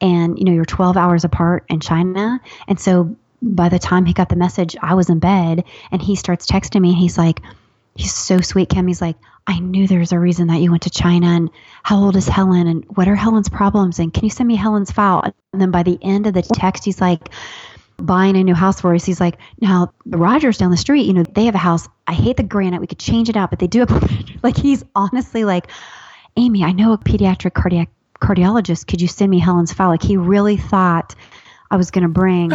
And, 0.00 0.38
you 0.38 0.44
know, 0.44 0.52
you're 0.52 0.64
12 0.64 0.96
hours 0.96 1.24
apart 1.24 1.64
in 1.68 1.80
China. 1.80 2.40
And 2.68 2.80
so 2.80 3.16
by 3.44 3.68
the 3.68 3.78
time 3.78 4.06
he 4.06 4.12
got 4.12 4.28
the 4.28 4.36
message, 4.36 4.76
I 4.80 4.94
was 4.94 5.10
in 5.10 5.18
bed 5.18 5.64
and 5.92 6.00
he 6.00 6.16
starts 6.16 6.46
texting 6.46 6.80
me. 6.80 6.94
He's 6.94 7.18
like, 7.18 7.40
he's 7.94 8.14
so 8.14 8.40
sweet, 8.40 8.70
Kim. 8.70 8.86
He's 8.86 9.02
like, 9.02 9.16
I 9.46 9.58
knew 9.58 9.86
there's 9.86 10.12
a 10.12 10.18
reason 10.18 10.46
that 10.48 10.60
you 10.60 10.70
went 10.70 10.84
to 10.84 10.90
China 10.90 11.26
and 11.26 11.50
how 11.82 12.02
old 12.02 12.16
is 12.16 12.26
Helen 12.26 12.66
and 12.66 12.84
what 12.96 13.08
are 13.08 13.14
Helen's 13.14 13.50
problems 13.50 13.98
and 13.98 14.12
can 14.12 14.24
you 14.24 14.30
send 14.30 14.48
me 14.48 14.56
Helen's 14.56 14.90
file? 14.90 15.22
And 15.52 15.60
then 15.60 15.70
by 15.70 15.82
the 15.82 15.98
end 16.00 16.26
of 16.26 16.32
the 16.34 16.42
text, 16.42 16.84
he's 16.84 17.00
like, 17.00 17.28
buying 17.96 18.36
a 18.36 18.42
new 18.42 18.54
house 18.54 18.80
for 18.80 18.94
us. 18.94 19.04
He's 19.04 19.20
like, 19.20 19.38
now 19.60 19.92
the 20.06 20.18
Rogers 20.18 20.58
down 20.58 20.70
the 20.70 20.76
street, 20.76 21.06
you 21.06 21.12
know, 21.12 21.22
they 21.22 21.44
have 21.44 21.54
a 21.54 21.58
house. 21.58 21.88
I 22.06 22.12
hate 22.12 22.36
the 22.36 22.42
granite. 22.42 22.80
We 22.80 22.86
could 22.86 22.98
change 22.98 23.28
it 23.28 23.36
out, 23.36 23.50
but 23.50 23.60
they 23.60 23.66
do 23.66 23.80
have 23.80 24.20
like 24.42 24.56
he's 24.56 24.84
honestly 24.94 25.44
like, 25.44 25.68
Amy, 26.36 26.64
I 26.64 26.72
know 26.72 26.92
a 26.92 26.98
pediatric 26.98 27.54
cardiac 27.54 27.90
cardiologist. 28.20 28.86
Could 28.86 29.00
you 29.00 29.08
send 29.08 29.30
me 29.30 29.38
Helen's 29.38 29.72
file? 29.72 29.88
Like 29.88 30.02
he 30.02 30.16
really 30.16 30.56
thought 30.56 31.14
I 31.74 31.76
was 31.76 31.90
going 31.90 32.02
to 32.02 32.08
bring 32.08 32.50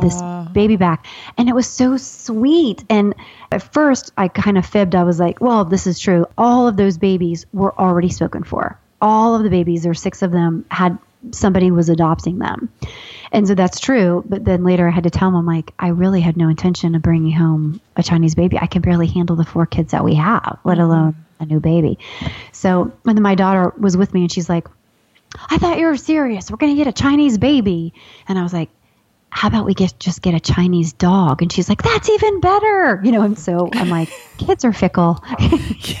this 0.00 0.20
baby 0.52 0.76
back. 0.76 1.06
And 1.36 1.48
it 1.50 1.54
was 1.54 1.66
so 1.66 1.98
sweet. 1.98 2.82
And 2.88 3.14
at 3.50 3.62
first, 3.62 4.12
I 4.16 4.28
kind 4.28 4.56
of 4.56 4.64
fibbed. 4.64 4.94
I 4.94 5.04
was 5.04 5.20
like, 5.20 5.42
well, 5.42 5.66
this 5.66 5.86
is 5.86 6.00
true. 6.00 6.26
All 6.38 6.66
of 6.66 6.78
those 6.78 6.96
babies 6.96 7.44
were 7.52 7.78
already 7.78 8.08
spoken 8.08 8.44
for. 8.44 8.78
All 9.02 9.34
of 9.34 9.42
the 9.42 9.50
babies, 9.50 9.84
or 9.84 9.92
six 9.92 10.22
of 10.22 10.30
them, 10.30 10.64
had 10.70 10.96
somebody 11.32 11.70
was 11.70 11.90
adopting 11.90 12.38
them. 12.38 12.72
And 13.30 13.46
so 13.46 13.54
that's 13.54 13.78
true. 13.78 14.24
But 14.26 14.44
then 14.46 14.64
later 14.64 14.88
I 14.88 14.90
had 14.90 15.04
to 15.04 15.10
tell 15.10 15.28
him, 15.28 15.36
I'm 15.36 15.46
like, 15.46 15.74
I 15.78 15.88
really 15.88 16.22
had 16.22 16.38
no 16.38 16.48
intention 16.48 16.94
of 16.94 17.02
bringing 17.02 17.32
home 17.32 17.80
a 17.94 18.02
Chinese 18.02 18.34
baby. 18.34 18.58
I 18.58 18.66
can 18.66 18.80
barely 18.80 19.06
handle 19.06 19.36
the 19.36 19.44
four 19.44 19.66
kids 19.66 19.92
that 19.92 20.02
we 20.02 20.14
have, 20.14 20.58
let 20.64 20.78
mm-hmm. 20.78 20.86
alone 20.86 21.16
a 21.40 21.44
new 21.44 21.60
baby. 21.60 21.98
So, 22.52 22.92
and 23.04 23.16
then 23.16 23.22
my 23.22 23.34
daughter 23.34 23.74
was 23.78 23.96
with 23.96 24.14
me 24.14 24.22
and 24.22 24.32
she's 24.32 24.48
like, 24.48 24.66
I 25.50 25.58
thought 25.58 25.78
you 25.78 25.86
were 25.86 25.96
serious. 25.96 26.50
We're 26.50 26.56
going 26.56 26.76
to 26.76 26.76
get 26.76 26.86
a 26.86 26.92
Chinese 26.92 27.38
baby. 27.38 27.94
And 28.28 28.38
I 28.38 28.42
was 28.42 28.52
like, 28.52 28.70
how 29.30 29.48
about 29.48 29.64
we 29.64 29.74
get 29.74 29.98
just 29.98 30.20
get 30.20 30.34
a 30.34 30.40
Chinese 30.40 30.92
dog? 30.92 31.40
And 31.40 31.50
she's 31.50 31.68
like, 31.68 31.82
that's 31.82 32.08
even 32.08 32.40
better. 32.40 33.00
You 33.02 33.12
know, 33.12 33.22
and 33.22 33.38
so 33.38 33.70
I'm 33.72 33.88
like, 33.88 34.10
kids 34.38 34.64
are 34.64 34.72
fickle. 34.72 35.22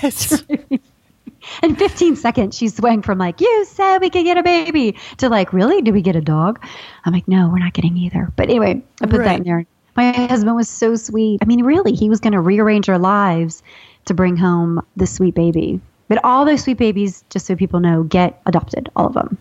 Yes. 0.02 0.44
In 1.62 1.74
15 1.74 2.16
seconds, 2.16 2.56
she 2.56 2.68
swung 2.68 3.02
from 3.02 3.18
like, 3.18 3.40
you 3.40 3.64
said 3.64 3.98
we 3.98 4.10
could 4.10 4.24
get 4.24 4.36
a 4.36 4.42
baby 4.42 4.96
to 5.16 5.28
like, 5.28 5.52
really? 5.52 5.82
Do 5.82 5.92
we 5.92 6.02
get 6.02 6.14
a 6.14 6.20
dog? 6.20 6.64
I'm 7.04 7.12
like, 7.12 7.26
no, 7.26 7.48
we're 7.48 7.58
not 7.58 7.72
getting 7.72 7.96
either. 7.96 8.30
But 8.36 8.48
anyway, 8.48 8.82
I 9.00 9.06
put 9.06 9.18
right. 9.18 9.24
that 9.24 9.38
in 9.38 9.44
there. 9.44 9.66
My 9.96 10.12
husband 10.12 10.54
was 10.54 10.68
so 10.68 10.94
sweet. 10.94 11.40
I 11.42 11.46
mean, 11.46 11.64
really, 11.64 11.94
he 11.94 12.08
was 12.08 12.20
going 12.20 12.32
to 12.32 12.40
rearrange 12.40 12.88
our 12.88 12.98
lives 12.98 13.62
to 14.04 14.14
bring 14.14 14.36
home 14.36 14.86
this 14.96 15.12
sweet 15.12 15.34
baby. 15.34 15.80
But 16.12 16.22
all 16.24 16.44
those 16.44 16.62
sweet 16.62 16.76
babies, 16.76 17.24
just 17.30 17.46
so 17.46 17.56
people 17.56 17.80
know, 17.80 18.02
get 18.02 18.38
adopted, 18.44 18.90
all 18.94 19.06
of 19.06 19.14
them. 19.14 19.38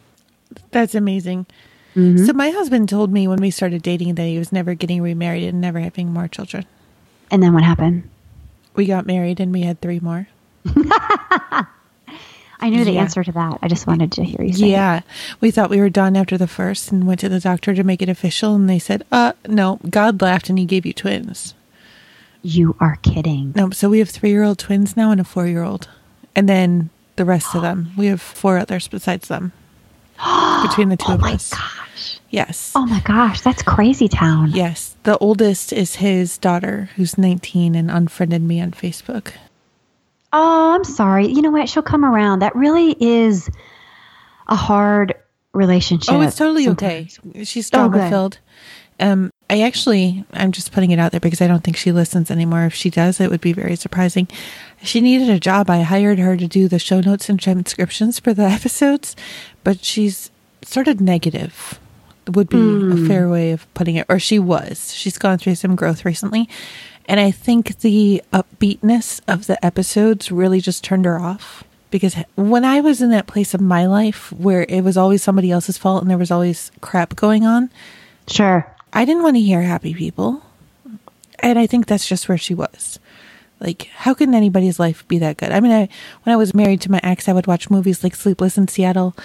That's 0.72 0.96
amazing. 0.96 1.46
Mm-hmm. 1.98 2.26
So 2.26 2.32
my 2.32 2.50
husband 2.50 2.88
told 2.88 3.12
me 3.12 3.28
when 3.28 3.42
we 3.42 3.52
started 3.52 3.82
dating 3.82 4.16
that 4.16 4.24
he 4.24 4.40
was 4.40 4.54
never 4.54 4.74
getting 4.74 5.02
remarried 5.02 5.44
and 5.44 5.60
never 5.60 5.82
having 5.82 6.14
more 6.14 6.30
children. 6.30 6.66
And 7.30 7.44
then 7.44 7.54
what 7.54 7.64
happened? 7.64 8.10
We 8.74 8.86
got 8.86 9.06
married 9.06 9.42
and 9.42 9.52
we 9.52 9.64
had 9.64 9.82
three 9.82 10.00
more. 10.00 10.30
I 10.66 11.66
knew 12.62 12.86
the 12.86 12.94
yeah. 12.94 13.02
answer 13.02 13.22
to 13.22 13.34
that. 13.34 13.60
I 13.62 13.68
just 13.68 13.86
wanted 13.86 14.14
to 14.14 14.24
hear 14.24 14.42
you 14.42 14.54
say 14.54 14.68
Yeah. 14.68 15.00
It. 15.00 15.04
We 15.42 15.52
thought 15.52 15.70
we 15.70 15.82
were 15.82 15.90
done 15.90 16.16
after 16.16 16.38
the 16.38 16.48
first 16.48 16.90
and 16.94 17.06
went 17.06 17.20
to 17.20 17.28
the 17.28 17.42
doctor 17.42 17.76
to 17.76 17.84
make 17.84 18.02
it 18.02 18.08
official 18.08 18.56
and 18.56 18.70
they 18.70 18.80
said, 18.80 19.04
"Uh, 19.12 19.34
no, 19.46 19.78
God 19.90 20.22
laughed 20.22 20.48
and 20.48 20.58
he 20.58 20.64
gave 20.64 20.86
you 20.86 20.94
twins." 20.94 21.54
You 22.44 22.78
are 22.80 22.96
kidding. 23.02 23.52
No, 23.58 23.72
so 23.72 23.90
we 23.90 24.00
have 24.00 24.08
3-year-old 24.08 24.58
twins 24.58 24.96
now 24.96 25.12
and 25.12 25.20
a 25.20 25.26
4-year-old. 25.26 25.90
And 26.36 26.48
then 26.48 26.90
the 27.16 27.26
rest 27.26 27.56
of 27.56 27.62
them. 27.62 27.92
We 27.98 28.08
have 28.08 28.22
four 28.22 28.58
others 28.58 28.88
besides 28.88 29.28
them. 29.28 29.52
between 30.64 30.90
the 30.90 30.98
two 30.98 31.12
oh 31.12 31.16
of 31.16 31.24
us. 31.24 31.52
Gosh. 31.52 32.20
Yes. 32.30 32.72
Oh 32.76 32.86
my 32.86 33.02
gosh, 33.02 33.42
that's 33.42 33.64
crazy 33.64 34.08
town. 34.08 34.52
Yes. 34.52 34.96
The 35.04 35.18
oldest 35.18 35.74
is 35.74 35.96
his 35.96 36.38
daughter 36.38 36.90
who's 36.96 37.18
19 37.18 37.76
and 37.76 37.92
unfriended 37.92 38.42
me 38.42 38.62
on 38.62 38.72
Facebook. 38.72 39.34
Oh, 40.34 40.74
I'm 40.74 40.84
sorry. 40.84 41.28
You 41.28 41.42
know 41.42 41.52
what? 41.52 41.68
She'll 41.68 41.84
come 41.84 42.06
around. 42.06 42.40
That 42.40 42.56
really 42.56 42.96
is 43.00 43.50
a 44.48 44.56
hard 44.56 45.16
relationship. 45.54 46.14
Oh, 46.14 46.22
it's 46.22 46.38
totally 46.38 46.66
sometimes. 46.66 47.20
okay. 47.28 47.44
She's 47.44 47.70
trauma 47.70 48.10
filled. 48.10 48.40
Oh, 49.00 49.12
um, 49.12 49.32
I 49.52 49.64
actually, 49.64 50.24
I'm 50.32 50.54
just 50.54 50.72
putting 50.72 50.92
it 50.92 51.00
out 51.00 51.12
there 51.12 51.20
because 51.20 51.42
I 51.42 51.48
don't 51.48 51.62
think 51.62 51.76
she 51.76 51.92
listens 51.92 52.32
anymore. 52.32 52.64
If 52.64 52.74
she 52.74 52.90
does, 52.90 53.20
it 53.20 53.30
would 53.30 53.42
be 53.42 53.52
very 53.52 53.76
surprising. 53.76 54.30
She 54.82 55.02
needed 55.02 55.30
a 55.30 55.42
job. 55.42 55.70
I 55.70 55.82
hired 55.82 56.20
her 56.20 56.38
to 56.38 56.48
do 56.48 56.70
the 56.70 56.80
show 56.80 57.02
notes 57.02 57.28
and 57.28 57.38
transcriptions 57.38 58.18
for 58.18 58.34
the 58.34 58.44
episodes, 58.46 59.14
but 59.66 59.84
she's 59.84 60.32
sort 60.64 60.88
of 60.88 61.02
negative, 61.02 61.82
would 62.30 62.48
be 62.48 62.56
mm. 62.56 62.94
a 62.94 62.96
hmm. 62.96 63.08
fair 63.10 63.28
way 63.28 63.52
of 63.52 63.72
putting 63.74 63.98
it. 63.98 64.06
Or 64.08 64.20
she 64.20 64.40
was. 64.40 64.94
She's 64.94 65.18
gone 65.18 65.38
through 65.38 65.56
some 65.56 65.76
growth 65.76 66.06
recently. 66.06 66.48
And 67.08 67.20
I 67.20 67.32
think 67.32 67.80
the 67.80 68.24
upbeatness 68.32 69.20
of 69.28 69.48
the 69.48 69.64
episodes 69.66 70.32
really 70.32 70.62
just 70.62 70.82
turned 70.82 71.04
her 71.04 71.20
off. 71.20 71.66
Because 71.90 72.16
when 72.36 72.64
I 72.64 72.80
was 72.80 73.02
in 73.02 73.10
that 73.10 73.28
place 73.28 73.54
of 73.54 73.60
my 73.60 73.86
life 73.86 74.32
where 74.32 74.66
it 74.70 74.80
was 74.80 74.96
always 74.96 75.22
somebody 75.22 75.52
else's 75.52 75.78
fault 75.78 76.04
and 76.04 76.10
there 76.10 76.18
was 76.18 76.32
always 76.32 76.72
crap 76.80 77.18
going 77.18 77.46
on. 77.46 77.70
Sure. 78.30 78.66
I 78.94 79.06
didn't 79.06 79.24
want 79.24 79.36
to 79.36 79.42
hear 79.42 79.62
happy 79.62 79.94
people. 79.94 80.44
And 81.40 81.58
I 81.58 81.66
think 81.66 81.88
that's 81.88 82.08
just 82.08 82.30
where 82.30 82.38
she 82.38 82.54
was. 82.54 83.00
Like, 83.60 83.84
how 83.94 84.14
can 84.14 84.34
anybody's 84.34 84.80
life 84.80 85.08
be 85.08 85.20
that 85.20 85.38
good? 85.38 85.52
I 85.52 85.60
mean, 85.60 85.72
I, 85.72 85.88
when 86.24 86.34
I 86.34 86.38
was 86.38 86.54
married 86.54 86.82
to 86.82 86.92
my 86.92 87.00
ex, 87.04 87.30
I 87.30 87.34
would 87.34 87.48
watch 87.48 87.70
movies 87.70 88.04
like 88.04 88.16
Sleepless 88.16 88.58
in 88.58 88.68
Seattle. 88.68 89.16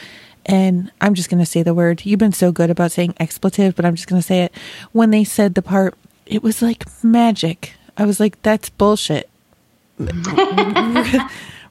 And 0.44 0.92
I'm 1.00 1.14
just 1.14 1.30
going 1.30 1.40
to 1.40 1.46
say 1.46 1.62
the 1.62 1.74
word. 1.74 2.04
You've 2.04 2.20
been 2.20 2.32
so 2.32 2.52
good 2.52 2.70
about 2.70 2.92
saying 2.92 3.14
expletive, 3.18 3.74
but 3.74 3.84
I'm 3.84 3.96
just 3.96 4.08
going 4.08 4.20
to 4.20 4.26
say 4.26 4.42
it. 4.42 4.52
When 4.92 5.10
they 5.10 5.24
said 5.24 5.54
the 5.54 5.62
part, 5.62 5.94
it 6.26 6.42
was 6.42 6.62
like 6.62 6.84
magic. 7.02 7.74
I 7.96 8.04
was 8.04 8.20
like, 8.20 8.40
that's 8.42 8.68
bullshit. 8.68 9.28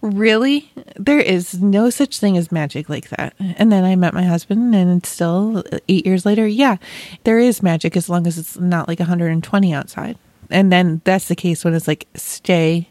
really? 0.01 0.71
There 0.95 1.19
is 1.19 1.61
no 1.61 1.89
such 1.89 2.19
thing 2.19 2.37
as 2.37 2.51
magic 2.51 2.89
like 2.89 3.09
that. 3.09 3.33
And 3.39 3.71
then 3.71 3.83
I 3.83 3.95
met 3.95 4.13
my 4.13 4.23
husband, 4.23 4.75
and 4.75 4.97
it's 4.97 5.09
still 5.09 5.63
eight 5.87 6.05
years 6.05 6.25
later, 6.25 6.47
yeah, 6.47 6.77
there 7.23 7.39
is 7.39 7.63
magic 7.63 7.95
as 7.97 8.09
long 8.09 8.27
as 8.27 8.37
it's 8.37 8.57
not 8.57 8.87
like 8.87 8.99
120 8.99 9.73
outside. 9.73 10.17
And 10.49 10.71
then 10.71 11.01
that's 11.03 11.27
the 11.27 11.35
case 11.35 11.65
when 11.65 11.73
it's 11.73 11.87
like, 11.87 12.07
stay 12.15 12.89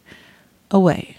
away. 0.71 1.17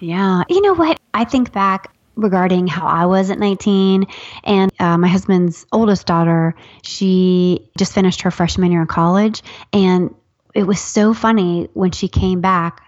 Yeah. 0.00 0.44
You 0.48 0.60
know 0.60 0.74
what? 0.74 0.98
I 1.12 1.24
think 1.24 1.52
back 1.52 1.92
regarding 2.14 2.66
how 2.66 2.86
I 2.86 3.06
was 3.06 3.30
at 3.30 3.38
19. 3.38 4.06
And 4.44 4.72
uh, 4.78 4.98
my 4.98 5.08
husband's 5.08 5.66
oldest 5.72 6.06
daughter, 6.06 6.54
she 6.82 7.68
just 7.76 7.92
finished 7.92 8.22
her 8.22 8.30
freshman 8.30 8.72
year 8.72 8.82
in 8.82 8.86
college. 8.86 9.42
And 9.72 10.14
it 10.54 10.64
was 10.64 10.80
so 10.80 11.14
funny 11.14 11.68
when 11.74 11.92
she 11.92 12.08
came 12.08 12.40
back 12.40 12.82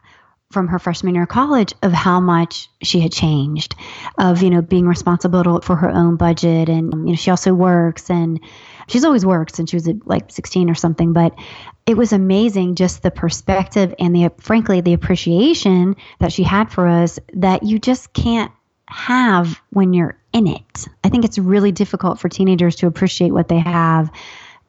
from 0.51 0.67
her 0.69 0.79
freshman 0.79 1.15
year 1.15 1.25
of 1.25 1.29
college 1.29 1.75
of 1.83 1.93
how 1.93 2.19
much 2.19 2.69
she 2.83 3.01
had 3.01 3.13
changed 3.13 3.77
of 4.19 4.43
you 4.43 4.51
know 4.51 4.61
being 4.61 4.87
responsible 4.87 5.61
for 5.61 5.77
her 5.77 5.91
own 5.91 6.17
budget 6.17 6.69
and 6.69 6.93
you 6.93 7.13
know 7.13 7.15
she 7.15 7.31
also 7.31 7.55
works 7.55 8.11
and 8.11 8.41
she's 8.89 9.05
always 9.05 9.25
worked 9.25 9.55
since 9.55 9.71
she 9.71 9.77
was 9.77 9.89
like 10.05 10.31
16 10.31 10.69
or 10.69 10.75
something 10.75 11.13
but 11.13 11.35
it 11.87 11.97
was 11.97 12.13
amazing 12.13 12.75
just 12.75 13.03
the 13.03 13.11
perspective 13.11 13.95
and 13.99 14.15
the 14.15 14.31
frankly 14.39 14.81
the 14.81 14.93
appreciation 14.93 15.95
that 16.19 16.33
she 16.33 16.43
had 16.43 16.73
for 16.73 16.89
us 16.89 17.21
that 17.35 17.63
you 17.63 17.79
just 17.79 18.13
can't 18.13 18.51
have 18.91 19.61
when 19.71 19.93
you're 19.93 20.19
in 20.33 20.47
it. 20.47 20.89
I 21.05 21.09
think 21.09 21.25
it's 21.25 21.39
really 21.39 21.73
difficult 21.73 22.19
for 22.19 22.29
teenagers 22.29 22.77
to 22.77 22.87
appreciate 22.87 23.31
what 23.31 23.49
they 23.49 23.59
have 23.59 24.11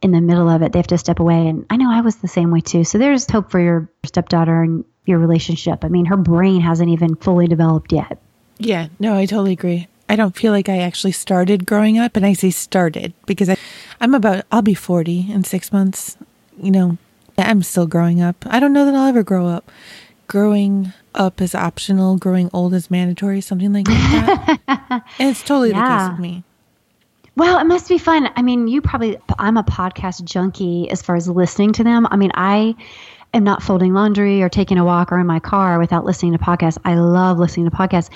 in 0.01 0.11
the 0.11 0.21
middle 0.21 0.49
of 0.49 0.61
it. 0.61 0.71
They 0.71 0.79
have 0.79 0.87
to 0.87 0.97
step 0.97 1.19
away. 1.19 1.47
And 1.47 1.65
I 1.69 1.77
know 1.77 1.91
I 1.91 2.01
was 2.01 2.17
the 2.17 2.27
same 2.27 2.51
way 2.51 2.61
too. 2.61 2.83
So 2.83 2.97
there's 2.97 3.29
hope 3.29 3.51
for 3.51 3.59
your 3.59 3.89
stepdaughter 4.03 4.61
and 4.61 4.85
your 5.05 5.19
relationship. 5.19 5.83
I 5.83 5.87
mean, 5.87 6.05
her 6.05 6.17
brain 6.17 6.61
hasn't 6.61 6.89
even 6.89 7.15
fully 7.15 7.47
developed 7.47 7.91
yet. 7.91 8.17
Yeah, 8.57 8.87
no, 8.99 9.15
I 9.15 9.25
totally 9.25 9.53
agree. 9.53 9.87
I 10.07 10.15
don't 10.15 10.35
feel 10.35 10.51
like 10.51 10.67
I 10.67 10.79
actually 10.79 11.13
started 11.13 11.65
growing 11.65 11.97
up. 11.97 12.15
And 12.15 12.25
I 12.25 12.33
say 12.33 12.49
started 12.49 13.13
because 13.25 13.49
I, 13.49 13.57
I'm 13.99 14.13
about, 14.13 14.45
I'll 14.51 14.61
be 14.61 14.73
40 14.73 15.31
in 15.31 15.43
six 15.43 15.71
months. 15.71 16.17
You 16.61 16.71
know, 16.71 16.97
I'm 17.37 17.63
still 17.63 17.87
growing 17.87 18.21
up. 18.21 18.35
I 18.45 18.59
don't 18.59 18.73
know 18.73 18.85
that 18.85 18.93
I'll 18.93 19.07
ever 19.07 19.23
grow 19.23 19.47
up. 19.47 19.71
Growing 20.27 20.93
up 21.15 21.41
is 21.41 21.55
optional, 21.55 22.17
growing 22.17 22.49
old 22.53 22.73
is 22.73 22.91
mandatory, 22.91 23.41
something 23.41 23.73
like 23.73 23.85
that. 23.85 24.59
and 25.19 25.29
it's 25.29 25.43
totally 25.43 25.69
yeah. 25.69 25.81
the 25.81 26.09
case 26.09 26.11
with 26.11 26.19
me. 26.19 26.43
Well, 27.37 27.59
it 27.59 27.65
must 27.65 27.87
be 27.87 27.97
fun. 27.97 28.29
I 28.35 28.41
mean, 28.41 28.67
you 28.67 28.81
probably, 28.81 29.17
I'm 29.39 29.57
a 29.57 29.63
podcast 29.63 30.23
junkie 30.25 30.89
as 30.89 31.01
far 31.01 31.15
as 31.15 31.29
listening 31.29 31.71
to 31.73 31.83
them. 31.83 32.05
I 32.11 32.17
mean, 32.17 32.31
I 32.35 32.75
am 33.33 33.43
not 33.43 33.63
folding 33.63 33.93
laundry 33.93 34.41
or 34.41 34.49
taking 34.49 34.77
a 34.77 34.83
walk 34.83 35.11
or 35.11 35.19
in 35.19 35.25
my 35.25 35.39
car 35.39 35.79
without 35.79 36.03
listening 36.03 36.33
to 36.33 36.37
podcasts. 36.37 36.77
I 36.83 36.95
love 36.95 37.39
listening 37.39 37.69
to 37.69 37.75
podcasts. 37.75 38.09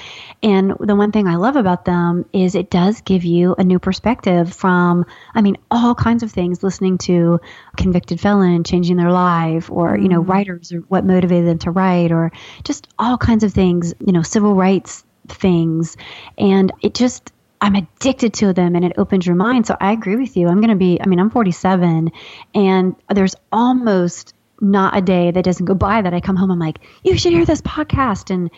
And 0.43 0.75
the 0.79 0.95
one 0.95 1.11
thing 1.11 1.27
I 1.27 1.35
love 1.35 1.55
about 1.55 1.85
them 1.85 2.25
is 2.33 2.53
it 2.53 2.69
does 2.69 3.01
give 3.01 3.23
you 3.23 3.55
a 3.57 3.63
new 3.63 3.79
perspective 3.79 4.53
from, 4.53 5.05
I 5.33 5.41
mean, 5.41 5.57
all 5.71 5.95
kinds 5.95 6.23
of 6.23 6.31
things 6.31 6.63
listening 6.63 6.97
to 6.99 7.39
convicted 7.77 8.19
felon 8.19 8.63
changing 8.63 8.97
their 8.97 9.11
life 9.11 9.71
or, 9.71 9.97
you 9.97 10.09
know, 10.09 10.21
mm-hmm. 10.21 10.31
writers 10.31 10.73
or 10.73 10.79
what 10.81 11.05
motivated 11.05 11.47
them 11.47 11.59
to 11.59 11.71
write 11.71 12.11
or 12.11 12.31
just 12.63 12.87
all 12.99 13.17
kinds 13.17 13.43
of 13.43 13.53
things, 13.53 13.93
you 14.05 14.11
know, 14.11 14.21
civil 14.21 14.53
rights 14.53 15.05
things. 15.27 15.97
And 16.37 16.71
it 16.81 16.93
just, 16.93 17.31
I'm 17.61 17.75
addicted 17.75 18.33
to 18.35 18.53
them 18.53 18.75
and 18.75 18.83
it 18.83 18.93
opens 18.97 19.25
your 19.25 19.35
mind. 19.35 19.65
So 19.65 19.77
I 19.79 19.91
agree 19.93 20.17
with 20.17 20.35
you. 20.37 20.47
I'm 20.47 20.59
going 20.59 20.69
to 20.69 20.75
be, 20.75 20.99
I 21.01 21.07
mean, 21.07 21.19
I'm 21.19 21.29
47 21.29 22.11
and 22.53 22.95
there's 23.09 23.35
almost 23.51 24.34
not 24.61 24.97
a 24.97 25.01
day 25.01 25.31
that 25.31 25.43
doesn't 25.43 25.65
go 25.65 25.73
by 25.73 26.01
that 26.01 26.13
I 26.13 26.21
come 26.21 26.35
home. 26.35 26.51
I'm 26.51 26.59
like, 26.59 26.79
you 27.03 27.17
should 27.17 27.33
hear 27.33 27.45
this 27.45 27.61
podcast. 27.61 28.33
And 28.33 28.49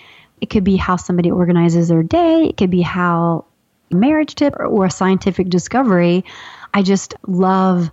it 0.42 0.50
could 0.50 0.64
be 0.64 0.76
how 0.76 0.96
somebody 0.96 1.32
organizes 1.32 1.88
their 1.88 2.04
day. 2.04 2.46
It 2.46 2.58
could 2.58 2.70
be 2.70 2.82
how 2.82 3.46
a 3.92 3.96
marriage 3.96 4.36
tip 4.36 4.56
or, 4.56 4.66
or 4.66 4.86
a 4.86 4.92
scientific 4.92 5.50
discovery. 5.50 6.26
I 6.74 6.84
just 6.84 7.16
love 7.26 7.90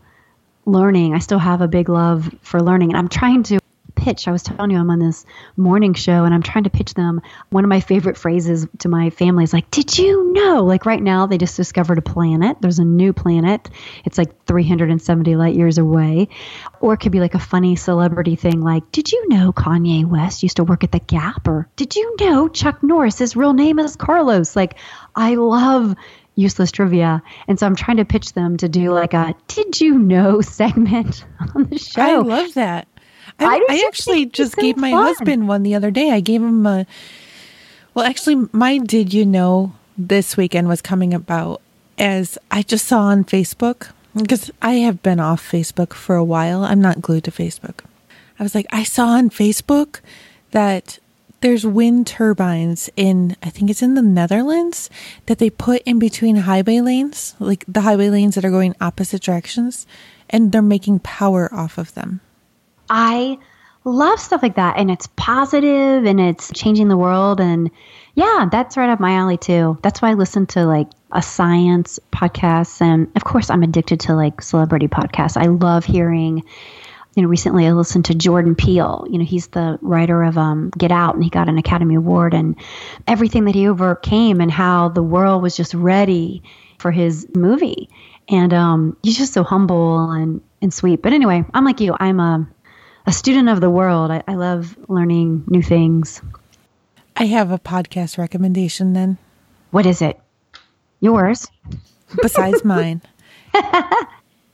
learning. 0.67 1.15
I 1.15 1.19
still 1.19 1.39
have 1.39 1.61
a 1.61 1.69
big 1.69 1.89
love 1.89 2.35
for 2.43 2.61
learning. 2.61 2.91
And 2.91 2.99
I'm 2.99 3.09
trying 3.09 3.43
to 3.45 3.61
pitch. 4.05 4.29
I 4.29 4.33
was 4.33 4.43
telling 4.43 4.71
you 4.71 4.77
I'm 4.77 4.91
on 4.91 4.99
this 4.99 5.25
morning 5.57 5.95
show 5.95 6.25
and 6.25 6.35
I'm 6.35 6.43
trying 6.43 6.65
to 6.65 6.71
pitch 6.71 6.93
them. 6.93 7.23
One 7.49 7.65
of 7.65 7.71
my 7.71 7.81
favorite 7.81 8.19
phrases 8.19 8.67
to 8.81 8.89
my 8.91 9.09
family 9.09 9.45
is 9.45 9.55
like, 9.55 9.71
Did 9.71 9.97
you 9.97 10.31
know? 10.35 10.63
Like 10.65 10.85
right 10.85 11.03
now, 11.03 11.27
they 11.27 11.39
just 11.39 11.57
discovered 11.57 11.97
a 11.97 12.03
planet. 12.03 12.59
There's 12.61 12.79
a 12.79 12.85
new 12.85 13.15
planet. 13.15 13.71
It's 14.05 14.19
like 14.19 14.45
370 14.45 15.37
light 15.37 15.55
years 15.55 15.79
away. 15.79 16.29
Or 16.81 16.93
it 16.93 16.99
could 16.99 17.13
be 17.13 17.21
like 17.21 17.35
a 17.35 17.39
funny 17.39 17.77
celebrity 17.77 18.37
thing 18.37 18.61
like, 18.61 18.93
Did 18.93 19.11
you 19.11 19.27
know 19.29 19.53
Kanye 19.53 20.05
West 20.05 20.43
used 20.43 20.57
to 20.57 20.65
work 20.65 20.85
at 20.85 20.93
the 20.93 21.01
Gap? 21.01 21.49
Or 21.49 21.67
did 21.77 21.97
you 21.97 22.17
know 22.21 22.49
Chuck 22.49 22.83
Norris, 22.83 23.19
his 23.19 23.37
real 23.37 23.55
name 23.55 23.79
is 23.79 23.97
Carlos? 23.97 24.55
Like, 24.55 24.77
I 25.17 25.37
love 25.37 25.95
useless 26.35 26.73
trivia. 26.73 27.23
And 27.49 27.59
so 27.59 27.67
I'm 27.67 27.77
trying 27.77 27.99
to 27.99 28.05
pitch 28.05 28.33
them 28.33 28.57
to 28.59 28.69
do 28.69 28.93
like 28.93 29.15
a 29.15 29.35
did 29.49 29.81
you 29.81 29.99
know 29.99 30.41
segment 30.43 31.25
on 31.55 31.65
the 31.65 31.79
show. 31.79 32.03
I 32.03 32.17
love 32.17 32.55
that. 32.55 32.87
I, 33.39 33.47
I, 33.47 33.67
I 33.69 33.85
actually 33.87 34.27
just 34.27 34.57
gave 34.57 34.77
my 34.77 34.91
fun. 34.91 35.05
husband 35.05 35.49
one 35.49 35.63
the 35.63 35.75
other 35.75 35.91
day. 35.91 36.11
I 36.11 36.21
gave 36.21 36.43
him 36.43 36.67
a. 36.67 36.87
Well, 37.95 38.05
actually, 38.05 38.49
my 38.53 38.79
did 38.79 39.13
you 39.13 39.25
know 39.25 39.75
this 39.97 40.37
weekend 40.37 40.69
was 40.69 40.83
coming 40.83 41.15
about 41.15 41.61
as 41.99 42.39
I 42.51 42.63
just 42.63 42.87
saw 42.87 43.03
on 43.03 43.25
Facebook 43.25 43.91
because 44.17 44.51
I 44.63 44.75
have 44.75 45.03
been 45.03 45.21
off 45.21 45.49
Facebook 45.49 45.93
for 45.93 46.17
a 46.17 46.25
while. 46.25 46.65
I'm 46.65 46.81
not 46.81 47.03
glued 47.03 47.25
to 47.25 47.31
Facebook. 47.31 47.81
I 48.39 48.43
was 48.43 48.55
like, 48.55 48.67
I 48.71 48.83
saw 48.83 49.09
on 49.09 49.31
Facebook 49.31 50.01
that 50.51 50.99
there's 51.41 51.67
wind 51.67 52.07
turbines 52.07 52.89
in 52.97 53.37
I 53.43 53.51
think 53.51 53.71
it's 53.71 53.83
in 53.83 53.95
the 53.95 54.03
Netherlands 54.03 54.89
that 55.27 55.39
they 55.39 55.51
put 55.51 55.83
in 55.83 55.99
between 55.99 56.37
highway 56.37 56.81
lanes, 56.81 57.35
like 57.39 57.65
the 57.69 57.83
highway 57.83 58.09
lanes 58.09 58.35
that 58.35 58.45
are 58.45 58.51
going 58.51 58.75
opposite 58.81 59.23
directions, 59.23 59.87
and 60.31 60.53
they're 60.53 60.63
making 60.63 61.01
power 61.01 61.53
off 61.53 61.77
of 61.77 61.95
them. 61.95 62.21
I 62.89 63.39
love 63.85 64.19
stuff 64.19 64.43
like 64.43 64.57
that 64.57 64.79
and 64.79 64.91
it's 64.91 65.09
positive 65.17 66.05
and 66.05 66.19
it's 66.19 66.51
changing 66.55 66.89
the 66.89 66.97
world 66.97 67.41
and 67.41 67.71
yeah, 68.15 68.49
that's 68.51 68.77
right 68.77 68.89
up 68.89 69.01
my 69.01 69.15
alley 69.15 69.37
too. 69.37 69.79
That's 69.83 70.01
why 70.01 70.11
I 70.11 70.15
listen 70.15 70.47
to 70.49 70.65
like 70.65 70.89
a 71.13 71.21
science 71.21 71.99
podcast 72.13 72.81
and 72.81 73.11
of 73.17 73.25
course 73.25 73.51
I'm 73.51 73.63
addicted 73.63 74.01
to 74.01 74.15
like 74.15 74.41
celebrity 74.41 74.89
podcasts. 74.89 75.37
I 75.37 75.47
love 75.47 75.85
hearing 75.85 76.45
you 77.15 77.23
know, 77.23 77.29
recently 77.29 77.67
I 77.67 77.73
listened 77.73 78.07
to 78.07 78.15
Jordan 78.15 78.55
Peele. 78.55 79.07
You 79.09 79.19
know, 79.19 79.25
he's 79.25 79.49
the 79.49 79.79
writer 79.81 80.23
of 80.23 80.37
um, 80.37 80.71
Get 80.77 80.91
Out, 80.91 81.15
and 81.15 81.23
he 81.23 81.31
got 81.31 81.49
an 81.49 81.59
Academy 81.59 81.95
Award, 81.95 82.35
and 82.35 82.57
everything 83.07 83.45
that 83.45 83.55
he 83.55 83.69
overcame, 83.69 84.41
and 84.41 84.51
how 84.51 84.89
the 84.89 85.03
world 85.03 85.43
was 85.43 85.57
just 85.57 85.75
ready 85.75 86.43
for 86.79 86.91
his 86.91 87.27
movie. 87.35 87.89
And 88.29 88.53
um, 88.53 88.97
he's 89.03 89.17
just 89.17 89.33
so 89.33 89.45
humble 89.45 90.11
and, 90.11 90.41
and 90.61 90.73
sweet. 90.73 91.03
But 91.03 91.13
anyway, 91.13 91.45
I'm 91.55 91.65
like 91.65 91.81
you. 91.81 91.95
I'm 91.99 92.19
a, 92.19 92.49
a 93.07 93.13
student 93.13 93.49
of 93.49 93.61
the 93.61 93.71
world. 93.71 94.11
I, 94.11 94.23
I 94.27 94.35
love 94.35 94.77
learning 94.89 95.45
new 95.47 95.63
things. 95.63 96.21
I 97.17 97.27
have 97.27 97.51
a 97.51 97.59
podcast 97.59 98.19
recommendation 98.19 98.93
then. 98.93 99.19
What 99.71 99.87
is 99.87 100.03
it? 100.03 100.19
Yours? 101.01 101.47
Besides 102.21 102.65
mine. 102.65 103.03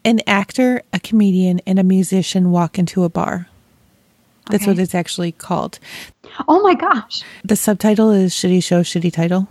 An 0.05 0.21
actor, 0.27 0.83
a 0.93 1.01
comedian, 1.01 1.61
and 1.67 1.79
a 1.79 1.85
musician 1.85 2.51
walk 2.51 2.79
into 2.79 3.05
a 3.05 3.09
bar. 3.11 3.49
That's 4.51 4.65
Okay. 4.65 4.73
what 4.73 4.79
it's 4.79 4.95
actually 4.95 5.33
called. 5.33 5.79
Oh 6.49 6.63
my 6.63 6.75
gosh. 6.75 7.23
The 7.45 7.57
subtitle 7.57 8.11
is 8.11 8.33
Shitty 8.35 8.63
Show, 8.65 8.81
Shitty 8.81 9.13
Title. 9.13 9.47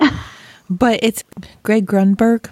but 0.70 0.98
it's 1.02 1.22
Greg 1.62 1.86
Grunberg, 1.86 2.50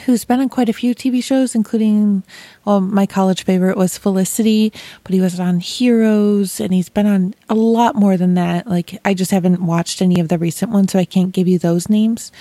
who's 0.00 0.24
been 0.24 0.40
on 0.40 0.48
quite 0.48 0.68
a 0.68 0.72
few 0.72 0.94
TV 0.94 1.22
shows, 1.22 1.54
including, 1.54 2.22
well, 2.64 2.80
my 2.80 3.06
college 3.06 3.44
favorite 3.44 3.76
was 3.76 3.98
Felicity, 3.98 4.72
but 5.02 5.14
he 5.14 5.20
was 5.20 5.38
on 5.40 5.60
Heroes, 5.60 6.60
and 6.60 6.72
he's 6.72 6.88
been 6.88 7.06
on 7.06 7.34
a 7.48 7.54
lot 7.54 7.94
more 7.94 8.16
than 8.16 8.34
that. 8.34 8.66
Like, 8.66 9.00
I 9.04 9.14
just 9.14 9.30
haven't 9.30 9.64
watched 9.64 10.02
any 10.02 10.20
of 10.20 10.28
the 10.28 10.38
recent 10.38 10.72
ones, 10.72 10.92
so 10.92 10.98
I 10.98 11.04
can't 11.04 11.32
give 11.32 11.48
you 11.48 11.58
those 11.58 11.88
names. 11.88 12.32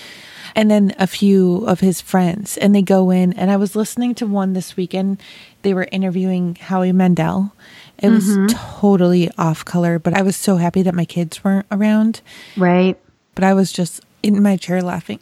And 0.56 0.70
then 0.70 0.94
a 1.00 1.08
few 1.08 1.66
of 1.66 1.80
his 1.80 2.02
friends, 2.02 2.58
and 2.58 2.76
they 2.76 2.82
go 2.82 3.10
in, 3.10 3.34
and 3.34 3.50
I 3.50 3.58
was 3.58 3.76
listening 3.76 4.14
to 4.16 4.28
one 4.28 4.54
this 4.54 4.78
weekend. 4.78 5.22
They 5.64 5.74
were 5.74 5.88
interviewing 5.92 6.56
Howie 6.56 6.92
Mandel. 6.92 7.54
It 8.00 8.10
was 8.10 8.28
mm-hmm. 8.28 8.48
totally 8.80 9.32
off 9.38 9.64
color, 9.64 9.98
but 9.98 10.14
I 10.14 10.22
was 10.22 10.36
so 10.36 10.58
happy 10.58 10.82
that 10.84 10.94
my 10.94 11.06
kids 11.06 11.44
weren't 11.44 11.66
around 11.72 12.22
Right. 12.58 13.00
but 13.36 13.44
I 13.44 13.54
was 13.54 13.72
just 13.72 14.02
in 14.22 14.42
my 14.44 14.58
chair 14.58 14.82
laughing. 14.82 15.20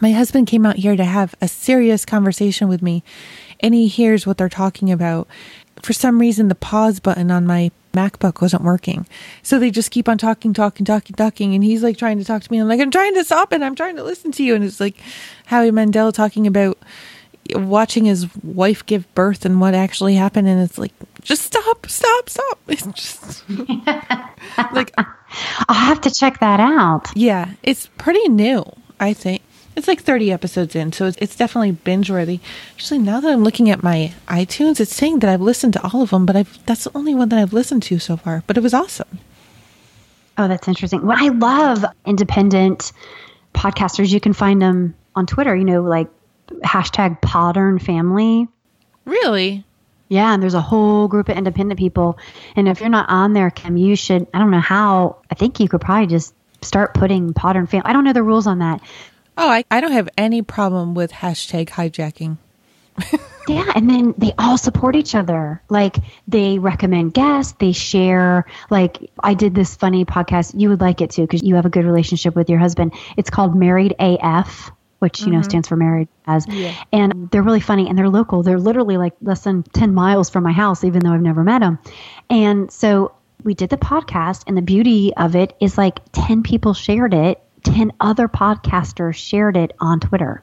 My 0.00 0.12
husband 0.12 0.46
came 0.46 0.64
out 0.66 0.76
here 0.76 0.96
to 0.96 1.04
have 1.04 1.34
a 1.40 1.48
serious 1.48 2.04
conversation 2.04 2.68
with 2.68 2.82
me, 2.82 3.02
and 3.60 3.74
he 3.74 3.88
hears 3.88 4.26
what 4.26 4.38
they're 4.38 4.48
talking 4.48 4.90
about. 4.90 5.28
For 5.82 5.92
some 5.92 6.20
reason, 6.20 6.48
the 6.48 6.54
pause 6.54 7.00
button 7.00 7.30
on 7.30 7.46
my 7.46 7.70
MacBook 7.92 8.40
wasn't 8.40 8.62
working. 8.62 9.06
So 9.42 9.58
they 9.58 9.70
just 9.70 9.90
keep 9.90 10.08
on 10.08 10.18
talking, 10.18 10.54
talking, 10.54 10.86
talking, 10.86 11.14
talking. 11.16 11.54
And 11.54 11.62
he's 11.64 11.82
like 11.82 11.98
trying 11.98 12.18
to 12.18 12.24
talk 12.24 12.42
to 12.42 12.50
me. 12.52 12.58
I'm 12.58 12.68
like, 12.68 12.80
I'm 12.80 12.90
trying 12.90 13.14
to 13.14 13.24
stop 13.24 13.52
and 13.52 13.64
I'm 13.64 13.74
trying 13.74 13.96
to 13.96 14.02
listen 14.04 14.32
to 14.32 14.42
you. 14.42 14.54
And 14.54 14.64
it's 14.64 14.80
like 14.80 14.96
Howie 15.46 15.70
Mandel 15.70 16.12
talking 16.12 16.46
about 16.46 16.78
watching 17.54 18.04
his 18.04 18.26
wife 18.42 18.86
give 18.86 19.12
birth 19.14 19.44
and 19.44 19.60
what 19.60 19.74
actually 19.74 20.14
happened. 20.14 20.48
And 20.48 20.62
it's 20.62 20.78
like, 20.78 20.92
just 21.22 21.42
stop, 21.42 21.86
stop, 21.88 22.30
stop. 22.30 22.58
It's 22.68 22.86
just 22.86 23.44
like, 24.72 24.92
I'll 25.68 25.74
have 25.74 26.00
to 26.02 26.10
check 26.10 26.40
that 26.40 26.60
out. 26.60 27.08
yeah, 27.14 27.52
it's 27.62 27.88
pretty 27.98 28.26
new, 28.28 28.64
I 29.00 29.12
think. 29.12 29.42
It's 29.74 29.88
like 29.88 30.02
30 30.02 30.30
episodes 30.30 30.76
in, 30.76 30.92
so 30.92 31.06
it's, 31.06 31.16
it's 31.18 31.36
definitely 31.36 31.72
binge 31.72 32.10
worthy. 32.10 32.40
Actually, 32.74 32.98
now 32.98 33.20
that 33.20 33.32
I'm 33.32 33.42
looking 33.42 33.70
at 33.70 33.82
my 33.82 34.12
iTunes, 34.28 34.80
it's 34.80 34.94
saying 34.94 35.20
that 35.20 35.30
I've 35.30 35.40
listened 35.40 35.72
to 35.72 35.82
all 35.82 36.02
of 36.02 36.10
them, 36.10 36.26
but 36.26 36.36
I've, 36.36 36.64
that's 36.66 36.84
the 36.84 36.90
only 36.94 37.14
one 37.14 37.30
that 37.30 37.38
I've 37.38 37.54
listened 37.54 37.82
to 37.84 37.98
so 37.98 38.16
far. 38.16 38.42
But 38.46 38.58
it 38.58 38.62
was 38.62 38.74
awesome. 38.74 39.18
Oh, 40.36 40.46
that's 40.46 40.68
interesting. 40.68 41.06
What 41.06 41.18
I 41.18 41.28
love 41.28 41.84
independent 42.04 42.92
podcasters, 43.54 44.10
you 44.10 44.20
can 44.20 44.32
find 44.32 44.60
them 44.60 44.94
on 45.14 45.26
Twitter, 45.26 45.54
you 45.56 45.64
know, 45.64 45.82
like 45.82 46.08
hashtag 46.64 47.20
Podern 47.20 47.80
Family. 47.80 48.48
Really? 49.04 49.64
Yeah, 50.08 50.34
and 50.34 50.42
there's 50.42 50.54
a 50.54 50.60
whole 50.60 51.08
group 51.08 51.30
of 51.30 51.36
independent 51.38 51.78
people. 51.78 52.18
And 52.56 52.68
if 52.68 52.80
you're 52.80 52.90
not 52.90 53.08
on 53.08 53.32
there, 53.32 53.50
Kim, 53.50 53.78
you 53.78 53.96
should, 53.96 54.26
I 54.34 54.38
don't 54.38 54.50
know 54.50 54.60
how, 54.60 55.16
I 55.30 55.34
think 55.34 55.58
you 55.58 55.68
could 55.68 55.80
probably 55.80 56.06
just 56.06 56.34
start 56.60 56.94
putting 56.94 57.32
Podern 57.32 57.68
Family. 57.68 57.86
I 57.86 57.92
don't 57.92 58.04
know 58.04 58.12
the 58.12 58.22
rules 58.22 58.46
on 58.46 58.58
that. 58.58 58.80
Oh, 59.36 59.48
I, 59.48 59.64
I 59.70 59.80
don't 59.80 59.92
have 59.92 60.08
any 60.16 60.42
problem 60.42 60.94
with 60.94 61.12
hashtag 61.12 61.68
hijacking. 61.68 62.36
Yeah, 63.48 63.72
and 63.74 63.90
then 63.90 64.14
they 64.18 64.32
all 64.38 64.56
support 64.56 64.94
each 64.94 65.14
other. 65.14 65.62
Like 65.68 65.96
they 66.28 66.58
recommend 66.58 67.14
guests, 67.14 67.54
they 67.58 67.72
share. 67.72 68.46
Like 68.70 69.10
I 69.18 69.34
did 69.34 69.54
this 69.54 69.74
funny 69.74 70.04
podcast. 70.04 70.58
You 70.58 70.68
would 70.68 70.80
like 70.80 71.00
it 71.00 71.10
too 71.10 71.22
because 71.22 71.42
you 71.42 71.56
have 71.56 71.66
a 71.66 71.70
good 71.70 71.84
relationship 71.84 72.36
with 72.36 72.48
your 72.48 72.58
husband. 72.58 72.92
It's 73.16 73.30
called 73.30 73.56
Married 73.56 73.96
AF, 73.98 74.70
which 75.00 75.20
you 75.20 75.26
know 75.26 75.38
mm-hmm. 75.38 75.44
stands 75.44 75.68
for 75.68 75.76
Married 75.76 76.08
as. 76.26 76.46
Yeah. 76.46 76.74
And 76.92 77.30
they're 77.30 77.42
really 77.42 77.60
funny 77.60 77.88
and 77.88 77.98
they're 77.98 78.08
local. 78.08 78.42
They're 78.42 78.60
literally 78.60 78.96
like 78.96 79.14
less 79.20 79.42
than 79.42 79.64
ten 79.64 79.92
miles 79.92 80.30
from 80.30 80.44
my 80.44 80.52
house, 80.52 80.84
even 80.84 81.00
though 81.00 81.12
I've 81.12 81.20
never 81.20 81.42
met 81.42 81.60
them. 81.60 81.78
And 82.30 82.70
so 82.70 83.12
we 83.42 83.54
did 83.54 83.70
the 83.70 83.76
podcast, 83.76 84.44
and 84.46 84.56
the 84.56 84.62
beauty 84.62 85.14
of 85.16 85.34
it 85.34 85.56
is 85.60 85.76
like 85.76 85.98
ten 86.12 86.42
people 86.42 86.74
shared 86.74 87.12
it. 87.14 87.42
10 87.64 87.92
other 88.00 88.28
podcasters 88.28 89.14
shared 89.14 89.56
it 89.56 89.72
on 89.80 90.00
Twitter. 90.00 90.42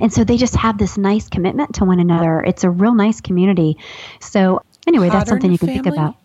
And 0.00 0.12
so 0.12 0.24
they 0.24 0.36
just 0.36 0.54
have 0.56 0.78
this 0.78 0.98
nice 0.98 1.28
commitment 1.28 1.74
to 1.76 1.84
one 1.84 1.98
another. 2.00 2.40
It's 2.40 2.64
a 2.64 2.70
real 2.70 2.94
nice 2.94 3.20
community. 3.20 3.78
So 4.20 4.62
anyway, 4.86 5.08
that's 5.08 5.30
something 5.30 5.50
you 5.50 5.58
can 5.58 5.68
think 5.68 5.86
about. 5.86 6.16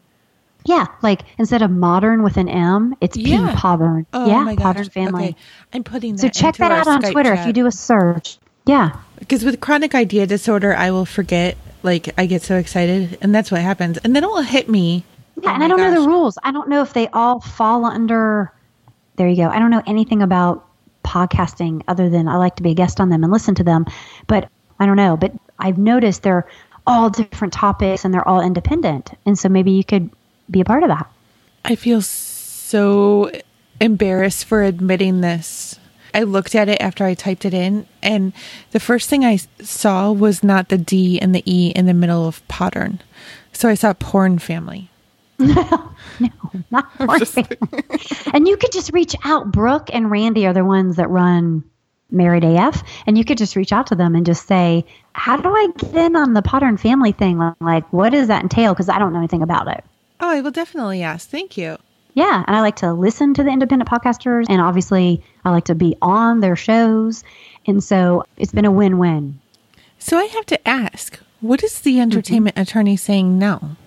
Yeah, 0.65 0.87
like 1.01 1.23
instead 1.37 1.61
of 1.61 1.71
modern 1.71 2.23
with 2.23 2.37
an 2.37 2.47
M, 2.47 2.95
it's 3.01 3.17
Yeah. 3.17 3.51
P 3.53 3.57
Podern. 3.57 4.05
Oh, 4.13 4.27
yeah, 4.27 4.43
my 4.43 4.55
gosh. 4.55 4.77
Podern 4.77 4.91
family. 4.91 5.23
Okay. 5.23 5.35
I'm 5.73 5.83
putting 5.83 6.15
that 6.15 6.21
So 6.21 6.29
check 6.29 6.55
that 6.57 6.71
out 6.71 6.87
on 6.87 7.01
Skype 7.01 7.11
Twitter 7.11 7.33
if 7.33 7.45
you 7.45 7.53
do 7.53 7.65
a 7.65 7.71
search. 7.71 8.37
Yeah. 8.65 8.95
Because 9.19 9.43
with 9.43 9.59
chronic 9.59 9.93
idea 9.93 10.25
disorder, 10.25 10.73
I 10.73 10.91
will 10.91 11.05
forget. 11.05 11.57
Like, 11.81 12.17
I 12.17 12.27
get 12.27 12.41
so 12.43 12.55
excited, 12.55 13.17
and 13.21 13.35
that's 13.35 13.51
what 13.51 13.59
happens. 13.59 13.97
And 13.97 14.15
then 14.15 14.23
it 14.23 14.27
will 14.27 14.41
hit 14.41 14.69
me. 14.69 15.03
Yeah, 15.41 15.51
Oh 15.51 15.53
and 15.55 15.63
I 15.65 15.67
don't 15.67 15.79
know 15.79 16.01
the 16.01 16.07
rules. 16.07 16.37
I 16.41 16.51
don't 16.53 16.69
know 16.69 16.81
if 16.81 16.93
they 16.93 17.09
all 17.09 17.41
fall 17.41 17.83
under. 17.83 18.53
There 19.15 19.27
you 19.27 19.35
go. 19.35 19.49
I 19.49 19.59
don't 19.59 19.71
know 19.71 19.83
anything 19.85 20.21
about 20.21 20.67
podcasting 21.03 21.83
other 21.87 22.09
than 22.09 22.27
I 22.27 22.37
like 22.37 22.55
to 22.57 22.63
be 22.63 22.71
a 22.71 22.75
guest 22.75 22.99
on 22.99 23.09
them 23.09 23.23
and 23.23 23.31
listen 23.31 23.55
to 23.55 23.63
them. 23.63 23.85
But 24.27 24.49
I 24.79 24.85
don't 24.85 24.97
know. 24.97 25.17
But 25.17 25.33
I've 25.59 25.77
noticed 25.77 26.23
they're 26.23 26.47
all 26.87 27.09
different 27.09 27.53
topics 27.53 28.03
and 28.03 28.13
they're 28.13 28.27
all 28.27 28.41
independent. 28.41 29.11
And 29.25 29.37
so 29.37 29.49
maybe 29.49 29.71
you 29.71 29.83
could 29.83 30.09
be 30.49 30.61
a 30.61 30.65
part 30.65 30.83
of 30.83 30.89
that. 30.89 31.09
I 31.65 31.75
feel 31.75 32.01
so 32.01 33.31
embarrassed 33.79 34.45
for 34.45 34.63
admitting 34.63 35.21
this. 35.21 35.79
I 36.13 36.23
looked 36.23 36.53
at 36.53 36.69
it 36.69 36.81
after 36.81 37.05
I 37.05 37.15
typed 37.15 37.43
it 37.43 37.55
in, 37.55 37.87
and 38.03 38.33
the 38.69 38.79
first 38.79 39.09
thing 39.09 39.25
I 39.25 39.37
saw 39.61 40.11
was 40.11 40.43
not 40.43 40.69
the 40.69 40.77
D 40.77 41.19
and 41.19 41.33
the 41.33 41.41
E 41.45 41.71
in 41.75 41.87
the 41.87 41.93
middle 41.93 42.27
of 42.27 42.47
Podern. 42.47 42.99
So 43.51 43.67
I 43.67 43.73
saw 43.73 43.93
porn 43.93 44.37
family. 44.37 44.89
No, 46.19 46.29
no, 46.29 46.29
not 46.69 46.91
and 48.33 48.47
you 48.47 48.55
could 48.57 48.71
just 48.71 48.93
reach 48.93 49.15
out. 49.23 49.51
Brooke 49.51 49.89
and 49.91 50.11
Randy 50.11 50.45
are 50.45 50.53
the 50.53 50.63
ones 50.63 50.97
that 50.97 51.09
run 51.09 51.63
Married 52.11 52.43
AF, 52.43 52.83
and 53.07 53.17
you 53.17 53.25
could 53.25 53.39
just 53.39 53.55
reach 53.55 53.73
out 53.73 53.87
to 53.87 53.95
them 53.95 54.13
and 54.13 54.25
just 54.25 54.47
say, 54.47 54.85
"How 55.13 55.37
do 55.37 55.49
I 55.49 55.67
get 55.77 55.95
in 55.95 56.15
on 56.15 56.33
the 56.33 56.43
Podern 56.43 56.79
Family 56.79 57.11
thing? 57.11 57.39
Like, 57.59 57.91
what 57.91 58.11
does 58.11 58.27
that 58.27 58.43
entail? 58.43 58.73
Because 58.73 58.89
I 58.89 58.99
don't 58.99 59.11
know 59.11 59.19
anything 59.19 59.41
about 59.41 59.67
it." 59.67 59.83
Oh, 60.19 60.29
I 60.29 60.41
will 60.41 60.51
definitely 60.51 61.01
ask. 61.01 61.27
Thank 61.27 61.57
you. 61.57 61.77
Yeah, 62.13 62.43
and 62.45 62.55
I 62.55 62.61
like 62.61 62.75
to 62.77 62.93
listen 62.93 63.33
to 63.33 63.43
the 63.43 63.49
independent 63.49 63.89
podcasters, 63.89 64.45
and 64.47 64.61
obviously, 64.61 65.23
I 65.43 65.49
like 65.49 65.65
to 65.65 65.75
be 65.75 65.95
on 66.01 66.41
their 66.41 66.55
shows, 66.55 67.23
and 67.65 67.83
so 67.83 68.25
it's 68.37 68.51
been 68.51 68.65
a 68.65 68.71
win-win. 68.71 69.39
So 69.97 70.17
I 70.17 70.25
have 70.25 70.45
to 70.47 70.67
ask, 70.67 71.19
what 71.41 71.63
is 71.63 71.81
the 71.81 71.93
mm-hmm. 71.93 72.01
entertainment 72.01 72.57
attorney 72.57 72.97
saying 72.97 73.39
now? 73.39 73.77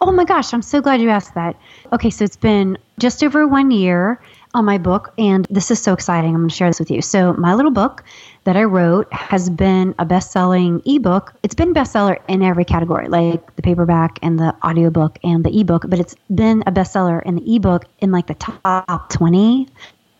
Oh 0.00 0.12
my 0.12 0.24
gosh, 0.24 0.52
I'm 0.52 0.62
so 0.62 0.80
glad 0.80 1.00
you 1.00 1.10
asked 1.10 1.34
that. 1.34 1.56
Okay, 1.92 2.10
so 2.10 2.24
it's 2.24 2.36
been 2.36 2.78
just 2.98 3.22
over 3.22 3.46
one 3.46 3.70
year 3.70 4.20
on 4.54 4.64
my 4.64 4.78
book, 4.78 5.12
and 5.16 5.46
this 5.50 5.70
is 5.70 5.80
so 5.80 5.92
exciting. 5.92 6.30
I'm 6.30 6.38
going 6.38 6.48
to 6.48 6.54
share 6.54 6.68
this 6.68 6.80
with 6.80 6.90
you. 6.90 7.02
So, 7.02 7.32
my 7.34 7.54
little 7.54 7.70
book 7.70 8.02
that 8.44 8.56
I 8.56 8.64
wrote 8.64 9.12
has 9.12 9.48
been 9.48 9.94
a 9.98 10.04
best 10.04 10.32
selling 10.32 10.82
ebook. 10.84 11.32
It's 11.42 11.54
been 11.54 11.72
bestseller 11.72 12.18
in 12.28 12.42
every 12.42 12.64
category, 12.64 13.08
like 13.08 13.54
the 13.56 13.62
paperback 13.62 14.18
and 14.22 14.38
the 14.38 14.54
audiobook 14.64 15.18
and 15.22 15.44
the 15.44 15.60
ebook, 15.60 15.84
but 15.88 16.00
it's 16.00 16.16
been 16.34 16.64
a 16.66 16.72
bestseller 16.72 17.22
in 17.24 17.36
the 17.36 17.56
ebook 17.56 17.84
in 18.00 18.10
like 18.10 18.26
the 18.26 18.34
top 18.34 19.10
20 19.10 19.68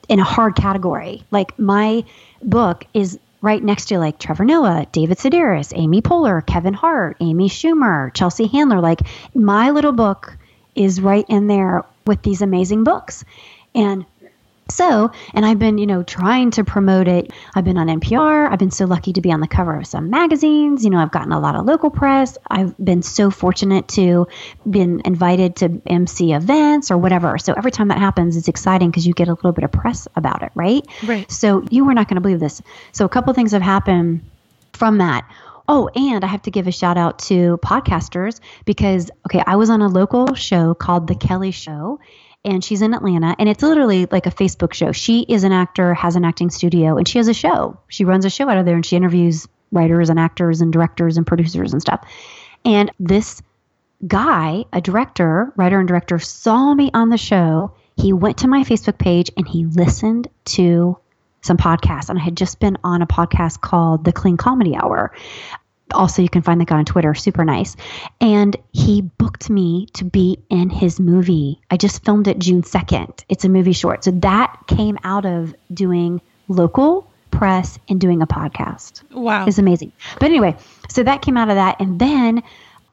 in 0.09 0.21
a 0.21 0.25
hard 0.25 0.55
category. 0.55 1.25
Like, 1.31 1.59
my 1.59 2.05
book 2.43 2.85
is 2.95 3.19
right 3.41 3.63
next 3.63 3.87
to 3.87 3.99
like 3.99 4.19
Trevor 4.19 4.45
Noah, 4.45 4.87
David 4.93 5.19
Sedaris, 5.19 5.73
Amy 5.75 6.03
Poehler, 6.03 6.45
Kevin 6.45 6.75
Hart, 6.75 7.17
Amy 7.21 7.49
Schumer, 7.49 8.13
Chelsea 8.13 8.47
Handler. 8.47 8.81
Like 8.81 9.01
my 9.35 9.71
little 9.71 9.93
book 9.93 10.37
is 10.75 11.01
right 11.01 11.25
in 11.29 11.47
there 11.47 11.85
with 12.07 12.23
these 12.23 12.43
amazing 12.43 12.85
books. 12.85 13.25
And 13.75 14.05
so, 14.71 15.11
and 15.35 15.45
I've 15.45 15.59
been, 15.59 15.79
you 15.79 15.87
know, 15.87 16.03
trying 16.03 16.51
to 16.53 16.65
promote 16.65 17.09
it. 17.09 17.33
I've 17.55 17.65
been 17.65 17.79
on 17.79 17.89
NPR. 17.89 18.51
I've 18.51 18.59
been 18.59 18.71
so 18.71 18.85
lucky 18.85 19.13
to 19.13 19.21
be 19.21 19.33
on 19.33 19.41
the 19.41 19.49
cover 19.49 19.77
of 19.77 19.87
some 19.87 20.11
magazines. 20.11 20.85
You 20.85 20.91
know, 20.91 20.99
I've 20.99 21.11
gotten 21.11 21.33
a 21.33 21.41
lot 21.41 21.57
of 21.57 21.67
local 21.67 21.91
press. 21.91 22.39
I've 22.49 22.77
been 22.83 23.03
so 23.03 23.31
fortunate 23.31 23.89
to 23.89 24.27
been 24.69 25.03
invited 25.05 25.57
to 25.57 25.83
MC 25.87 26.33
events 26.33 26.91
or 26.91 26.99
whatever. 26.99 27.39
So 27.39 27.53
every 27.55 27.71
time 27.71 27.89
that 27.89 27.99
happens, 27.99 28.37
it's 28.37 28.49
exciting 28.49 28.91
because 28.91 29.07
you 29.07 29.15
get 29.15 29.29
a 29.29 29.35
little 29.35 29.53
bit 29.53 29.65
of 29.65 29.73
press 29.73 30.07
about 30.17 30.43
it, 30.43 30.53
right? 30.55 30.87
Right. 31.05 31.31
So 31.31 31.65
you 31.71 31.85
were 31.85 31.95
not 31.95 32.09
going 32.09 32.17
to 32.17 32.21
believe 32.21 32.41
this. 32.41 32.63
So 32.93 33.05
a 33.05 33.09
couple 33.09 33.33
things 33.35 33.53
have 33.53 33.63
happened 33.63 34.23
from 34.73 34.99
that. 34.99 35.29
Oh, 35.73 35.89
and 35.95 36.25
I 36.25 36.27
have 36.27 36.43
to 36.43 36.51
give 36.51 36.67
a 36.67 36.73
shout 36.73 36.99
out 36.99 37.21
to 37.21 37.57
podcasters 37.59 38.41
because, 38.65 39.09
okay, 39.27 39.41
I 39.47 39.55
was 39.55 39.71
on 39.71 39.83
a 39.83 39.89
local 39.89 40.35
show 40.35 40.75
called 40.75 41.07
The 41.07 41.15
Kelly 41.15 41.53
Show, 41.53 42.01
and 42.45 42.65
she's 42.65 42.83
in 42.83 42.95
Atlanta, 42.95 43.37
and 43.39 43.49
it's 43.49 43.63
literally 43.63 44.07
like 44.07 44.27
a 44.27 44.31
Facebook 44.31 44.73
show. 44.73 44.93
She 44.93 45.23
is 45.23 45.45
an 45.45 45.53
actor, 45.53 45.95
has 45.95 46.17
an 46.17 46.25
acting 46.25 46.51
studio, 46.51 46.97
and 46.97 47.07
she 47.07 47.19
has 47.19 47.29
a 47.29 47.35
show. 47.35 47.79
She 47.89 48.05
runs 48.05 48.25
a 48.25 48.31
show 48.31 48.49
out 48.49 48.59
of 48.59 48.65
there, 48.65 48.75
and 48.77 48.85
she 48.85 48.97
interviews 48.97 49.47
writers 49.73 50.11
and 50.11 50.19
actors 50.19 50.61
and 50.61 50.73
directors 50.73 51.17
and 51.17 51.27
producers 51.27 51.73
and 51.73 51.81
stuff. 51.81 52.07
And 52.65 52.91
this 52.99 53.43
guy, 54.07 54.65
a 54.73 54.81
director, 54.81 55.53
writer 55.57 55.79
and 55.79 55.89
director, 55.89 56.19
saw 56.19 56.75
me 56.75 56.91
on 56.95 57.11
the 57.11 57.19
show. 57.19 57.75
He 57.97 58.13
went 58.13 58.39
to 58.39 58.49
my 58.49 58.65
Facebook 58.65 58.99
page 58.99 59.31
and 59.37 59.47
he 59.47 59.67
listened 59.67 60.29
to 60.47 60.99
some 61.43 61.57
podcasts. 61.57 62.09
And 62.09 62.19
I 62.19 62.23
had 62.23 62.37
just 62.37 62.61
been 62.61 62.79
on 62.85 63.03
a 63.03 63.07
podcast 63.07 63.61
called 63.61 64.05
The 64.05 64.13
Clean 64.13 64.37
Comedy 64.37 64.75
Hour. 64.77 65.15
Also, 65.93 66.23
you 66.23 66.29
can 66.29 66.43
find 66.43 66.61
the 66.61 66.65
guy 66.65 66.79
on 66.79 66.85
Twitter, 66.85 67.15
super 67.15 67.45
nice. 67.45 67.77
And 68.21 68.57
he 68.73 69.03
booked 69.03 69.51
me 69.51 69.87
to 69.95 70.05
be 70.05 70.39
in 70.51 70.71
his 70.71 71.01
movie. 71.01 71.61
I 71.71 71.77
just 71.77 72.05
filmed 72.05 72.29
it 72.29 72.39
June 72.39 72.63
2nd. 72.63 73.25
It's 73.29 73.45
a 73.45 73.49
movie 73.49 73.73
short. 73.73 74.05
So 74.05 74.11
that 74.13 74.57
came 74.67 74.99
out 75.05 75.27
of 75.27 75.55
doing 75.73 76.21
local 76.49 77.11
press 77.31 77.79
and 77.89 78.01
doing 78.01 78.23
a 78.23 78.27
podcast. 78.27 79.03
Wow. 79.13 79.47
It's 79.47 79.59
amazing. 79.59 79.93
But 80.19 80.31
anyway, 80.31 80.57
so 80.89 81.03
that 81.03 81.23
came 81.23 81.37
out 81.37 81.49
of 81.49 81.57
that. 81.57 81.81
And 81.81 81.99
then 81.99 82.43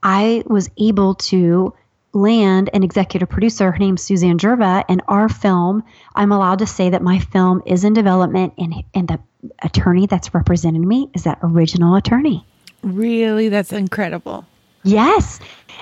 I 0.03 0.43
was 0.45 0.69
able 0.77 1.15
to 1.15 1.73
land 2.13 2.69
an 2.73 2.83
executive 2.83 3.29
producer. 3.29 3.71
Her 3.71 3.77
name's 3.77 4.01
Suzanne 4.01 4.37
Jerva. 4.37 4.83
And 4.89 5.01
our 5.07 5.29
film, 5.29 5.83
I'm 6.15 6.31
allowed 6.31 6.59
to 6.59 6.67
say 6.67 6.89
that 6.89 7.01
my 7.01 7.19
film 7.19 7.61
is 7.65 7.83
in 7.83 7.93
development, 7.93 8.53
and, 8.57 8.83
and 8.93 9.07
the 9.07 9.19
attorney 9.61 10.07
that's 10.07 10.33
representing 10.33 10.87
me 10.87 11.09
is 11.13 11.23
that 11.23 11.39
original 11.41 11.95
attorney. 11.95 12.45
Really? 12.83 13.49
That's 13.49 13.73
incredible. 13.73 14.45
Yes. 14.83 15.39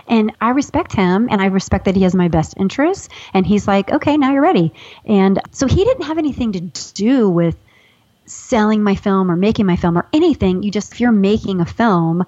And 0.07 0.31
I 0.41 0.49
respect 0.49 0.93
him 0.93 1.27
and 1.29 1.41
I 1.41 1.45
respect 1.45 1.85
that 1.85 1.95
he 1.95 2.03
has 2.03 2.15
my 2.15 2.27
best 2.27 2.55
interests. 2.57 3.09
And 3.33 3.45
he's 3.45 3.67
like, 3.67 3.91
okay, 3.91 4.17
now 4.17 4.31
you're 4.31 4.41
ready. 4.41 4.73
And 5.05 5.39
so 5.51 5.67
he 5.67 5.83
didn't 5.83 6.05
have 6.05 6.17
anything 6.17 6.51
to 6.51 6.93
do 6.93 7.29
with 7.29 7.57
selling 8.25 8.81
my 8.81 8.95
film 8.95 9.29
or 9.29 9.35
making 9.35 9.65
my 9.65 9.75
film 9.75 9.97
or 9.97 10.07
anything. 10.11 10.63
You 10.63 10.71
just, 10.71 10.93
if 10.93 10.99
you're 10.99 11.11
making 11.11 11.61
a 11.61 11.65
film 11.65 12.25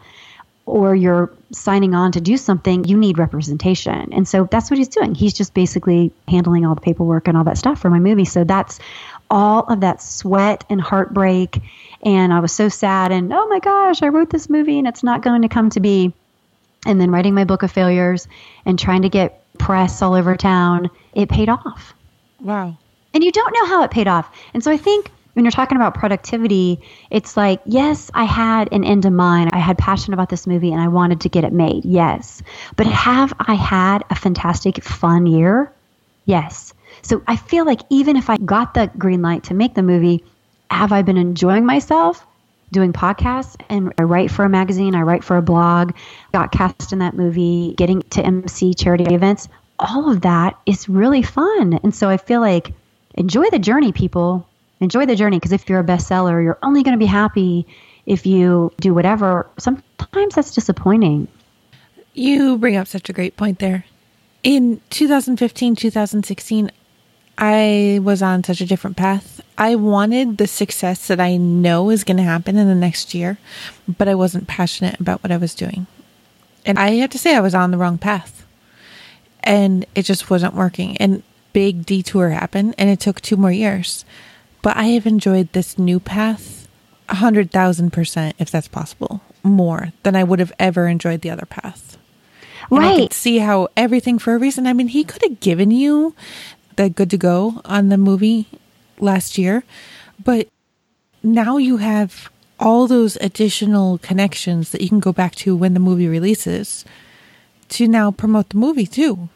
or 0.65 0.93
you're 0.93 1.32
signing 1.51 1.95
on 1.95 2.11
to 2.11 2.22
do 2.22 2.38
something, 2.38 2.84
you 2.84 2.97
need 2.97 3.18
representation. 3.18 4.13
And 4.13 4.28
so 4.28 4.47
that's 4.51 4.70
what 4.70 4.78
he's 4.78 4.89
doing. 4.89 5.15
He's 5.15 5.34
just 5.34 5.53
basically 5.53 6.11
handling 6.28 6.65
all 6.65 6.76
the 6.76 6.82
paperwork 6.82 7.28
and 7.28 7.38
all 7.38 7.45
that 7.45 7.57
stuff 7.57 7.80
for 7.80 7.89
my 7.89 7.99
movie. 7.99 8.26
So 8.26 8.43
that's 8.43 8.80
all 9.30 9.63
of 9.63 9.82
that 9.82 10.01
sweat 10.01 10.63
and 10.69 10.82
heartbreak. 10.82 11.61
And 12.03 12.34
I 12.34 12.39
was 12.39 12.51
so 12.51 12.69
sad. 12.69 13.11
And 13.11 13.34
oh 13.34 13.47
my 13.47 13.59
gosh, 13.59 14.01
I 14.01 14.07
wrote 14.07 14.30
this 14.30 14.49
movie 14.49 14.78
and 14.80 14.88
it's 14.88 15.03
not 15.03 15.21
going 15.21 15.41
to 15.41 15.49
come 15.49 15.69
to 15.71 15.80
be. 15.80 16.13
And 16.86 17.01
then 17.01 17.11
writing 17.11 17.34
my 17.34 17.43
book 17.43 17.63
of 17.63 17.71
failures 17.71 18.28
and 18.65 18.80
trying 18.80 19.01
to 19.01 19.09
get 19.09 19.43
press 19.57 20.01
all 20.01 20.13
over 20.13 20.38
town, 20.38 20.89
it 21.13 21.28
paid 21.28 21.49
off. 21.49 21.93
Wow. 22.39 22.78
And 23.13 23.23
you 23.23 23.32
don't 23.32 23.53
know 23.53 23.65
how 23.65 23.84
it 23.84 23.91
paid 23.91 24.07
off. 24.07 24.30
And 24.53 24.63
so 24.63 24.71
I 24.71 24.78
think 24.78 25.11
when 25.34 25.45
you're 25.45 25.51
talking 25.51 25.75
about 25.75 25.93
productivity, 25.93 26.82
it's 27.11 27.38
like, 27.38 27.61
yes, 27.65 28.09
I 28.13 28.23
had 28.23 28.71
an 28.71 28.84
end 28.84 29.05
in 29.05 29.15
mind. 29.15 29.51
I 29.53 29.59
had 29.59 29.78
passion 29.78 30.13
about 30.13 30.30
this 30.30 30.47
movie 30.47 30.71
and 30.71 30.82
I 30.82 30.88
wanted 30.88 31.21
to 31.21 31.30
get 31.30 31.43
it 31.43 31.53
made. 31.53 31.86
Yes. 31.86 32.41
But 32.75 32.88
have 32.88 33.34
I 33.39 33.53
had 33.53 34.03
a 34.09 34.15
fantastic, 34.15 34.84
fun 34.84 35.28
year? 35.28 35.71
Yes. 36.25 36.73
So 37.07 37.23
I 37.25 37.37
feel 37.37 37.65
like 37.65 37.79
even 37.89 38.17
if 38.17 38.29
I 38.29 38.35
got 38.35 38.73
the 38.73 38.91
green 38.97 39.21
light 39.21 39.45
to 39.45 39.53
make 39.53 39.75
the 39.75 39.81
movie, 39.81 40.25
have 40.69 40.91
I 40.91 41.03
been 41.03 41.15
enjoying 41.15 41.65
myself? 41.65 42.27
Doing 42.73 42.91
podcasts 42.91 43.55
and 43.69 43.93
I 43.97 44.01
write 44.01 44.29
for 44.29 44.43
a 44.43 44.49
magazine, 44.49 44.93
I 44.93 45.03
write 45.03 45.23
for 45.23 45.37
a 45.37 45.41
blog, 45.41 45.93
got 46.33 46.51
cast 46.51 46.91
in 46.91 46.99
that 46.99 47.13
movie, 47.13 47.75
getting 47.77 48.01
to 48.09 48.21
MC 48.21 48.73
charity 48.73 49.15
events. 49.15 49.47
All 49.79 50.11
of 50.11 50.19
that 50.21 50.59
is 50.65 50.89
really 50.89 51.21
fun. 51.21 51.79
And 51.81 51.95
so 51.95 52.09
I 52.09 52.17
feel 52.17 52.41
like 52.41 52.73
enjoy 53.13 53.49
the 53.51 53.59
journey, 53.59 53.93
people. 53.93 54.45
Enjoy 54.81 55.05
the 55.05 55.15
journey 55.15 55.37
because 55.37 55.53
if 55.53 55.69
you're 55.69 55.79
a 55.79 55.85
bestseller, 55.85 56.43
you're 56.43 56.59
only 56.61 56.83
going 56.83 56.91
to 56.91 56.99
be 56.99 57.05
happy 57.05 57.65
if 58.05 58.25
you 58.25 58.73
do 58.81 58.93
whatever. 58.93 59.47
Sometimes 59.57 60.35
that's 60.35 60.53
disappointing. 60.53 61.29
You 62.13 62.57
bring 62.57 62.75
up 62.75 62.87
such 62.87 63.09
a 63.09 63.13
great 63.13 63.37
point 63.37 63.59
there. 63.59 63.85
In 64.43 64.81
2015, 64.89 65.77
2016, 65.77 66.69
I 67.38 67.99
was 68.01 68.21
on 68.21 68.43
such 68.43 68.61
a 68.61 68.65
different 68.65 68.97
path. 68.97 69.41
I 69.57 69.75
wanted 69.75 70.38
the 70.38 70.47
success 70.47 71.07
that 71.07 71.19
I 71.19 71.38
know 71.38 71.89
is 71.89 72.03
going 72.03 72.17
to 72.17 72.23
happen 72.23 72.57
in 72.57 72.67
the 72.67 72.75
next 72.75 73.13
year, 73.13 73.38
but 73.88 74.07
I 74.07 74.15
wasn't 74.15 74.47
passionate 74.47 74.99
about 74.99 75.23
what 75.23 75.31
I 75.31 75.38
was 75.38 75.55
doing. 75.55 75.88
And 76.65 76.77
I 76.77 76.91
have 76.95 77.11
to 77.11 77.19
say, 77.19 77.35
I 77.35 77.39
was 77.41 77.55
on 77.55 77.71
the 77.71 77.77
wrong 77.77 77.97
path. 77.97 78.45
And 79.43 79.85
it 79.95 80.03
just 80.03 80.29
wasn't 80.29 80.53
working. 80.55 80.97
And 80.97 81.23
big 81.53 81.85
detour 81.85 82.29
happened, 82.29 82.75
and 82.77 82.89
it 82.89 82.99
took 82.99 83.21
two 83.21 83.38
more 83.38 83.51
years. 83.51 84.03
But 84.61 84.75
I 84.75 84.85
have 84.85 85.05
enjoyed 85.07 85.53
this 85.53 85.77
new 85.77 85.99
path 85.99 86.67
a 87.09 87.15
hundred 87.15 87.51
thousand 87.51 87.91
percent, 87.93 88.35
if 88.38 88.51
that's 88.51 88.67
possible, 88.67 89.21
more 89.43 89.93
than 90.03 90.15
I 90.15 90.23
would 90.23 90.39
have 90.39 90.51
ever 90.59 90.88
enjoyed 90.88 91.21
the 91.21 91.29
other 91.29 91.45
path. 91.45 91.97
And 92.69 92.79
Right. 92.79 92.97
could 93.03 93.13
see 93.13 93.38
how 93.38 93.69
everything 93.77 94.19
for 94.19 94.35
a 94.35 94.38
reason. 94.38 94.67
I 94.67 94.73
mean, 94.73 94.89
he 94.89 95.05
could 95.05 95.21
have 95.21 95.39
given 95.39 95.71
you 95.71 96.13
the 96.78 96.89
good 96.89 97.09
to 97.09 97.17
go 97.17 97.61
on 97.65 97.89
the 97.89 97.97
movie 97.97 98.47
last 98.99 99.38
year, 99.38 99.63
but 100.23 100.47
now 101.21 101.57
you 101.57 101.78
have 101.78 102.30
all 102.59 102.88
those 102.88 103.17
additional 103.17 103.97
connections 103.99 104.71
that 104.71 104.82
you 104.82 104.89
can 104.89 104.99
go 104.99 105.13
back 105.13 105.36
to 105.36 105.55
when 105.55 105.73
the 105.73 105.80
movie 105.80 106.07
releases 106.07 106.86
to 107.69 107.88
now 107.88 108.11
promote 108.11 108.49
the 108.49 108.57
movie 108.57 108.88
too. 108.88 109.30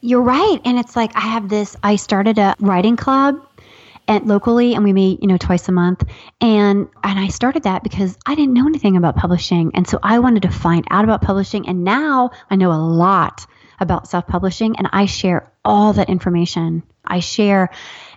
You're 0.00 0.22
right. 0.22 0.60
And 0.64 0.78
it's 0.78 0.96
like 0.96 1.12
I 1.14 1.20
have 1.20 1.48
this 1.48 1.76
I 1.82 1.96
started 1.96 2.38
a 2.38 2.54
writing 2.60 2.96
club 2.96 3.36
at 4.06 4.26
locally 4.26 4.74
and 4.74 4.84
we 4.84 4.92
meet, 4.92 5.22
you 5.22 5.28
know, 5.28 5.38
twice 5.38 5.68
a 5.68 5.72
month. 5.72 6.04
And 6.40 6.88
and 7.02 7.18
I 7.18 7.28
started 7.28 7.62
that 7.62 7.82
because 7.82 8.18
I 8.26 8.34
didn't 8.34 8.54
know 8.54 8.66
anything 8.66 8.96
about 8.96 9.16
publishing. 9.16 9.70
And 9.74 9.86
so 9.86 9.98
I 10.02 10.18
wanted 10.18 10.42
to 10.42 10.50
find 10.50 10.86
out 10.90 11.04
about 11.04 11.22
publishing 11.22 11.68
and 11.68 11.84
now 11.84 12.30
I 12.50 12.56
know 12.56 12.72
a 12.72 12.74
lot 12.74 13.46
about 13.80 14.08
self-publishing 14.08 14.76
and 14.76 14.88
I 14.92 15.06
share 15.06 15.50
all 15.64 15.92
that 15.94 16.08
information. 16.08 16.82
I 17.04 17.20
share 17.20 17.70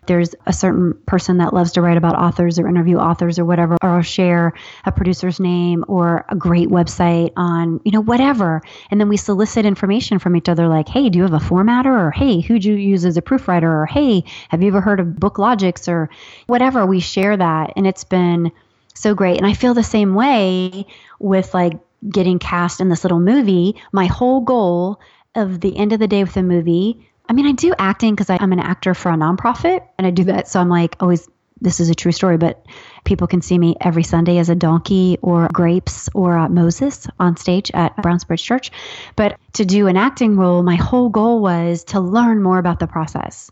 there's 0.06 0.34
a 0.46 0.54
certain 0.54 0.94
person 1.06 1.38
that 1.38 1.54
loves 1.54 1.74
to 1.74 1.82
write 1.82 1.98
about 1.98 2.16
authors 2.16 2.58
or 2.58 2.68
interview 2.68 2.98
authors 2.98 3.38
or 3.40 3.46
whatever, 3.46 3.78
or 3.82 3.90
I'll 3.90 4.02
share 4.02 4.54
a 4.86 4.92
producer's 4.92 5.40
name 5.40 5.84
or 5.88 6.26
a 6.30 6.36
great 6.36 6.70
website 6.70 7.34
on, 7.36 7.82
you 7.84 7.92
know, 7.92 8.00
whatever. 8.02 8.62
And 8.90 9.00
then 9.00 9.10
we 9.10 9.18
solicit 9.18 9.66
information 9.66 10.20
from 10.20 10.36
each 10.38 10.48
other 10.48 10.70
like, 10.70 10.88
hey, 10.88 11.10
do 11.10 11.18
you 11.18 11.24
have 11.24 11.34
a 11.34 11.46
formatter? 11.46 12.08
Or 12.08 12.12
hey, 12.12 12.40
who'd 12.40 12.64
you 12.64 12.76
use 12.76 13.04
as 13.04 13.18
a 13.18 13.22
proofwriter? 13.22 13.64
Or 13.64 13.86
hey, 13.86 14.24
have 14.48 14.62
you 14.62 14.70
ever 14.70 14.82
heard 14.82 15.02
of 15.02 15.08
BookLogix? 15.08 15.90
Or 15.90 16.10
whatever. 16.46 16.86
We 16.86 17.02
share 17.02 17.36
that. 17.36 17.74
And 17.76 17.86
it's 17.86 18.06
been 18.06 18.54
so 18.94 19.14
great. 19.14 19.38
And 19.38 19.46
I 19.46 19.54
feel 19.54 19.74
the 19.74 19.84
same 19.84 20.16
way 20.16 20.88
with 21.20 21.54
like 21.54 21.74
getting 22.10 22.40
cast 22.40 22.80
in 22.80 22.90
this 22.90 23.04
little 23.04 23.20
movie. 23.20 23.76
My 23.92 24.06
whole 24.06 24.42
goal 24.42 25.02
of 25.38 25.62
the 25.62 25.78
end 25.78 25.94
of 25.94 26.00
the 26.00 26.08
day 26.08 26.24
with 26.24 26.34
the 26.34 26.44
movie 26.44 27.08
I 27.30 27.34
mean, 27.34 27.46
I 27.46 27.52
do 27.52 27.74
acting 27.78 28.16
because 28.16 28.30
I'm 28.30 28.54
an 28.54 28.60
actor 28.60 28.94
for 28.94 29.12
a 29.12 29.16
nonprofit 29.16 29.86
and 29.98 30.08
I 30.08 30.12
do 30.12 30.26
that. 30.26 30.48
So 30.48 30.60
I'm 30.60 30.70
like 30.70 30.96
always, 31.00 31.28
this 31.60 31.80
is 31.80 31.90
a 31.90 31.96
true 31.96 32.12
story, 32.12 32.38
but 32.38 32.66
people 33.04 33.28
can 33.28 33.42
see 33.42 33.58
me 33.58 33.76
every 33.82 34.04
Sunday 34.04 34.38
as 34.38 34.50
a 34.50 34.56
donkey 34.56 35.18
or 35.22 35.50
grapes 35.52 36.10
or 36.14 36.38
uh, 36.38 36.48
Moses 36.48 37.08
on 37.20 37.36
stage 37.36 37.72
at 37.74 37.96
Browns 38.02 38.24
Bridge 38.24 38.44
Church. 38.44 38.72
But 39.16 39.38
to 39.54 39.66
do 39.66 39.88
an 39.88 39.98
acting 39.98 40.38
role, 40.38 40.64
my 40.64 40.76
whole 40.76 41.10
goal 41.10 41.42
was 41.42 41.84
to 41.86 42.00
learn 42.00 42.42
more 42.42 42.60
about 42.60 42.80
the 42.80 42.88
process 42.88 43.52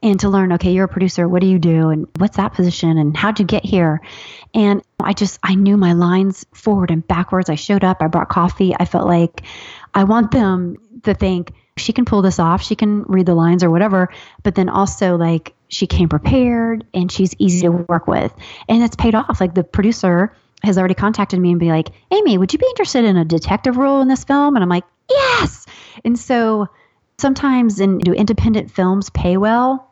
and 0.00 0.20
to 0.20 0.28
learn, 0.28 0.52
okay, 0.52 0.70
you're 0.70 0.84
a 0.84 0.88
producer. 0.88 1.26
What 1.26 1.40
do 1.40 1.48
you 1.48 1.58
do? 1.58 1.88
And 1.88 2.06
what's 2.18 2.36
that 2.36 2.54
position? 2.54 2.98
And 2.98 3.16
how'd 3.16 3.40
you 3.40 3.44
get 3.44 3.64
here? 3.64 4.00
And 4.54 4.80
I 5.00 5.12
just, 5.12 5.40
I 5.42 5.56
knew 5.56 5.76
my 5.76 5.94
lines 5.94 6.46
forward 6.52 6.92
and 6.92 7.06
backwards. 7.06 7.50
I 7.50 7.56
showed 7.56 7.82
up, 7.82 7.96
I 8.00 8.06
brought 8.06 8.28
coffee. 8.28 8.74
I 8.78 8.84
felt 8.84 9.08
like 9.08 9.42
I 9.94 10.04
want 10.04 10.30
them 10.30 10.76
to 11.08 11.14
think, 11.14 11.52
she 11.76 11.92
can 11.92 12.04
pull 12.04 12.22
this 12.22 12.38
off. 12.38 12.62
She 12.62 12.74
can 12.74 13.02
read 13.02 13.26
the 13.26 13.34
lines 13.34 13.62
or 13.62 13.70
whatever. 13.70 14.08
But 14.42 14.54
then 14.54 14.68
also, 14.68 15.16
like, 15.16 15.54
she 15.68 15.86
came 15.86 16.08
prepared 16.08 16.86
and 16.94 17.10
she's 17.10 17.34
easy 17.38 17.62
to 17.62 17.70
work 17.70 18.06
with. 18.06 18.32
And 18.68 18.82
it's 18.82 18.96
paid 18.96 19.14
off. 19.14 19.40
Like, 19.40 19.54
the 19.54 19.64
producer 19.64 20.34
has 20.62 20.76
already 20.76 20.94
contacted 20.94 21.38
me 21.38 21.50
and 21.50 21.60
be 21.60 21.68
like, 21.68 21.88
Amy, 22.10 22.36
would 22.36 22.52
you 22.52 22.58
be 22.58 22.66
interested 22.66 23.04
in 23.04 23.16
a 23.16 23.24
detective 23.24 23.76
role 23.76 24.00
in 24.00 24.08
this 24.08 24.24
film? 24.24 24.56
And 24.56 24.62
I'm 24.62 24.68
like, 24.68 24.84
yes. 25.08 25.66
And 26.04 26.18
so 26.18 26.68
sometimes 27.18 27.80
in 27.80 27.98
do 27.98 28.12
independent 28.12 28.70
films 28.70 29.10
pay 29.10 29.36
well? 29.36 29.87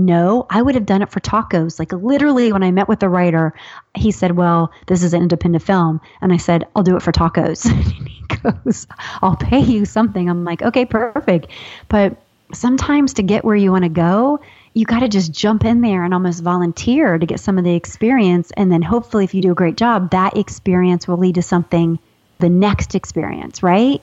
No, 0.00 0.46
I 0.48 0.62
would 0.62 0.74
have 0.76 0.86
done 0.86 1.02
it 1.02 1.10
for 1.10 1.20
tacos. 1.20 1.78
Like 1.78 1.92
literally, 1.92 2.52
when 2.52 2.62
I 2.62 2.70
met 2.70 2.88
with 2.88 3.00
the 3.00 3.10
writer, 3.10 3.52
he 3.94 4.10
said, 4.10 4.32
Well, 4.32 4.72
this 4.86 5.02
is 5.02 5.12
an 5.12 5.20
independent 5.20 5.62
film. 5.62 6.00
And 6.22 6.32
I 6.32 6.38
said, 6.38 6.66
I'll 6.74 6.82
do 6.82 6.96
it 6.96 7.02
for 7.02 7.12
tacos. 7.12 7.70
he 8.02 8.24
goes, 8.36 8.86
I'll 9.20 9.36
pay 9.36 9.60
you 9.60 9.84
something. 9.84 10.30
I'm 10.30 10.42
like, 10.42 10.62
Okay, 10.62 10.86
perfect. 10.86 11.48
But 11.88 12.16
sometimes 12.54 13.12
to 13.14 13.22
get 13.22 13.44
where 13.44 13.56
you 13.56 13.72
want 13.72 13.84
to 13.84 13.90
go, 13.90 14.40
you 14.72 14.86
got 14.86 15.00
to 15.00 15.08
just 15.08 15.32
jump 15.32 15.66
in 15.66 15.82
there 15.82 16.02
and 16.02 16.14
almost 16.14 16.42
volunteer 16.42 17.18
to 17.18 17.26
get 17.26 17.38
some 17.38 17.58
of 17.58 17.64
the 17.64 17.74
experience. 17.74 18.52
And 18.56 18.72
then 18.72 18.80
hopefully, 18.80 19.24
if 19.24 19.34
you 19.34 19.42
do 19.42 19.52
a 19.52 19.54
great 19.54 19.76
job, 19.76 20.12
that 20.12 20.34
experience 20.38 21.06
will 21.06 21.18
lead 21.18 21.34
to 21.34 21.42
something, 21.42 21.98
the 22.38 22.48
next 22.48 22.94
experience, 22.94 23.62
right? 23.62 24.00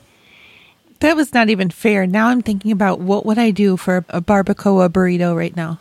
That 0.99 1.15
was 1.15 1.33
not 1.33 1.49
even 1.49 1.71
fair. 1.71 2.05
Now 2.05 2.27
I'm 2.27 2.43
thinking 2.43 2.71
about 2.71 2.99
what 2.99 3.25
would 3.25 3.39
I 3.39 3.49
do 3.49 3.77
for 3.77 4.05
a 4.09 4.21
barbacoa 4.21 4.89
burrito 4.89 5.35
right 5.35 5.55
now. 5.55 5.79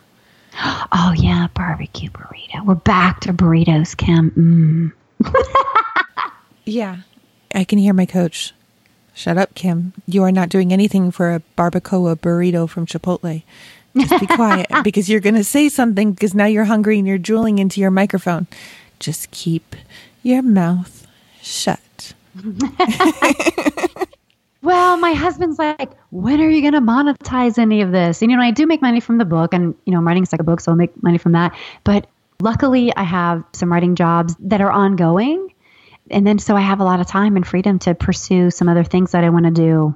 Oh 0.59 1.15
yeah, 1.17 1.49
barbecue 1.55 2.11
burrito. 2.11 2.65
We're 2.65 2.75
back 2.77 3.21
to 3.21 3.33
burritos, 3.33 3.97
Kim. 3.97 4.93
Mm. 5.23 5.33
yeah, 6.65 6.99
I 7.55 7.65
can 7.65 7.79
hear 7.79 7.93
my 7.93 8.07
coach. 8.07 8.55
Shut 9.15 9.39
up, 9.39 9.55
Kim. 9.55 9.93
You 10.07 10.23
are 10.25 10.33
not 10.33 10.49
doing 10.49 10.73
anything 10.73 11.11
for 11.11 11.35
a 11.35 11.43
barbacoa 11.57 12.17
burrito 12.17 12.69
from 12.69 12.87
Chipotle. 12.87 13.43
Just 13.97 14.21
be 14.21 14.27
quiet 14.27 14.67
because 14.85 15.09
you're 15.09 15.21
going 15.21 15.37
to 15.37 15.45
say 15.45 15.69
something 15.69 16.13
because 16.13 16.35
now 16.35 16.45
you're 16.45 16.65
hungry 16.65 16.99
and 16.99 17.09
you're 17.09 17.19
drooling 17.19 17.59
into 17.59 17.81
your 17.81 17.91
microphone. 17.91 18.47
Just 18.99 19.31
keep 19.31 19.75
your 20.23 20.43
mouth 20.43 21.07
shut. 21.41 22.15
well, 24.67 24.97
my 24.97 25.13
husband's 25.13 25.61
like, 25.61 25.93
when 26.11 26.41
are 26.41 26.51
you 26.51 26.61
going 26.61 26.75
to 26.75 26.81
monetize 26.81 27.57
any 27.57 27.83
of 27.83 27.93
this? 27.93 28.21
And, 28.21 28.33
you 28.33 28.37
know, 28.37 28.43
I 28.43 28.51
do 28.51 28.67
make 28.67 28.83
money 28.83 28.99
from 28.99 29.17
the 29.17 29.25
book 29.25 29.55
and, 29.55 29.77
you 29.85 29.93
know, 29.93 29.99
I'm 29.99 30.07
writing 30.07 30.25
a 30.25 30.27
second 30.27 30.45
book, 30.45 30.61
so 30.61 30.73
I'll 30.73 30.77
make 30.77 31.01
money 31.03 31.19
from 31.19 31.33
that. 31.33 31.57
But 31.85 32.09
luckily, 32.41 32.95
I 32.95 33.05
have 33.05 33.45
some 33.53 33.73
writing 33.73 33.95
jobs 33.95 34.35
that 34.41 34.61
are 34.61 34.73
ongoing. 34.73 35.55
And 36.11 36.27
then 36.27 36.41
so 36.41 36.57
I 36.57 36.63
have 36.63 36.81
a 36.81 36.85
lot 36.85 36.99
of 36.99 37.07
time 37.07 37.37
and 37.37 37.47
freedom 37.47 37.79
to 37.81 37.95
pursue 37.95 38.51
some 38.51 38.69
other 38.69 38.83
things 38.83 39.13
that 39.13 39.23
I 39.23 39.31
want 39.31 39.45
to 39.45 39.53
do. 39.53 39.95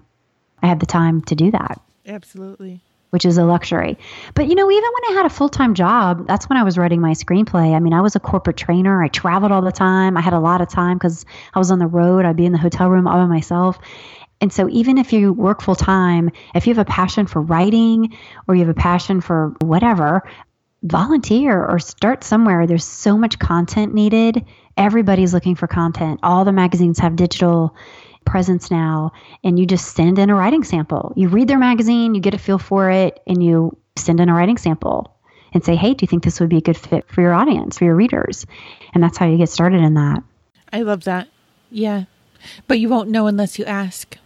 I 0.62 0.68
have 0.68 0.78
the 0.78 0.86
time 0.86 1.22
to 1.22 1.34
do 1.34 1.50
that. 1.50 1.80
Absolutely 2.06 2.80
which 3.10 3.24
is 3.24 3.38
a 3.38 3.44
luxury. 3.44 3.98
But 4.34 4.48
you 4.48 4.54
know, 4.54 4.70
even 4.70 4.84
when 4.84 5.12
I 5.12 5.16
had 5.16 5.26
a 5.26 5.30
full 5.30 5.48
time 5.48 5.74
job, 5.74 6.26
that's 6.26 6.48
when 6.48 6.56
I 6.56 6.62
was 6.62 6.78
writing 6.78 7.00
my 7.00 7.12
screenplay. 7.12 7.74
I 7.74 7.80
mean, 7.80 7.92
I 7.92 8.00
was 8.00 8.16
a 8.16 8.20
corporate 8.20 8.56
trainer. 8.56 9.02
I 9.02 9.08
traveled 9.08 9.52
all 9.52 9.62
the 9.62 9.72
time. 9.72 10.16
I 10.16 10.20
had 10.20 10.32
a 10.32 10.38
lot 10.38 10.60
of 10.60 10.68
time 10.68 10.96
because 10.96 11.26
I 11.52 11.58
was 11.58 11.70
on 11.70 11.78
the 11.78 11.86
road. 11.86 12.24
I'd 12.24 12.36
be 12.36 12.46
in 12.46 12.52
the 12.52 12.58
hotel 12.58 12.88
room 12.88 13.06
all 13.06 13.16
by 13.16 13.26
myself. 13.26 13.78
And 14.40 14.52
so, 14.52 14.68
even 14.70 14.96
if 14.96 15.12
you 15.12 15.32
work 15.32 15.62
full 15.62 15.74
time, 15.74 16.30
if 16.54 16.66
you 16.66 16.74
have 16.74 16.86
a 16.86 16.90
passion 16.90 17.26
for 17.26 17.42
writing 17.42 18.16
or 18.48 18.54
you 18.54 18.60
have 18.60 18.70
a 18.70 18.74
passion 18.74 19.20
for 19.20 19.54
whatever, 19.60 20.22
volunteer 20.82 21.64
or 21.64 21.78
start 21.78 22.24
somewhere. 22.24 22.66
There's 22.66 22.84
so 22.84 23.18
much 23.18 23.38
content 23.38 23.94
needed. 23.94 24.44
Everybody's 24.76 25.34
looking 25.34 25.54
for 25.54 25.66
content. 25.66 26.20
All 26.22 26.44
the 26.44 26.52
magazines 26.52 26.98
have 27.00 27.16
digital 27.16 27.76
presence 28.24 28.70
now 28.70 29.12
and 29.42 29.58
you 29.58 29.66
just 29.66 29.94
send 29.94 30.18
in 30.18 30.30
a 30.30 30.34
writing 30.34 30.64
sample. 30.64 31.12
You 31.16 31.28
read 31.28 31.48
their 31.48 31.58
magazine, 31.58 32.14
you 32.14 32.20
get 32.20 32.34
a 32.34 32.38
feel 32.38 32.58
for 32.58 32.90
it, 32.90 33.20
and 33.26 33.42
you 33.42 33.76
send 33.96 34.20
in 34.20 34.28
a 34.28 34.34
writing 34.34 34.56
sample 34.56 35.16
and 35.52 35.64
say, 35.64 35.74
hey, 35.74 35.94
do 35.94 36.04
you 36.04 36.06
think 36.06 36.22
this 36.22 36.38
would 36.40 36.48
be 36.48 36.58
a 36.58 36.62
good 36.62 36.76
fit 36.76 37.08
for 37.08 37.22
your 37.22 37.34
audience, 37.34 37.78
for 37.78 37.84
your 37.84 37.96
readers? 37.96 38.46
And 38.94 39.02
that's 39.02 39.18
how 39.18 39.26
you 39.26 39.36
get 39.36 39.48
started 39.48 39.80
in 39.82 39.94
that. 39.94 40.22
I 40.72 40.82
love 40.82 41.04
that. 41.04 41.28
Yeah. 41.70 42.04
But 42.68 42.78
you 42.78 42.88
won't 42.88 43.10
know 43.10 43.26
unless 43.26 43.58
you 43.58 43.64
ask 43.64 44.16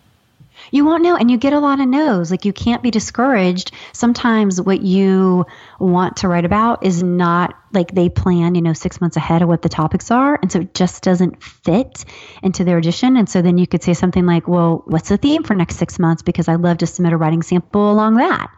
you 0.75 0.85
won't 0.85 1.05
know 1.05 1.14
and 1.14 1.31
you 1.31 1.37
get 1.37 1.53
a 1.53 1.61
lot 1.61 1.79
of 1.79 1.87
no's. 1.87 2.33
Like 2.33 2.45
you 2.45 2.53
can't 2.53 2.83
be 2.83 2.91
discouraged. 2.91 3.70
Sometimes 3.93 4.61
what 4.61 4.83
you 4.83 5.47
want 5.79 6.16
to 6.16 6.29
write 6.29 6.45
about 6.45 6.85
is 6.85 7.01
not 7.01 7.55
like 7.72 7.95
they 7.95 8.09
plan 8.09 8.57
you 8.57 8.61
know 8.61 8.72
six 8.72 9.01
months 9.01 9.16
ahead 9.16 9.41
of 9.41 9.47
what 9.47 9.62
the 9.62 9.68
topics 9.68 10.11
are 10.11 10.37
and 10.43 10.51
so 10.51 10.62
it 10.62 10.75
just 10.75 11.05
doesn't 11.05 11.41
fit 11.45 12.05
into 12.43 12.64
their 12.64 12.77
edition. 12.77 13.16
And 13.16 13.29
so 13.29 13.41
then 13.41 13.57
you 13.57 13.68
could 13.68 13.85
say 13.85 13.95
something 13.95 14.27
like 14.27 14.49
well 14.49 14.83
what's 14.87 15.11
the 15.11 15.16
theme 15.16 15.45
for 15.45 15.55
next 15.55 15.77
six 15.77 16.01
months? 16.01 16.22
Because 16.22 16.49
i'd 16.49 16.61
love 16.61 16.79
to 16.79 16.89
submit 16.89 17.12
a 17.12 17.16
writing 17.16 17.45
sample 17.45 17.93
along 17.93 18.16
that. 18.16 18.51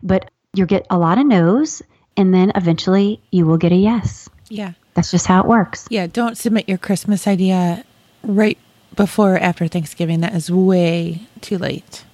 But 0.00 0.30
you 0.54 0.66
get 0.66 0.86
a 0.90 0.96
lot 0.96 1.18
of 1.18 1.26
no's 1.26 1.82
and 2.16 2.32
then 2.32 2.52
eventually 2.54 3.20
you 3.32 3.46
will 3.46 3.58
get 3.58 3.72
a 3.72 3.76
yes. 3.76 4.28
Yeah. 4.48 4.74
That's 4.94 5.10
just 5.10 5.26
how 5.26 5.40
it 5.40 5.46
works. 5.48 5.88
Yeah 5.90 6.06
don't 6.06 6.38
submit 6.38 6.68
your 6.68 6.78
christmas 6.78 7.26
idea 7.26 7.84
right 8.22 8.58
before 8.96 9.34
or 9.34 9.38
after 9.38 9.66
Thanksgiving. 9.68 10.20
That 10.20 10.34
is 10.34 10.50
way 10.50 11.22
too 11.40 11.58
late. 11.58 12.04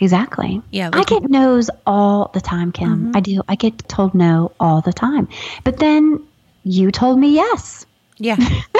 Exactly. 0.00 0.62
Yeah. 0.70 0.90
Like 0.92 1.12
I 1.12 1.20
get 1.20 1.30
no's 1.30 1.70
all 1.86 2.30
the 2.34 2.40
time, 2.40 2.72
Kim. 2.72 3.06
Mm-hmm. 3.06 3.16
I 3.16 3.20
do. 3.20 3.42
I 3.48 3.54
get 3.54 3.88
told 3.88 4.14
no 4.14 4.52
all 4.60 4.80
the 4.80 4.92
time. 4.92 5.28
But 5.64 5.78
then 5.78 6.24
you 6.64 6.90
told 6.90 7.18
me 7.18 7.34
yes. 7.34 7.86
Yeah. 8.18 8.36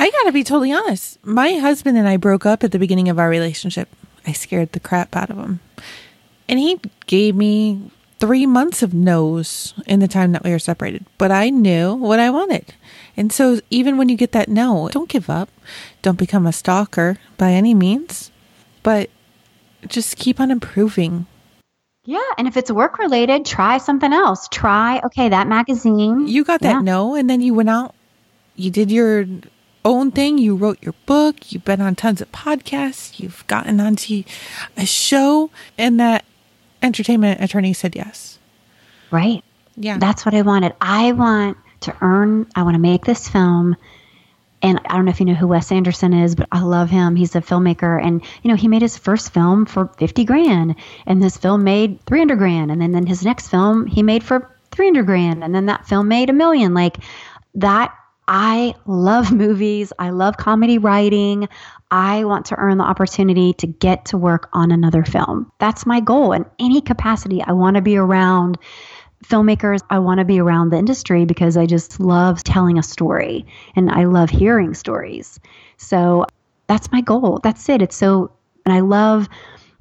I 0.00 0.10
got 0.10 0.26
to 0.26 0.32
be 0.32 0.44
totally 0.44 0.72
honest. 0.72 1.24
My 1.24 1.54
husband 1.54 1.98
and 1.98 2.08
I 2.08 2.16
broke 2.16 2.46
up 2.46 2.62
at 2.62 2.72
the 2.72 2.78
beginning 2.78 3.08
of 3.08 3.18
our 3.18 3.28
relationship. 3.28 3.88
I 4.26 4.32
scared 4.32 4.72
the 4.72 4.80
crap 4.80 5.16
out 5.16 5.30
of 5.30 5.38
him. 5.38 5.60
And 6.48 6.58
he 6.58 6.80
gave 7.06 7.34
me 7.34 7.90
three 8.18 8.46
months 8.46 8.82
of 8.82 8.92
no's 8.92 9.74
in 9.86 10.00
the 10.00 10.08
time 10.08 10.32
that 10.32 10.44
we 10.44 10.50
were 10.50 10.58
separated, 10.58 11.06
but 11.18 11.30
I 11.30 11.50
knew 11.50 11.94
what 11.94 12.18
I 12.18 12.30
wanted. 12.30 12.74
And 13.16 13.32
so, 13.32 13.60
even 13.70 13.96
when 13.96 14.08
you 14.08 14.16
get 14.16 14.32
that 14.32 14.48
no, 14.48 14.88
don't 14.88 15.08
give 15.08 15.28
up. 15.28 15.50
Don't 16.02 16.18
become 16.18 16.46
a 16.46 16.52
stalker 16.52 17.16
by 17.36 17.52
any 17.52 17.74
means, 17.74 18.30
but 18.82 19.10
just 19.86 20.16
keep 20.16 20.40
on 20.40 20.50
improving. 20.50 21.26
Yeah. 22.04 22.24
And 22.38 22.48
if 22.48 22.56
it's 22.56 22.70
work 22.70 22.98
related, 22.98 23.44
try 23.44 23.78
something 23.78 24.12
else. 24.12 24.48
Try, 24.48 25.00
okay, 25.04 25.28
that 25.28 25.46
magazine. 25.46 26.26
You 26.26 26.44
got 26.44 26.60
that 26.60 26.76
yeah. 26.76 26.80
no, 26.80 27.14
and 27.14 27.28
then 27.28 27.40
you 27.40 27.54
went 27.54 27.68
out, 27.68 27.94
you 28.56 28.70
did 28.70 28.90
your 28.90 29.26
own 29.84 30.10
thing. 30.10 30.38
You 30.38 30.56
wrote 30.56 30.82
your 30.82 30.94
book. 31.06 31.52
You've 31.52 31.64
been 31.64 31.80
on 31.80 31.94
tons 31.94 32.20
of 32.20 32.30
podcasts. 32.32 33.20
You've 33.20 33.46
gotten 33.46 33.80
onto 33.80 34.22
a 34.76 34.86
show, 34.86 35.50
and 35.76 35.98
that 36.00 36.24
entertainment 36.82 37.42
attorney 37.42 37.72
said 37.72 37.96
yes. 37.96 38.38
Right. 39.10 39.44
Yeah. 39.76 39.98
That's 39.98 40.24
what 40.24 40.34
I 40.34 40.42
wanted. 40.42 40.74
I 40.80 41.12
want 41.12 41.56
to 41.80 41.96
earn, 42.00 42.46
I 42.54 42.62
want 42.62 42.74
to 42.74 42.80
make 42.80 43.04
this 43.04 43.28
film. 43.28 43.76
And 44.60 44.80
I 44.86 44.96
don't 44.96 45.04
know 45.04 45.10
if 45.10 45.20
you 45.20 45.26
know 45.26 45.34
who 45.34 45.46
Wes 45.46 45.70
Anderson 45.70 46.12
is, 46.12 46.34
but 46.34 46.48
I 46.50 46.62
love 46.62 46.90
him. 46.90 47.14
He's 47.14 47.36
a 47.36 47.40
filmmaker. 47.40 48.04
And, 48.04 48.24
you 48.42 48.50
know, 48.50 48.56
he 48.56 48.66
made 48.66 48.82
his 48.82 48.98
first 48.98 49.32
film 49.32 49.66
for 49.66 49.86
50 49.86 50.24
grand. 50.24 50.74
And 51.06 51.22
this 51.22 51.36
film 51.36 51.62
made 51.62 52.04
300 52.06 52.36
grand. 52.36 52.72
And 52.72 52.80
then, 52.80 52.90
then 52.90 53.06
his 53.06 53.24
next 53.24 53.48
film 53.48 53.86
he 53.86 54.02
made 54.02 54.24
for 54.24 54.52
300 54.72 55.06
grand. 55.06 55.44
And 55.44 55.54
then 55.54 55.66
that 55.66 55.86
film 55.86 56.08
made 56.08 56.28
a 56.28 56.32
million. 56.32 56.74
Like 56.74 56.96
that 57.54 57.94
I 58.26 58.74
love 58.86 59.32
movies. 59.44 59.92
I 59.98 60.10
love 60.10 60.36
comedy 60.36 60.78
writing. 60.78 61.48
I 61.90 62.24
want 62.24 62.46
to 62.46 62.56
earn 62.56 62.78
the 62.78 62.84
opportunity 62.84 63.54
to 63.54 63.66
get 63.66 64.06
to 64.06 64.18
work 64.18 64.48
on 64.52 64.70
another 64.70 65.04
film. 65.04 65.50
That's 65.58 65.86
my 65.86 66.00
goal 66.00 66.32
in 66.32 66.44
any 66.58 66.80
capacity. 66.80 67.42
I 67.42 67.52
want 67.52 67.76
to 67.76 67.82
be 67.82 67.96
around 67.96 68.58
filmmakers. 69.24 69.80
I 69.88 69.98
want 69.98 70.18
to 70.18 70.24
be 70.24 70.40
around 70.40 70.70
the 70.70 70.76
industry 70.76 71.24
because 71.24 71.56
I 71.56 71.66
just 71.66 71.98
love 71.98 72.44
telling 72.44 72.78
a 72.78 72.82
story 72.82 73.46
and 73.74 73.90
I 73.90 74.04
love 74.04 74.30
hearing 74.30 74.74
stories. 74.74 75.40
So 75.76 76.26
that's 76.66 76.92
my 76.92 77.00
goal. 77.00 77.40
That's 77.42 77.68
it. 77.68 77.82
It's 77.82 77.96
so, 77.96 78.32
and 78.64 78.74
I 78.74 78.80
love 78.80 79.28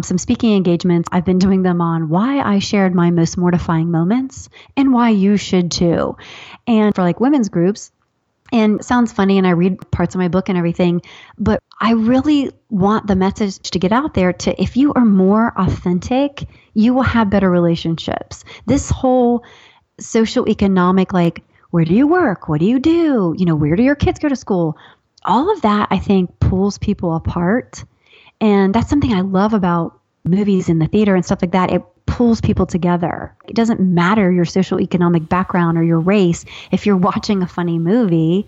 some 0.02 0.18
speaking 0.18 0.56
engagements. 0.56 1.10
I've 1.12 1.26
been 1.26 1.40
doing 1.40 1.64
them 1.64 1.82
on 1.82 2.10
why 2.10 2.40
I 2.40 2.60
shared 2.60 2.94
my 2.94 3.12
most 3.12 3.38
mortifying 3.38 3.92
moments 3.92 4.48
and 4.76 4.94
why 4.94 5.10
you 5.10 5.38
should 5.38 5.72
too. 5.72 6.18
And 6.68 6.94
for 6.96 7.02
like 7.02 7.20
women's 7.20 7.50
groups, 7.50 7.92
and 8.52 8.84
sounds 8.84 9.12
funny 9.12 9.38
and 9.38 9.48
I 9.48 9.52
read 9.52 9.92
parts 9.92 10.16
of 10.16 10.20
my 10.20 10.28
book 10.28 10.50
and 10.50 10.58
everything, 10.58 11.02
but 11.38 11.62
I 11.80 11.92
really 11.92 12.52
want 12.70 13.08
the 13.08 13.16
message 13.16 13.60
to 13.72 13.80
get 13.80 13.92
out 13.92 14.14
there 14.14 14.34
to 14.34 14.62
if 14.62 14.78
you 14.78 14.94
are 14.94 15.06
more 15.06 15.54
authentic, 15.58 16.48
you 16.74 16.94
will 16.94 17.04
have 17.04 17.30
better 17.30 17.50
relationships. 17.50 18.44
This 18.66 18.90
whole 18.90 19.44
social 20.00 20.48
economic 20.48 21.14
like 21.14 21.44
where 21.72 21.86
do 21.86 21.94
you 21.94 22.08
work? 22.08 22.48
What 22.48 22.60
do 22.60 22.66
you 22.66 22.80
do? 22.80 23.36
You 23.38 23.46
know, 23.46 23.56
where 23.56 23.76
do 23.76 23.84
your 23.84 23.96
kids 23.96 24.20
go 24.20 24.30
to 24.30 24.36
school? 24.36 24.78
All 25.26 25.52
of 25.52 25.62
that 25.64 25.90
I 25.92 26.00
think 26.00 26.40
pulls 26.40 26.78
people 26.78 27.14
apart. 27.14 27.84
And 28.40 28.74
that's 28.74 28.90
something 28.90 29.14
I 29.14 29.22
love 29.22 29.54
about 29.54 30.00
movies 30.24 30.70
in 30.70 30.80
the 30.80 30.88
theater 30.88 31.16
and 31.16 31.26
stuff 31.26 31.42
like 31.42 31.52
that. 31.52 31.72
It 31.72 31.84
pulls 32.08 32.42
people 32.42 32.66
together. 32.66 33.32
It 33.48 33.56
doesn't 33.56 33.80
matter 33.80 34.32
your 34.32 34.46
social 34.46 34.82
economic 34.82 35.30
background 35.30 35.78
or 35.78 35.84
your 35.84 36.00
race. 36.00 36.46
If 36.72 36.86
you're 36.88 36.98
watching 37.12 37.44
a 37.44 37.48
funny 37.48 37.78
movie, 37.78 38.48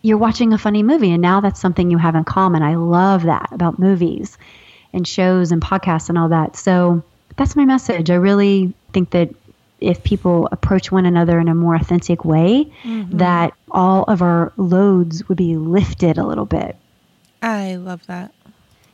you're 0.00 0.18
watching 0.18 0.52
a 0.54 0.58
funny 0.58 0.82
movie. 0.82 1.10
And 1.10 1.20
now 1.20 1.40
that's 1.40 1.60
something 1.60 1.90
you 1.90 1.98
have 1.98 2.14
in 2.14 2.24
common. 2.24 2.62
I 2.62 2.76
love 2.76 3.24
that 3.24 3.48
about 3.52 3.78
movies 3.78 4.38
and 4.94 5.06
shows 5.06 5.52
and 5.52 5.60
podcasts 5.60 6.08
and 6.08 6.16
all 6.16 6.28
that. 6.30 6.56
So 6.56 7.02
that's 7.36 7.56
my 7.56 7.64
message. 7.64 8.10
I 8.10 8.14
really 8.14 8.72
think 8.92 9.10
that 9.10 9.34
if 9.80 10.02
people 10.04 10.48
approach 10.52 10.90
one 10.90 11.04
another 11.04 11.38
in 11.38 11.48
a 11.48 11.54
more 11.54 11.74
authentic 11.74 12.24
way, 12.24 12.72
mm-hmm. 12.84 13.18
that 13.18 13.52
all 13.70 14.04
of 14.04 14.22
our 14.22 14.52
loads 14.56 15.28
would 15.28 15.36
be 15.36 15.56
lifted 15.56 16.16
a 16.16 16.24
little 16.24 16.46
bit. 16.46 16.76
I 17.42 17.74
love 17.76 18.06
that. 18.06 18.32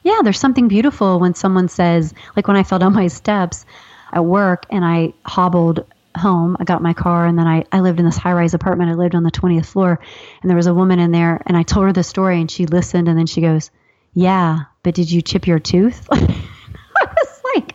yeah, 0.02 0.20
there's 0.24 0.40
something 0.40 0.66
beautiful 0.66 1.20
when 1.20 1.34
someone 1.34 1.68
says, 1.68 2.14
like 2.34 2.48
when 2.48 2.56
I 2.56 2.62
fell 2.62 2.78
down 2.78 2.94
my 2.94 3.06
steps 3.06 3.66
at 4.12 4.24
work 4.24 4.66
and 4.70 4.84
I 4.84 5.12
hobbled 5.24 5.84
home. 6.16 6.56
I 6.58 6.64
got 6.64 6.82
my 6.82 6.92
car 6.92 7.26
and 7.26 7.38
then 7.38 7.46
I, 7.46 7.64
I 7.70 7.80
lived 7.80 8.00
in 8.00 8.04
this 8.04 8.16
high 8.16 8.32
rise 8.32 8.54
apartment. 8.54 8.90
I 8.90 8.94
lived 8.94 9.14
on 9.14 9.22
the 9.22 9.30
20th 9.30 9.66
floor 9.66 10.00
and 10.42 10.50
there 10.50 10.56
was 10.56 10.66
a 10.66 10.74
woman 10.74 10.98
in 10.98 11.12
there 11.12 11.40
and 11.46 11.56
I 11.56 11.62
told 11.62 11.86
her 11.86 11.92
the 11.92 12.02
story 12.02 12.40
and 12.40 12.50
she 12.50 12.66
listened 12.66 13.08
and 13.08 13.18
then 13.18 13.26
she 13.26 13.40
goes, 13.40 13.70
Yeah, 14.14 14.60
but 14.82 14.94
did 14.94 15.10
you 15.10 15.22
chip 15.22 15.46
your 15.46 15.58
tooth? 15.58 16.08
I 16.12 16.16
was 16.96 17.40
like, 17.54 17.74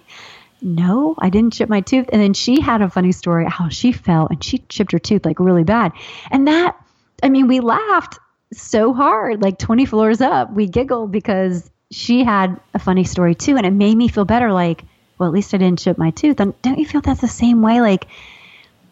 No, 0.62 1.16
I 1.18 1.30
didn't 1.30 1.54
chip 1.54 1.70
my 1.70 1.82
tooth. 1.82 2.10
And 2.12 2.22
then 2.22 2.34
she 2.34 2.60
had 2.60 2.82
a 2.82 2.90
funny 2.90 3.12
story 3.12 3.46
how 3.46 3.70
she 3.70 3.92
fell 3.92 4.28
and 4.28 4.44
she 4.44 4.60
chipped 4.70 4.92
her 4.92 5.00
tooth 5.00 5.26
like 5.26 5.40
really 5.40 5.64
bad. 5.64 5.94
And 6.32 6.48
that, 6.48 6.76
I 7.24 7.30
mean, 7.30 7.48
we 7.48 7.62
laughed 7.62 8.20
so 8.54 8.94
hard, 8.94 9.42
like 9.42 9.58
20 9.58 9.86
floors 9.86 10.22
up. 10.22 10.54
We 10.54 10.68
giggled 10.68 11.12
because 11.12 11.70
she 11.92 12.24
had 12.24 12.60
a 12.74 12.80
funny 12.80 13.04
story 13.06 13.36
too. 13.36 13.56
And 13.56 13.66
it 13.66 13.72
made 13.72 13.96
me 13.96 14.08
feel 14.08 14.26
better 14.26 14.52
like, 14.52 14.84
well, 15.18 15.28
at 15.28 15.34
least 15.34 15.54
I 15.54 15.58
didn't 15.58 15.80
chip 15.80 15.98
my 15.98 16.12
tooth. 16.12 16.40
And 16.40 16.60
don't 16.62 16.80
you 16.80 16.86
feel 16.86 17.02
that's 17.02 17.22
the 17.22 17.28
same 17.28 17.62
way? 17.62 17.82
Like, 17.82 18.08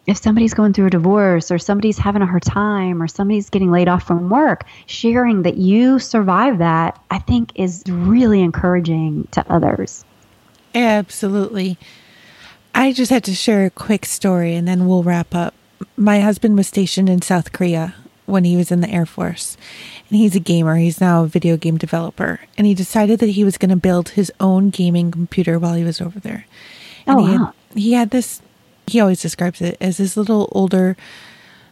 if 0.06 0.18
somebody's 0.18 0.54
going 0.54 0.72
through 0.72 0.86
a 0.86 0.90
divorce 0.90 1.50
or 1.50 1.58
somebody's 1.58 1.98
having 1.98 2.22
a 2.22 2.26
hard 2.26 2.42
time 2.42 3.02
or 3.02 3.08
somebody's 3.08 3.48
getting 3.48 3.70
laid 3.70 3.88
off 3.88 4.06
from 4.06 4.28
work, 4.28 4.64
sharing 4.86 5.42
that 5.42 5.56
you 5.56 5.98
survived 5.98 6.60
that, 6.60 7.00
I 7.10 7.18
think 7.18 7.52
is 7.54 7.82
really 7.88 8.42
encouraging 8.42 9.28
to 9.32 9.44
others. 9.50 10.04
Absolutely. 10.74 11.78
I 12.74 12.92
just 12.92 13.10
had 13.10 13.24
to 13.24 13.34
share 13.34 13.64
a 13.64 13.70
quick 13.70 14.04
story 14.04 14.54
and 14.54 14.66
then 14.66 14.86
we'll 14.86 15.02
wrap 15.02 15.34
up. 15.34 15.54
My 15.96 16.20
husband 16.20 16.56
was 16.56 16.66
stationed 16.66 17.08
in 17.08 17.22
South 17.22 17.52
Korea 17.52 17.94
when 18.26 18.44
he 18.44 18.56
was 18.56 18.70
in 18.70 18.80
the 18.80 18.90
Air 18.90 19.06
Force. 19.06 19.56
And 20.08 20.18
he's 20.18 20.36
a 20.36 20.40
gamer. 20.40 20.76
He's 20.76 21.00
now 21.00 21.24
a 21.24 21.26
video 21.26 21.56
game 21.56 21.78
developer. 21.78 22.40
And 22.56 22.66
he 22.66 22.74
decided 22.74 23.20
that 23.20 23.30
he 23.30 23.44
was 23.44 23.58
going 23.58 23.70
to 23.70 23.76
build 23.76 24.10
his 24.10 24.32
own 24.38 24.70
gaming 24.70 25.10
computer 25.10 25.58
while 25.58 25.74
he 25.74 25.84
was 25.84 26.00
over 26.00 26.20
there. 26.20 26.46
And 27.06 27.18
oh, 27.18 27.24
he, 27.24 27.38
wow. 27.38 27.44
had, 27.44 27.78
he 27.78 27.92
had 27.92 28.10
this, 28.10 28.42
he 28.86 29.00
always 29.00 29.22
describes 29.22 29.60
it 29.60 29.76
as 29.80 29.96
this 29.96 30.16
little 30.16 30.48
older 30.52 30.96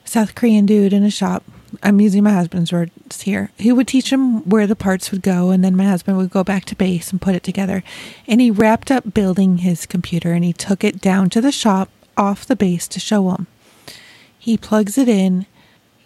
South 0.04 0.34
Korean 0.34 0.66
dude 0.66 0.92
in 0.92 1.04
a 1.04 1.10
shop. 1.10 1.44
I'm 1.82 2.00
using 2.00 2.22
my 2.22 2.32
husband's 2.32 2.72
words 2.72 3.22
here. 3.22 3.50
He 3.56 3.72
would 3.72 3.88
teach 3.88 4.12
him 4.12 4.46
where 4.48 4.66
the 4.66 4.76
parts 4.76 5.10
would 5.10 5.22
go, 5.22 5.50
and 5.50 5.64
then 5.64 5.74
my 5.74 5.86
husband 5.86 6.18
would 6.18 6.30
go 6.30 6.44
back 6.44 6.66
to 6.66 6.76
base 6.76 7.10
and 7.10 7.20
put 7.20 7.34
it 7.34 7.42
together. 7.42 7.82
And 8.26 8.40
he 8.40 8.50
wrapped 8.50 8.90
up 8.90 9.14
building 9.14 9.58
his 9.58 9.86
computer 9.86 10.32
and 10.32 10.44
he 10.44 10.52
took 10.52 10.84
it 10.84 11.00
down 11.00 11.30
to 11.30 11.40
the 11.40 11.52
shop 11.52 11.88
off 12.16 12.44
the 12.44 12.56
base 12.56 12.86
to 12.88 13.00
show 13.00 13.30
him. 13.30 13.46
He 14.38 14.58
plugs 14.58 14.98
it 14.98 15.08
in 15.08 15.46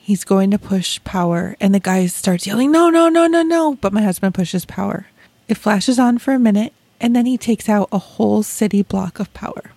he's 0.07 0.23
going 0.23 0.53
to 0.53 0.59
push 0.59 1.03
power. 1.03 1.57
And 1.61 1.75
the 1.75 1.81
guy 1.81 2.07
starts 2.07 2.47
yelling 2.47 2.71
no 2.71 2.89
no 2.91 3.09
no 3.09 3.27
no 3.27 3.43
no. 3.43 3.75
But 3.75 3.93
my 3.93 4.03
husband 4.03 4.35
pushes 4.35 4.65
power. 4.65 5.09
It 5.49 5.57
flashes 5.57 5.99
on 5.99 6.19
for 6.19 6.33
a 6.33 6.39
minute 6.39 6.73
and 7.01 7.17
then 7.17 7.27
he 7.27 7.37
takes 7.37 7.69
out 7.69 7.89
a 7.91 7.99
whole 7.99 8.45
city 8.45 8.83
block 8.83 9.19
of 9.19 9.35
power. 9.35 9.73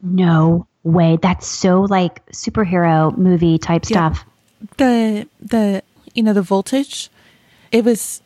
No 0.00 0.68
way. 0.84 1.18
That's 1.20 1.48
so 1.48 1.80
like 1.80 2.24
superhero 2.26 3.16
movie 3.18 3.58
type 3.58 3.84
stuff. 3.84 4.24
The 4.76 5.26
the 5.40 5.82
you 6.14 6.22
know 6.22 6.32
the 6.32 6.42
voltage 6.42 7.10
it 7.72 7.84
was 7.84 8.22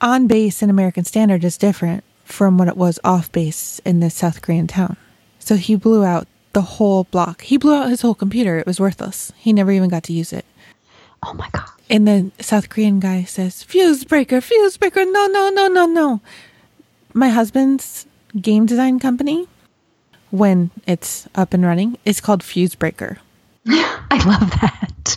on 0.00 0.26
base 0.26 0.62
in 0.62 0.70
american 0.70 1.04
standard 1.04 1.42
is 1.42 1.56
different 1.56 2.04
from 2.24 2.58
what 2.58 2.68
it 2.68 2.76
was 2.76 3.00
off 3.02 3.32
base 3.32 3.80
in 3.84 4.00
this 4.00 4.14
south 4.14 4.42
korean 4.42 4.66
town. 4.66 4.96
So 5.38 5.54
he 5.54 5.76
blew 5.76 6.04
out 6.04 6.26
the 6.52 6.62
whole 6.62 7.04
block. 7.04 7.42
He 7.42 7.56
blew 7.56 7.74
out 7.74 7.90
his 7.90 8.00
whole 8.02 8.14
computer. 8.14 8.58
It 8.58 8.66
was 8.66 8.80
worthless. 8.80 9.32
He 9.36 9.52
never 9.52 9.70
even 9.72 9.88
got 9.88 10.02
to 10.04 10.12
use 10.12 10.32
it. 10.32 10.44
Oh 11.22 11.34
my 11.34 11.48
God. 11.52 11.68
And 11.90 12.06
the 12.06 12.30
South 12.40 12.68
Korean 12.68 13.00
guy 13.00 13.24
says, 13.24 13.62
Fuse 13.62 14.04
breaker, 14.04 14.40
fuse 14.40 14.76
breaker. 14.76 15.04
No, 15.04 15.26
no, 15.26 15.50
no, 15.50 15.68
no, 15.68 15.86
no. 15.86 16.20
My 17.14 17.30
husband's 17.30 18.06
game 18.40 18.66
design 18.66 18.98
company, 18.98 19.48
when 20.30 20.70
it's 20.86 21.26
up 21.34 21.54
and 21.54 21.64
running, 21.64 21.96
is 22.04 22.20
called 22.20 22.42
Fuse 22.42 22.74
Breaker. 22.74 23.18
I 23.66 24.22
love 24.26 24.50
that. 24.60 25.16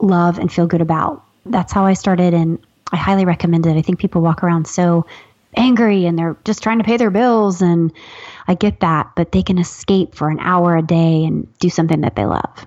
love 0.00 0.38
and 0.38 0.52
feel 0.52 0.66
good 0.66 0.82
about. 0.82 1.24
That's 1.46 1.72
how 1.72 1.86
I 1.86 1.92
started, 1.92 2.34
and 2.34 2.58
I 2.92 2.96
highly 2.96 3.24
recommend 3.24 3.66
it. 3.66 3.76
I 3.76 3.82
think 3.82 4.00
people 4.00 4.22
walk 4.22 4.42
around 4.42 4.66
so 4.66 5.06
angry 5.56 6.06
and 6.06 6.18
they're 6.18 6.36
just 6.44 6.62
trying 6.62 6.78
to 6.78 6.84
pay 6.84 6.96
their 6.96 7.10
bills 7.10 7.60
and 7.60 7.92
I 8.50 8.54
get 8.54 8.80
that, 8.80 9.12
but 9.14 9.30
they 9.30 9.44
can 9.44 9.58
escape 9.58 10.16
for 10.16 10.28
an 10.28 10.40
hour 10.40 10.76
a 10.76 10.82
day 10.82 11.24
and 11.24 11.46
do 11.60 11.70
something 11.70 12.00
that 12.00 12.16
they 12.16 12.24
love. 12.24 12.66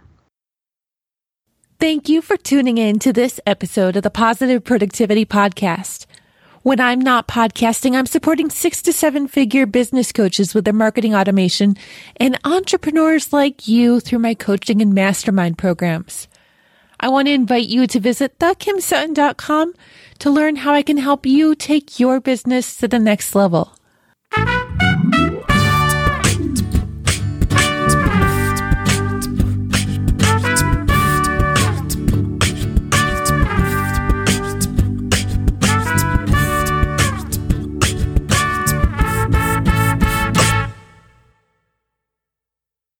Thank 1.77 2.07
you 2.07 2.21
for 2.21 2.37
tuning 2.37 2.77
in 2.77 2.99
to 2.99 3.11
this 3.11 3.41
episode 3.45 3.97
of 3.97 4.03
the 4.03 4.09
Positive 4.09 4.63
Productivity 4.63 5.25
Podcast. 5.25 6.05
When 6.61 6.79
I'm 6.79 7.01
not 7.01 7.27
podcasting, 7.27 7.97
I'm 7.97 8.05
supporting 8.05 8.49
six 8.49 8.81
to 8.83 8.93
seven 8.93 9.27
figure 9.27 9.65
business 9.65 10.13
coaches 10.13 10.53
with 10.53 10.63
their 10.63 10.73
marketing 10.73 11.13
automation 11.13 11.75
and 12.15 12.39
entrepreneurs 12.45 13.33
like 13.33 13.67
you 13.67 13.99
through 13.99 14.19
my 14.19 14.35
coaching 14.35 14.81
and 14.81 14.93
mastermind 14.93 15.57
programs. 15.57 16.29
I 16.97 17.09
want 17.09 17.27
to 17.27 17.33
invite 17.33 17.67
you 17.67 17.87
to 17.87 17.99
visit 17.99 18.39
thekimsutton.com 18.39 19.73
to 20.19 20.31
learn 20.31 20.55
how 20.55 20.73
I 20.73 20.81
can 20.81 20.99
help 20.99 21.25
you 21.25 21.55
take 21.55 21.99
your 21.99 22.21
business 22.21 22.77
to 22.77 22.87
the 22.87 22.99
next 22.99 23.35
level. 23.35 23.75